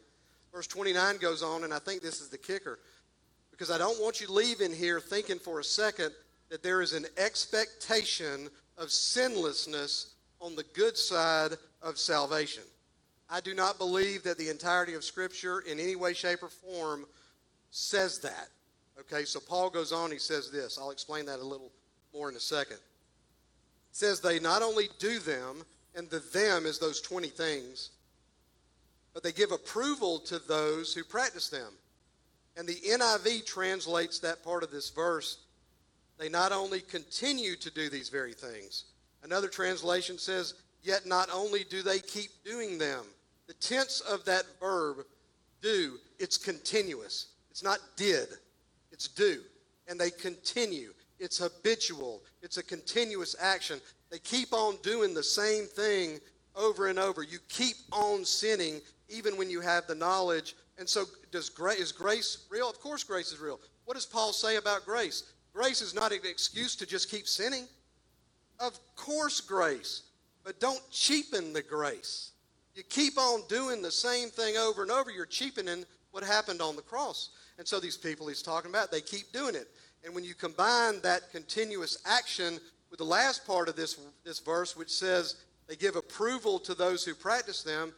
Verse 0.50 0.66
29 0.66 1.18
goes 1.18 1.42
on, 1.42 1.64
and 1.64 1.74
I 1.74 1.78
think 1.78 2.00
this 2.00 2.22
is 2.22 2.30
the 2.30 2.38
kicker, 2.38 2.78
because 3.60 3.70
I 3.70 3.76
don't 3.76 4.00
want 4.00 4.22
you 4.22 4.26
leaving 4.32 4.72
here 4.72 5.00
thinking 5.00 5.38
for 5.38 5.60
a 5.60 5.64
second 5.64 6.12
that 6.48 6.62
there 6.62 6.80
is 6.80 6.94
an 6.94 7.04
expectation 7.18 8.48
of 8.78 8.90
sinlessness 8.90 10.14
on 10.40 10.56
the 10.56 10.64
good 10.72 10.96
side 10.96 11.58
of 11.82 11.98
salvation. 11.98 12.62
I 13.28 13.42
do 13.42 13.52
not 13.52 13.76
believe 13.76 14.22
that 14.22 14.38
the 14.38 14.48
entirety 14.48 14.94
of 14.94 15.04
Scripture 15.04 15.60
in 15.60 15.78
any 15.78 15.94
way, 15.94 16.14
shape, 16.14 16.42
or 16.42 16.48
form 16.48 17.04
says 17.70 18.18
that. 18.20 18.48
Okay, 18.98 19.26
so 19.26 19.38
Paul 19.38 19.68
goes 19.68 19.92
on, 19.92 20.10
he 20.10 20.18
says 20.18 20.50
this. 20.50 20.78
I'll 20.78 20.90
explain 20.90 21.26
that 21.26 21.40
a 21.40 21.44
little 21.44 21.70
more 22.14 22.30
in 22.30 22.36
a 22.36 22.40
second. 22.40 22.78
Says 23.92 24.22
they 24.22 24.40
not 24.40 24.62
only 24.62 24.88
do 24.98 25.18
them, 25.18 25.64
and 25.94 26.08
the 26.08 26.20
them 26.32 26.64
is 26.64 26.78
those 26.78 27.02
20 27.02 27.28
things, 27.28 27.90
but 29.12 29.22
they 29.22 29.32
give 29.32 29.52
approval 29.52 30.18
to 30.20 30.38
those 30.38 30.94
who 30.94 31.04
practice 31.04 31.50
them. 31.50 31.74
And 32.56 32.68
the 32.68 32.74
NIV 32.74 33.46
translates 33.46 34.18
that 34.20 34.44
part 34.44 34.62
of 34.62 34.70
this 34.70 34.90
verse. 34.90 35.38
They 36.18 36.28
not 36.28 36.52
only 36.52 36.80
continue 36.80 37.56
to 37.56 37.70
do 37.70 37.88
these 37.88 38.08
very 38.08 38.34
things. 38.34 38.84
Another 39.22 39.48
translation 39.48 40.18
says, 40.18 40.54
yet 40.82 41.06
not 41.06 41.28
only 41.32 41.64
do 41.64 41.82
they 41.82 41.98
keep 41.98 42.30
doing 42.44 42.78
them, 42.78 43.04
the 43.46 43.54
tense 43.54 44.00
of 44.00 44.24
that 44.26 44.44
verb, 44.58 44.98
do, 45.62 45.98
it's 46.18 46.38
continuous. 46.38 47.28
It's 47.50 47.62
not 47.62 47.78
did, 47.96 48.28
it's 48.92 49.08
do. 49.08 49.40
And 49.88 49.98
they 49.98 50.10
continue. 50.10 50.92
It's 51.18 51.38
habitual, 51.38 52.22
it's 52.42 52.56
a 52.56 52.62
continuous 52.62 53.36
action. 53.38 53.80
They 54.10 54.18
keep 54.18 54.52
on 54.52 54.76
doing 54.82 55.14
the 55.14 55.22
same 55.22 55.66
thing 55.66 56.18
over 56.56 56.86
and 56.86 56.98
over. 56.98 57.22
You 57.22 57.38
keep 57.48 57.76
on 57.92 58.24
sinning 58.24 58.80
even 59.08 59.36
when 59.36 59.50
you 59.50 59.60
have 59.60 59.86
the 59.86 59.94
knowledge. 59.94 60.54
And 60.80 60.88
so, 60.88 61.04
does 61.30 61.48
grace, 61.48 61.78
is 61.78 61.92
grace 61.92 62.46
real? 62.50 62.68
Of 62.68 62.80
course, 62.80 63.04
grace 63.04 63.30
is 63.30 63.38
real. 63.38 63.60
What 63.84 63.94
does 63.94 64.06
Paul 64.06 64.32
say 64.32 64.56
about 64.56 64.84
grace? 64.84 65.22
Grace 65.52 65.80
is 65.80 65.94
not 65.94 66.10
an 66.10 66.20
excuse 66.24 66.74
to 66.76 66.86
just 66.86 67.08
keep 67.08 67.28
sinning. 67.28 67.68
Of 68.58 68.78
course, 68.96 69.40
grace, 69.40 70.02
but 70.42 70.58
don't 70.58 70.82
cheapen 70.90 71.52
the 71.52 71.62
grace 71.62 72.30
you 72.74 72.82
keep 72.84 73.18
on 73.18 73.42
doing 73.48 73.82
the 73.82 73.90
same 73.90 74.28
thing 74.28 74.56
over 74.56 74.82
and 74.82 74.90
over, 74.90 75.10
you're 75.10 75.26
cheapening 75.26 75.84
what 76.12 76.24
happened 76.24 76.62
on 76.62 76.76
the 76.76 76.82
cross. 76.82 77.30
And 77.58 77.66
so 77.68 77.78
these 77.78 77.96
people 77.96 78.26
he's 78.28 78.42
talking 78.42 78.70
about, 78.70 78.90
they 78.90 79.00
keep 79.00 79.32
doing 79.32 79.54
it. 79.54 79.68
And 80.04 80.14
when 80.14 80.24
you 80.24 80.34
combine 80.34 81.00
that 81.02 81.30
continuous 81.30 81.98
action 82.06 82.58
with 82.90 82.98
the 82.98 83.04
last 83.04 83.46
part 83.46 83.68
of 83.68 83.76
this, 83.76 83.98
this 84.24 84.38
verse, 84.38 84.76
which 84.76 84.90
says 84.90 85.36
they 85.68 85.76
give 85.76 85.96
approval 85.96 86.58
to 86.60 86.74
those 86.74 87.04
who 87.04 87.14
practice 87.14 87.62
them, 87.62 87.92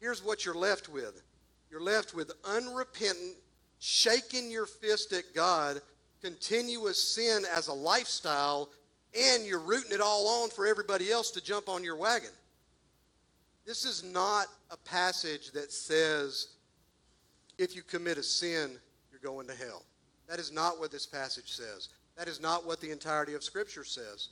here's 0.00 0.22
what 0.22 0.44
you're 0.44 0.54
left 0.54 0.88
with 0.88 1.22
you're 1.70 1.82
left 1.82 2.14
with 2.14 2.32
unrepentant, 2.44 3.36
shaking 3.78 4.50
your 4.50 4.66
fist 4.66 5.12
at 5.12 5.24
God, 5.34 5.80
continuous 6.22 7.02
sin 7.02 7.44
as 7.54 7.68
a 7.68 7.72
lifestyle, 7.72 8.70
and 9.18 9.44
you're 9.44 9.60
rooting 9.60 9.92
it 9.92 10.00
all 10.00 10.42
on 10.42 10.50
for 10.50 10.66
everybody 10.66 11.10
else 11.10 11.30
to 11.32 11.42
jump 11.42 11.68
on 11.68 11.84
your 11.84 11.96
wagon. 11.96 12.30
This 13.66 13.84
is 13.84 14.04
not 14.04 14.46
a 14.70 14.76
passage 14.76 15.50
that 15.52 15.72
says 15.72 16.48
if 17.58 17.74
you 17.74 17.82
commit 17.82 18.18
a 18.18 18.22
sin, 18.22 18.78
you're 19.10 19.20
going 19.20 19.46
to 19.48 19.54
hell. 19.54 19.82
That 20.28 20.38
is 20.38 20.52
not 20.52 20.78
what 20.78 20.90
this 20.90 21.06
passage 21.06 21.52
says. 21.52 21.88
That 22.16 22.28
is 22.28 22.40
not 22.40 22.66
what 22.66 22.80
the 22.80 22.90
entirety 22.90 23.34
of 23.34 23.42
Scripture 23.42 23.84
says. 23.84 24.28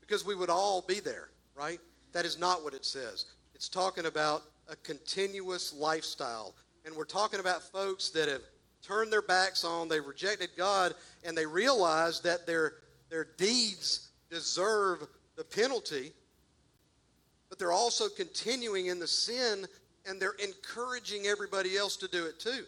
Because 0.00 0.24
we 0.24 0.34
would 0.34 0.50
all 0.50 0.82
be 0.82 1.00
there, 1.00 1.30
right? 1.54 1.80
That 2.12 2.24
is 2.24 2.38
not 2.38 2.64
what 2.64 2.74
it 2.74 2.84
says. 2.84 3.26
It's 3.54 3.68
talking 3.68 4.06
about 4.06 4.42
a 4.68 4.76
continuous 4.76 5.72
lifestyle. 5.72 6.54
And 6.88 6.96
we're 6.96 7.04
talking 7.04 7.38
about 7.38 7.62
folks 7.62 8.08
that 8.12 8.30
have 8.30 8.40
turned 8.82 9.12
their 9.12 9.20
backs 9.20 9.62
on, 9.62 9.88
they've 9.88 10.02
rejected 10.02 10.48
God, 10.56 10.94
and 11.22 11.36
they 11.36 11.44
realize 11.44 12.22
that 12.22 12.46
their, 12.46 12.76
their 13.10 13.26
deeds 13.36 14.08
deserve 14.30 15.06
the 15.36 15.44
penalty, 15.44 16.12
but 17.50 17.58
they're 17.58 17.72
also 17.72 18.08
continuing 18.08 18.86
in 18.86 18.98
the 18.98 19.06
sin 19.06 19.66
and 20.06 20.18
they're 20.18 20.36
encouraging 20.42 21.26
everybody 21.26 21.76
else 21.76 21.94
to 21.98 22.08
do 22.08 22.24
it 22.24 22.40
too. 22.40 22.64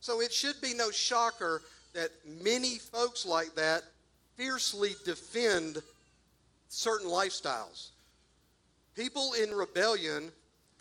So 0.00 0.20
it 0.20 0.32
should 0.32 0.60
be 0.60 0.74
no 0.74 0.90
shocker 0.90 1.62
that 1.94 2.10
many 2.42 2.78
folks 2.78 3.24
like 3.24 3.54
that 3.54 3.84
fiercely 4.36 4.96
defend 5.04 5.80
certain 6.68 7.08
lifestyles. 7.08 7.90
People 8.96 9.34
in 9.40 9.50
rebellion 9.50 10.32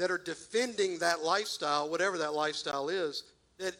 that 0.01 0.09
are 0.09 0.17
defending 0.17 0.97
that 0.97 1.21
lifestyle, 1.21 1.87
whatever 1.87 2.17
that 2.17 2.33
lifestyle 2.33 2.89
is, 2.89 3.21
that 3.59 3.75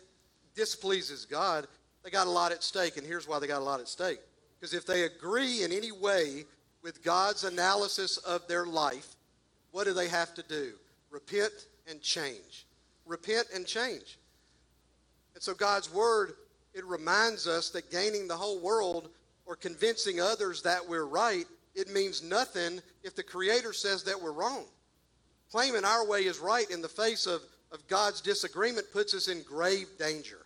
displeases 0.56 1.26
God, 1.26 1.66
they 2.04 2.12
got 2.12 2.28
a 2.28 2.30
lot 2.30 2.52
at 2.52 2.62
stake. 2.62 2.98
And 2.98 3.08
here's 3.08 3.28
why 3.28 3.40
they 3.40 3.48
got 3.48 3.60
a 3.60 3.66
lot 3.66 3.80
at 3.80 3.88
stake. 3.88 4.20
Because 4.60 4.76
if 4.76 4.86
they 4.86 5.06
agree 5.06 5.64
in 5.64 5.72
any 5.72 5.92
way 5.92 6.46
with 6.84 7.04
God's 7.04 7.44
analysis 7.44 8.18
of 8.18 8.48
their 8.48 8.68
life, 8.68 9.16
what 9.72 9.86
do 9.86 9.94
they 9.94 10.10
have 10.10 10.36
to 10.36 10.44
do? 10.44 10.74
Repent 11.10 11.66
and 11.90 12.00
change. 12.04 12.68
Repent 13.08 13.48
and 13.56 13.66
change. 13.66 14.20
And 15.34 15.42
so 15.42 15.56
God's 15.56 15.92
word, 15.92 16.34
it 16.76 16.86
reminds 16.86 17.48
us 17.48 17.72
that 17.72 17.90
gaining 17.90 18.28
the 18.28 18.38
whole 18.38 18.60
world 18.60 19.10
or 19.48 19.56
convincing 19.56 20.22
others 20.22 20.62
that 20.62 20.88
we're 20.88 21.08
right, 21.08 21.46
it 21.74 21.92
means 21.92 22.22
nothing 22.22 22.80
if 23.04 23.16
the 23.16 23.24
Creator 23.24 23.74
says 23.74 24.04
that 24.04 24.22
we're 24.22 24.34
wrong. 24.34 24.66
Claiming 25.52 25.84
our 25.84 26.08
way 26.08 26.22
is 26.22 26.40
right 26.40 26.70
in 26.72 26.82
the 26.82 26.88
face 26.88 27.26
of, 27.26 27.42
of 27.72 27.86
God's 27.88 28.22
disagreement 28.22 28.88
puts 28.94 29.14
us 29.14 29.28
in 29.28 29.44
grave 29.44 29.88
danger. 30.00 30.46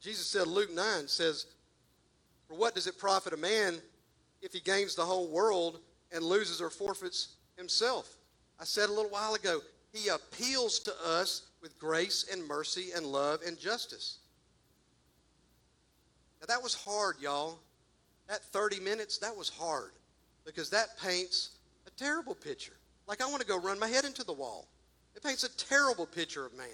Jesus 0.00 0.26
said, 0.26 0.46
Luke 0.46 0.72
9 0.74 1.08
says, 1.08 1.46
For 2.48 2.54
what 2.54 2.74
does 2.74 2.86
it 2.86 2.98
profit 2.98 3.34
a 3.34 3.38
man 3.38 3.76
if 4.40 4.52
he 4.52 4.60
gains 4.60 4.94
the 4.94 5.04
whole 5.04 5.28
world 5.28 5.80
and 6.10 6.24
loses 6.24 6.60
or 6.60 6.70
forfeits 6.70 7.36
himself? 7.56 8.16
I 8.58 8.64
said 8.64 8.88
a 8.88 8.92
little 8.92 9.10
while 9.10 9.34
ago, 9.34 9.60
he 9.92 10.08
appeals 10.08 10.78
to 10.80 10.92
us 11.04 11.42
with 11.62 11.78
grace 11.78 12.26
and 12.32 12.46
mercy 12.46 12.88
and 12.96 13.06
love 13.06 13.40
and 13.46 13.58
justice. 13.58 14.18
Now, 16.40 16.46
that 16.54 16.62
was 16.62 16.74
hard, 16.74 17.16
y'all. 17.20 17.58
That 18.28 18.42
30 18.42 18.80
minutes, 18.80 19.18
that 19.18 19.36
was 19.36 19.50
hard 19.50 19.92
because 20.46 20.70
that 20.70 20.98
paints 20.98 21.50
a 21.86 21.90
terrible 21.90 22.34
picture. 22.34 22.76
Like, 23.06 23.22
I 23.22 23.26
want 23.26 23.40
to 23.40 23.46
go 23.46 23.60
run 23.60 23.78
my 23.78 23.88
head 23.88 24.04
into 24.04 24.24
the 24.24 24.32
wall. 24.32 24.68
It 25.14 25.22
paints 25.22 25.44
a 25.44 25.56
terrible 25.56 26.06
picture 26.06 26.46
of 26.46 26.56
man. 26.56 26.66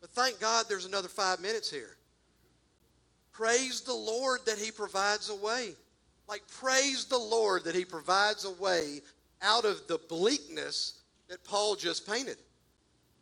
But 0.00 0.10
thank 0.10 0.40
God 0.40 0.66
there's 0.68 0.84
another 0.84 1.08
five 1.08 1.40
minutes 1.40 1.70
here. 1.70 1.96
Praise 3.32 3.80
the 3.82 3.94
Lord 3.94 4.40
that 4.46 4.58
He 4.58 4.70
provides 4.70 5.30
a 5.30 5.36
way. 5.36 5.74
Like, 6.28 6.42
praise 6.48 7.04
the 7.04 7.18
Lord 7.18 7.64
that 7.64 7.74
He 7.74 7.84
provides 7.84 8.44
a 8.44 8.50
way 8.62 9.00
out 9.40 9.64
of 9.64 9.86
the 9.86 9.98
bleakness 10.08 11.00
that 11.28 11.44
Paul 11.44 11.76
just 11.76 12.06
painted. 12.10 12.36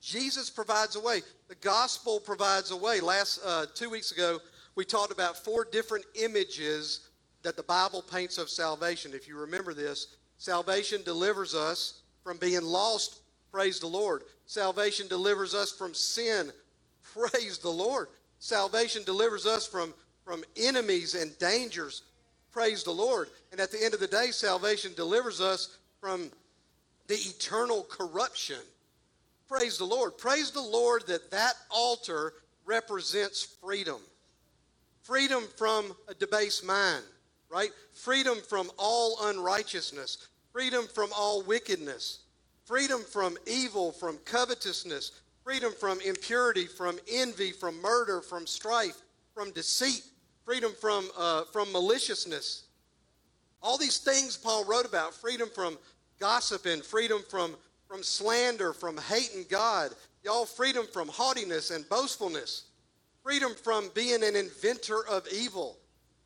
Jesus 0.01 0.51
provides 0.51 0.97
a 0.97 1.01
way. 1.01 1.23
The 1.49 1.55
gospel 1.57 2.21
provides 2.21 2.71
a 2.71 2.77
way. 2.77 3.01
Last 3.01 3.41
uh, 3.45 3.67
two 3.75 3.91
weeks 3.91 4.13
ago, 4.13 4.39
we 4.75 4.85
talked 4.85 5.13
about 5.13 5.37
four 5.37 5.67
different 5.71 6.05
images 6.15 7.09
that 7.43 7.57
the 7.57 7.63
Bible 7.63 8.03
paints 8.03 8.39
of 8.39 8.49
salvation. 8.49 9.13
If 9.15 9.29
you 9.29 9.37
remember 9.39 9.75
this, 9.75 10.16
salvation 10.39 11.03
delivers 11.05 11.55
us 11.55 12.03
from 12.23 12.37
being 12.39 12.63
lost. 12.63 13.21
Praise 13.53 13.81
the 13.81 13.87
Lord. 13.87 14.23
Salvation 14.47 15.09
delivers 15.09 15.55
us 15.55 15.73
from 15.73 15.95
sin. 15.95 16.51
Praise 17.03 17.59
the 17.59 17.71
Lord. 17.71 18.09
Salvation 18.39 19.03
delivers 19.05 19.47
us 19.47 19.67
from, 19.67 19.95
from 20.25 20.45
enemies 20.57 21.15
and 21.15 21.37
dangers. 21.39 22.03
Praise 22.53 22.83
the 22.83 22.91
Lord. 22.91 23.29
And 23.53 23.61
at 23.61 23.71
the 23.71 23.83
end 23.83 23.95
of 23.95 24.01
the 24.01 24.07
day, 24.07 24.31
salvation 24.31 24.93
delivers 24.97 25.41
us 25.41 25.79
from 26.01 26.31
the 27.07 27.15
eternal 27.15 27.85
corruption. 27.85 28.61
Praise 29.49 29.79
the 29.79 29.85
Lord. 29.85 30.19
Praise 30.19 30.51
the 30.51 30.61
Lord 30.61 31.07
that 31.07 31.31
that 31.31 31.55
altar 31.71 32.35
represents 32.65 33.43
freedom. 33.63 34.01
Freedom 35.03 35.45
from 35.57 35.95
a 36.09 36.15
debased 36.15 36.65
mind, 36.65 37.05
right? 37.57 37.71
Freedom 37.95 38.37
from 38.47 38.71
all 38.77 39.17
unrighteousness. 39.23 40.29
Freedom 40.53 40.87
from 40.87 41.09
all 41.17 41.43
wickedness. 41.43 42.19
Freedom 42.67 43.01
from 43.01 43.39
evil, 43.47 43.93
from 43.93 44.19
covetousness. 44.27 45.13
Freedom 45.43 45.73
from 45.73 45.99
impurity, 46.03 46.67
from 46.67 46.99
envy, 47.11 47.53
from 47.53 47.81
murder, 47.81 48.21
from 48.21 48.47
strife, 48.47 49.01
from 49.33 49.53
deceit. 49.53 50.03
Freedom 50.45 50.71
from, 50.79 51.09
uh, 51.17 51.45
from 51.45 51.73
maliciousness. 51.73 52.65
All 53.63 53.79
these 53.79 53.99
things 53.99 54.37
Paul 54.37 54.67
wrote 54.67 54.85
about 54.85 55.15
freedom 55.15 55.49
from 55.55 55.79
gossiping, 56.21 56.83
freedom 56.83 57.23
from, 57.31 57.55
from 57.89 58.03
slander, 58.03 58.75
from 58.75 58.99
hating 58.99 59.47
God, 59.49 59.93
y'all, 60.23 60.45
freedom 60.45 60.87
from 60.93 61.09
haughtiness 61.09 61.71
and 61.71 61.89
boastfulness, 61.89 62.65
freedom 63.23 63.55
from 63.55 63.91
being 63.95 64.23
an 64.23 64.37
inventor 64.37 65.07
of 65.09 65.27
evil, 65.33 65.79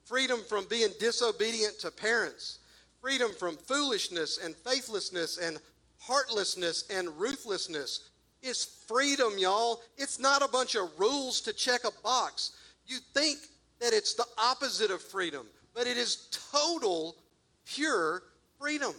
freedom 0.04 0.40
from 0.48 0.66
being 0.68 0.90
disobedient 0.98 1.78
to 1.80 1.90
parents, 1.90 2.58
freedom 3.00 3.32
from 3.38 3.56
foolishness 3.56 4.38
and 4.42 4.54
faithlessness 4.56 5.38
and 5.38 5.58
heartlessness 5.98 6.84
and 6.90 7.08
ruthlessness. 7.18 8.10
It's 8.42 8.64
freedom, 8.88 9.34
y'all. 9.38 9.82
It's 9.96 10.18
not 10.18 10.42
a 10.42 10.48
bunch 10.48 10.74
of 10.74 10.90
rules 10.98 11.40
to 11.42 11.52
check 11.52 11.84
a 11.84 12.02
box. 12.02 12.52
You 12.86 12.98
think 13.14 13.38
that 13.80 13.92
it's 13.92 14.14
the 14.14 14.26
opposite 14.38 14.90
of 14.90 15.02
freedom, 15.02 15.46
but 15.74 15.86
it 15.86 15.96
is 15.96 16.28
total, 16.52 17.16
pure 17.64 18.22
freedom 18.58 18.94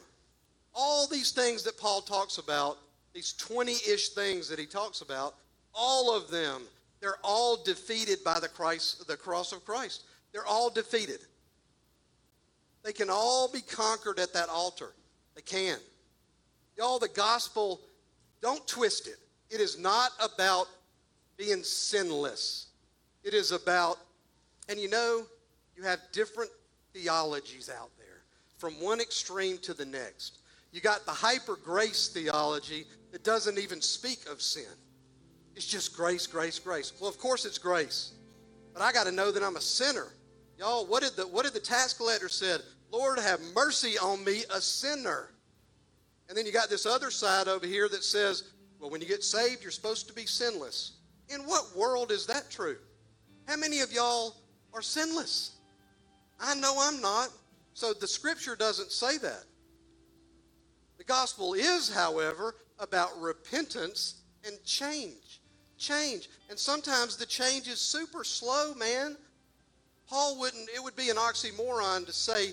all 0.74 1.08
these 1.08 1.32
things 1.32 1.64
that 1.64 1.78
Paul 1.78 2.02
talks 2.02 2.38
about, 2.38 2.78
these 3.14 3.34
20 3.34 3.74
ish 3.90 4.10
things 4.10 4.48
that 4.50 4.60
he 4.60 4.66
talks 4.66 5.02
about, 5.02 5.36
all 5.74 6.16
of 6.16 6.30
them, 6.30 6.64
they're 7.00 7.20
all 7.24 7.62
defeated 7.64 8.24
by 8.24 8.40
the, 8.40 8.48
Christ, 8.48 9.08
the 9.08 9.18
cross 9.18 9.52
of 9.52 9.66
Christ. 9.66 10.04
They're 10.34 10.46
all 10.46 10.70
defeated. 10.70 11.20
They 12.84 12.94
can 12.94 13.10
all 13.10 13.50
be 13.52 13.62
conquered 13.62 14.20
at 14.20 14.34
that 14.34 14.50
altar. 14.50 14.94
They 15.36 15.42
can. 15.42 15.78
Y'all, 16.78 17.00
the 17.00 17.10
gospel, 17.10 17.82
don't 18.42 18.66
twist 18.68 19.08
it. 19.08 19.18
It 19.50 19.60
is 19.60 19.78
not 19.78 20.12
about 20.24 20.68
being 21.38 21.64
sinless. 21.64 22.68
It 23.24 23.34
is 23.34 23.52
about, 23.52 23.98
and 24.70 24.80
you 24.80 24.90
know, 24.90 25.24
you 25.76 25.84
have 25.84 26.00
different 26.12 26.50
theologies 26.94 27.70
out 27.70 27.90
there 27.98 28.22
from 28.58 28.74
one 28.82 29.00
extreme 29.00 29.58
to 29.60 29.74
the 29.74 29.86
next. 29.86 30.40
You 30.72 30.82
got 30.82 31.06
the 31.06 31.12
hyper 31.12 31.58
grace 31.58 32.08
theology 32.08 32.86
that 33.12 33.24
doesn't 33.24 33.60
even 33.60 33.82
speak 33.82 34.20
of 34.30 34.42
sin. 34.42 34.64
It's 35.56 35.66
just 35.66 35.96
grace, 35.96 36.26
grace, 36.28 36.60
grace. 36.60 36.94
Well, 37.00 37.10
of 37.10 37.18
course 37.18 37.46
it's 37.46 37.58
grace. 37.58 38.14
But 38.74 38.82
I 38.82 38.94
got 38.94 39.06
to 39.06 39.12
know 39.12 39.32
that 39.32 39.44
I'm 39.44 39.58
a 39.58 39.62
sinner. 39.62 40.08
Y'all, 40.62 40.86
what 40.86 41.02
did 41.02 41.14
the 41.16 41.24
what 41.24 41.44
did 41.44 41.54
the 41.54 41.60
tax 41.60 41.92
collector 41.92 42.30
said? 42.30 42.62
Lord, 42.92 43.18
have 43.18 43.40
mercy 43.56 43.98
on 43.98 44.24
me, 44.24 44.44
a 44.54 44.62
sinner. 44.62 45.32
And 46.30 46.38
then 46.38 46.46
you 46.46 46.52
got 46.52 46.70
this 46.70 46.86
other 46.86 47.10
side 47.10 47.48
over 47.48 47.66
here 47.66 47.90
that 47.90 48.04
says, 48.04 48.52
well, 48.80 48.92
when 48.92 49.02
you 49.02 49.08
get 49.08 49.24
saved, 49.24 49.64
you're 49.64 49.72
supposed 49.72 50.08
to 50.08 50.14
be 50.14 50.28
sinless. 50.28 50.98
In 51.30 51.42
what 51.42 51.76
world 51.76 52.12
is 52.12 52.28
that 52.28 52.52
true? 52.52 52.78
How 53.48 53.58
many 53.58 53.80
of 53.80 53.92
y'all 53.92 54.36
are 54.72 54.84
sinless? 54.84 55.56
I 56.40 56.54
know 56.54 56.78
I'm 56.80 57.02
not. 57.02 57.30
So 57.74 57.94
the 57.94 58.08
scripture 58.08 58.56
doesn't 58.56 58.92
say 58.92 59.18
that. 59.18 59.46
The 61.00 61.04
gospel 61.06 61.56
is, 61.56 61.92
however, 61.92 62.54
about 62.78 63.20
repentance 63.20 64.22
and 64.46 64.64
change. 64.64 65.42
Change. 65.80 66.30
And 66.52 66.60
sometimes 66.60 67.18
the 67.18 67.26
change 67.26 67.68
is 67.68 67.80
super 67.80 68.24
slow, 68.24 68.76
man. 68.76 69.18
Paul 70.12 70.38
wouldn't, 70.40 70.70
it 70.76 70.84
would 70.84 70.98
be 70.98 71.10
an 71.10 71.16
oxymoron 71.16 72.06
to 72.06 72.12
say, 72.12 72.52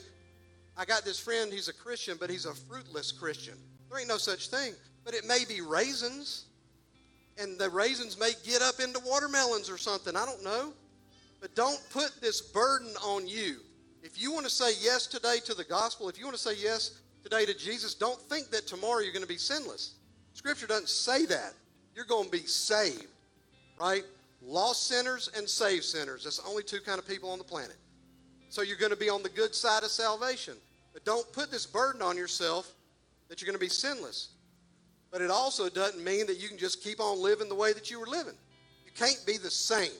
I 0.76 0.84
got 0.84 1.04
this 1.04 1.18
friend, 1.18 1.52
he's 1.52 1.66
a 1.66 1.74
Christian, 1.74 2.16
but 2.18 2.30
he's 2.30 2.44
a 2.44 2.54
fruitless 2.54 3.10
Christian. 3.10 3.54
There 3.90 3.98
ain't 3.98 4.08
no 4.08 4.16
such 4.16 4.48
thing. 4.48 4.74
but 5.04 5.12
it 5.12 5.26
may 5.26 5.44
be 5.48 5.60
raisins. 5.60 6.44
And 7.36 7.58
the 7.58 7.68
raisins 7.68 8.18
may 8.18 8.32
get 8.44 8.62
up 8.62 8.78
into 8.78 9.00
watermelons 9.04 9.68
or 9.68 9.76
something. 9.76 10.14
I 10.14 10.24
don't 10.24 10.44
know. 10.44 10.72
But 11.40 11.56
don't 11.56 11.80
put 11.90 12.12
this 12.20 12.40
burden 12.40 12.94
on 13.04 13.26
you. 13.26 13.56
If 14.04 14.20
you 14.20 14.32
want 14.32 14.46
to 14.46 14.52
say 14.52 14.70
yes 14.80 15.08
today 15.08 15.38
to 15.44 15.54
the 15.54 15.64
gospel, 15.64 16.08
if 16.08 16.16
you 16.16 16.26
want 16.26 16.36
to 16.36 16.42
say 16.42 16.54
yes 16.60 17.00
today 17.24 17.44
to 17.44 17.54
Jesus, 17.54 17.94
don't 17.94 18.20
think 18.22 18.50
that 18.50 18.68
tomorrow 18.68 19.00
you're 19.00 19.12
going 19.12 19.22
to 19.22 19.28
be 19.28 19.36
sinless. 19.36 19.94
Scripture 20.32 20.68
doesn't 20.68 20.88
say 20.88 21.26
that. 21.26 21.54
You're 21.96 22.04
going 22.04 22.26
to 22.26 22.30
be 22.30 22.46
saved, 22.46 23.06
right? 23.80 24.04
Lost 24.40 24.86
sinners 24.86 25.30
and 25.36 25.48
saved 25.48 25.84
sinners. 25.84 26.24
That's 26.24 26.38
the 26.38 26.48
only 26.48 26.62
two 26.62 26.80
kind 26.80 26.98
of 26.98 27.06
people 27.06 27.30
on 27.30 27.38
the 27.38 27.44
planet. 27.44 27.76
So 28.50 28.62
you're 28.62 28.76
going 28.76 28.92
to 28.92 28.96
be 28.96 29.10
on 29.10 29.22
the 29.22 29.28
good 29.28 29.54
side 29.54 29.82
of 29.82 29.90
salvation. 29.90 30.54
But 30.92 31.04
don't 31.04 31.30
put 31.32 31.50
this 31.50 31.66
burden 31.66 32.02
on 32.02 32.16
yourself 32.16 32.72
that 33.28 33.40
you're 33.40 33.46
going 33.46 33.58
to 33.58 33.64
be 33.64 33.68
sinless. 33.68 34.30
But 35.10 35.22
it 35.22 35.30
also 35.30 35.68
doesn't 35.68 36.02
mean 36.02 36.26
that 36.26 36.38
you 36.38 36.48
can 36.48 36.58
just 36.58 36.82
keep 36.82 37.00
on 37.00 37.22
living 37.22 37.48
the 37.48 37.54
way 37.54 37.72
that 37.72 37.90
you 37.90 38.00
were 38.00 38.06
living. 38.06 38.34
You 38.84 38.92
can't 38.94 39.22
be 39.26 39.38
the 39.38 39.50
same. 39.50 39.90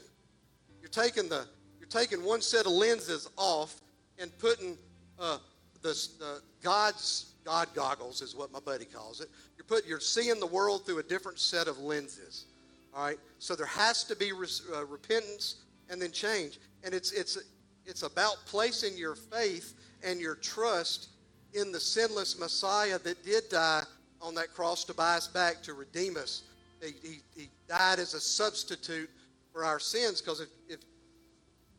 You're 0.80 0.90
taking 0.90 1.28
the 1.28 1.46
you're 1.78 1.88
taking 1.88 2.22
one 2.24 2.40
set 2.40 2.66
of 2.66 2.72
lenses 2.72 3.28
off 3.36 3.80
and 4.18 4.36
putting 4.38 4.76
uh, 5.18 5.38
the, 5.82 6.08
the 6.18 6.42
God's 6.62 7.34
God 7.44 7.68
goggles 7.74 8.20
is 8.20 8.34
what 8.34 8.52
my 8.52 8.60
buddy 8.60 8.84
calls 8.84 9.20
it. 9.20 9.28
You're 9.56 9.64
put 9.64 9.86
you're 9.86 10.00
seeing 10.00 10.38
the 10.40 10.46
world 10.46 10.84
through 10.84 10.98
a 10.98 11.02
different 11.02 11.38
set 11.38 11.68
of 11.68 11.78
lenses. 11.78 12.46
All 12.94 13.04
right. 13.04 13.18
So 13.38 13.54
there 13.54 13.66
has 13.66 14.04
to 14.04 14.16
be 14.16 14.32
res, 14.32 14.62
uh, 14.74 14.84
repentance 14.86 15.56
and 15.90 16.00
then 16.00 16.12
change, 16.12 16.58
and 16.84 16.94
it's 16.94 17.12
it's 17.12 17.38
it's 17.86 18.02
about 18.02 18.36
placing 18.46 18.96
your 18.96 19.14
faith 19.14 19.74
and 20.02 20.20
your 20.20 20.34
trust 20.34 21.08
in 21.54 21.72
the 21.72 21.80
sinless 21.80 22.38
Messiah 22.38 22.98
that 22.98 23.24
did 23.24 23.48
die 23.48 23.84
on 24.20 24.34
that 24.34 24.52
cross 24.52 24.84
to 24.84 24.94
buy 24.94 25.16
us 25.16 25.28
back, 25.28 25.62
to 25.62 25.74
redeem 25.74 26.16
us. 26.16 26.42
He, 26.82 26.92
he, 27.02 27.18
he 27.34 27.48
died 27.68 27.98
as 27.98 28.14
a 28.14 28.20
substitute 28.20 29.10
for 29.52 29.64
our 29.64 29.78
sins 29.78 30.20
because 30.20 30.40
if, 30.40 30.48
if, 30.68 30.80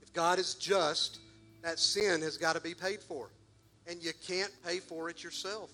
if 0.01 0.12
God 0.14 0.39
is 0.39 0.55
just, 0.55 1.20
that 1.62 1.80
sin 1.80 2.22
has 2.22 2.38
got 2.38 2.55
to 2.55 2.62
be 2.62 2.74
paid 2.74 3.01
for. 3.01 3.30
And 3.88 4.03
you 4.03 4.12
can't 4.26 4.51
pay 4.66 4.80
for 4.80 5.10
it 5.10 5.24
yourself. 5.24 5.72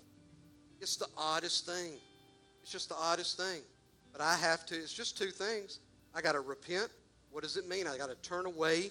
It's 0.81 0.97
the 0.97 1.07
oddest 1.17 1.65
thing. 1.65 1.93
It's 2.61 2.71
just 2.71 2.89
the 2.89 2.95
oddest 2.95 3.37
thing. 3.37 3.61
But 4.15 4.23
I 4.23 4.35
have 4.37 4.65
to, 4.67 4.75
it's 4.75 4.93
just 4.93 5.17
two 5.17 5.29
things. 5.29 5.79
I 6.13 6.21
got 6.21 6.33
to 6.33 6.39
repent. 6.39 6.87
What 7.31 7.43
does 7.43 7.57
it 7.57 7.67
mean? 7.67 7.85
I 7.85 7.97
got 7.97 8.07
to 8.07 8.15
turn 8.27 8.45
away 8.45 8.89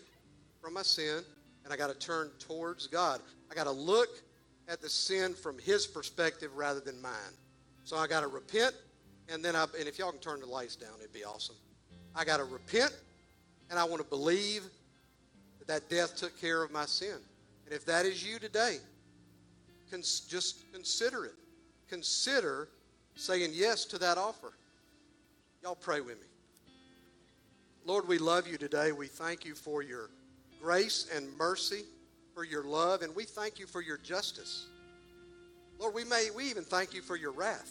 from 0.60 0.74
my 0.74 0.82
sin 0.82 1.22
and 1.64 1.72
I 1.72 1.78
got 1.78 1.88
to 1.88 1.98
turn 1.98 2.30
towards 2.38 2.86
God. 2.86 3.22
I 3.50 3.54
got 3.54 3.64
to 3.64 3.70
look 3.70 4.10
at 4.68 4.82
the 4.82 4.88
sin 4.90 5.32
from 5.32 5.58
His 5.58 5.86
perspective 5.86 6.50
rather 6.54 6.80
than 6.80 7.00
mine. 7.00 7.32
So 7.84 7.96
I 7.96 8.06
got 8.06 8.20
to 8.20 8.26
repent, 8.26 8.74
and 9.30 9.42
then 9.42 9.56
I, 9.56 9.64
and 9.78 9.88
if 9.88 9.98
y'all 9.98 10.10
can 10.10 10.20
turn 10.20 10.40
the 10.40 10.46
lights 10.46 10.76
down, 10.76 10.92
it'd 11.00 11.12
be 11.12 11.24
awesome. 11.24 11.56
I 12.14 12.26
got 12.26 12.36
to 12.36 12.44
repent, 12.44 12.94
and 13.70 13.78
I 13.78 13.84
want 13.84 14.02
to 14.02 14.08
believe 14.08 14.64
that 15.58 15.68
that 15.68 15.88
death 15.88 16.16
took 16.16 16.38
care 16.38 16.62
of 16.62 16.70
my 16.70 16.84
sin. 16.84 17.16
And 17.64 17.74
if 17.74 17.86
that 17.86 18.04
is 18.04 18.22
you 18.22 18.38
today, 18.38 18.76
cons- 19.90 20.20
just 20.20 20.70
consider 20.72 21.24
it. 21.24 21.34
Consider 21.88 22.68
saying 23.16 23.52
yes 23.54 23.86
to 23.86 23.98
that 23.98 24.18
offer. 24.18 24.52
Y'all 25.64 25.74
pray 25.74 26.02
with 26.02 26.20
me. 26.20 26.26
Lord, 27.86 28.06
we 28.06 28.18
love 28.18 28.46
you 28.46 28.58
today. 28.58 28.92
We 28.92 29.06
thank 29.06 29.46
you 29.46 29.54
for 29.54 29.82
your 29.82 30.10
grace 30.60 31.08
and 31.10 31.34
mercy, 31.38 31.84
for 32.34 32.44
your 32.44 32.64
love, 32.64 33.00
and 33.00 33.16
we 33.16 33.24
thank 33.24 33.58
you 33.58 33.66
for 33.66 33.80
your 33.80 33.96
justice. 33.96 34.66
Lord, 35.78 35.94
we 35.94 36.04
may 36.04 36.28
we 36.36 36.50
even 36.50 36.64
thank 36.64 36.92
you 36.92 37.00
for 37.00 37.16
your 37.16 37.32
wrath. 37.32 37.70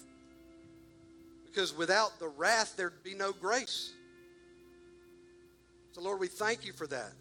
Because 1.46 1.78
without 1.78 2.18
the 2.18 2.30
wrath 2.30 2.76
there'd 2.76 3.04
be 3.04 3.14
no 3.14 3.32
grace. 3.32 3.91
So 5.91 6.02
Lord, 6.02 6.20
we 6.20 6.28
thank 6.28 6.66
you 6.66 6.74
for 6.74 6.88
that. 6.88 7.12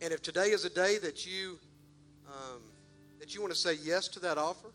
And 0.00 0.12
if 0.12 0.22
today 0.22 0.50
is 0.50 0.64
a 0.64 0.70
day 0.70 0.98
that 0.98 1.26
you 1.26 1.58
um, 2.28 2.62
that 3.18 3.34
you 3.34 3.40
want 3.40 3.52
to 3.52 3.58
say 3.58 3.76
yes 3.82 4.06
to 4.06 4.20
that 4.20 4.38
offer, 4.38 4.68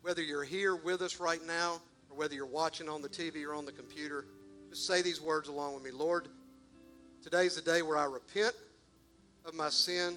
whether 0.00 0.22
you're 0.22 0.42
here 0.42 0.74
with 0.74 1.02
us 1.02 1.20
right 1.20 1.46
now 1.46 1.82
or 2.12 2.18
whether 2.18 2.34
you're 2.34 2.46
watching 2.46 2.88
on 2.88 3.02
the 3.02 3.08
TV 3.08 3.44
or 3.44 3.54
on 3.54 3.64
the 3.64 3.72
computer, 3.72 4.26
just 4.70 4.86
say 4.86 5.02
these 5.02 5.20
words 5.20 5.48
along 5.48 5.74
with 5.74 5.82
me. 5.82 5.90
Lord, 5.90 6.28
today's 7.22 7.56
the 7.56 7.62
day 7.62 7.82
where 7.82 7.96
I 7.96 8.04
repent 8.04 8.54
of 9.44 9.54
my 9.54 9.68
sin. 9.68 10.16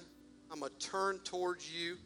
I'm 0.50 0.60
going 0.60 0.72
to 0.78 0.86
turn 0.86 1.18
towards 1.20 1.70
you. 1.72 1.96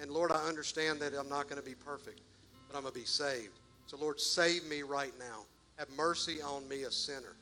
And 0.00 0.10
Lord, 0.10 0.32
I 0.32 0.46
understand 0.48 1.00
that 1.00 1.14
I'm 1.14 1.28
not 1.28 1.48
going 1.48 1.60
to 1.60 1.66
be 1.66 1.74
perfect, 1.74 2.20
but 2.68 2.76
I'm 2.76 2.82
going 2.82 2.94
to 2.94 3.00
be 3.00 3.06
saved. 3.06 3.60
So, 3.86 3.96
Lord, 3.96 4.20
save 4.20 4.64
me 4.64 4.82
right 4.82 5.12
now. 5.18 5.44
Have 5.76 5.88
mercy 5.96 6.42
on 6.42 6.68
me, 6.68 6.82
a 6.82 6.90
sinner. 6.90 7.36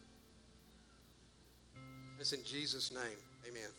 It's 2.18 2.32
in 2.32 2.44
Jesus' 2.44 2.92
name. 2.92 3.18
Amen. 3.48 3.70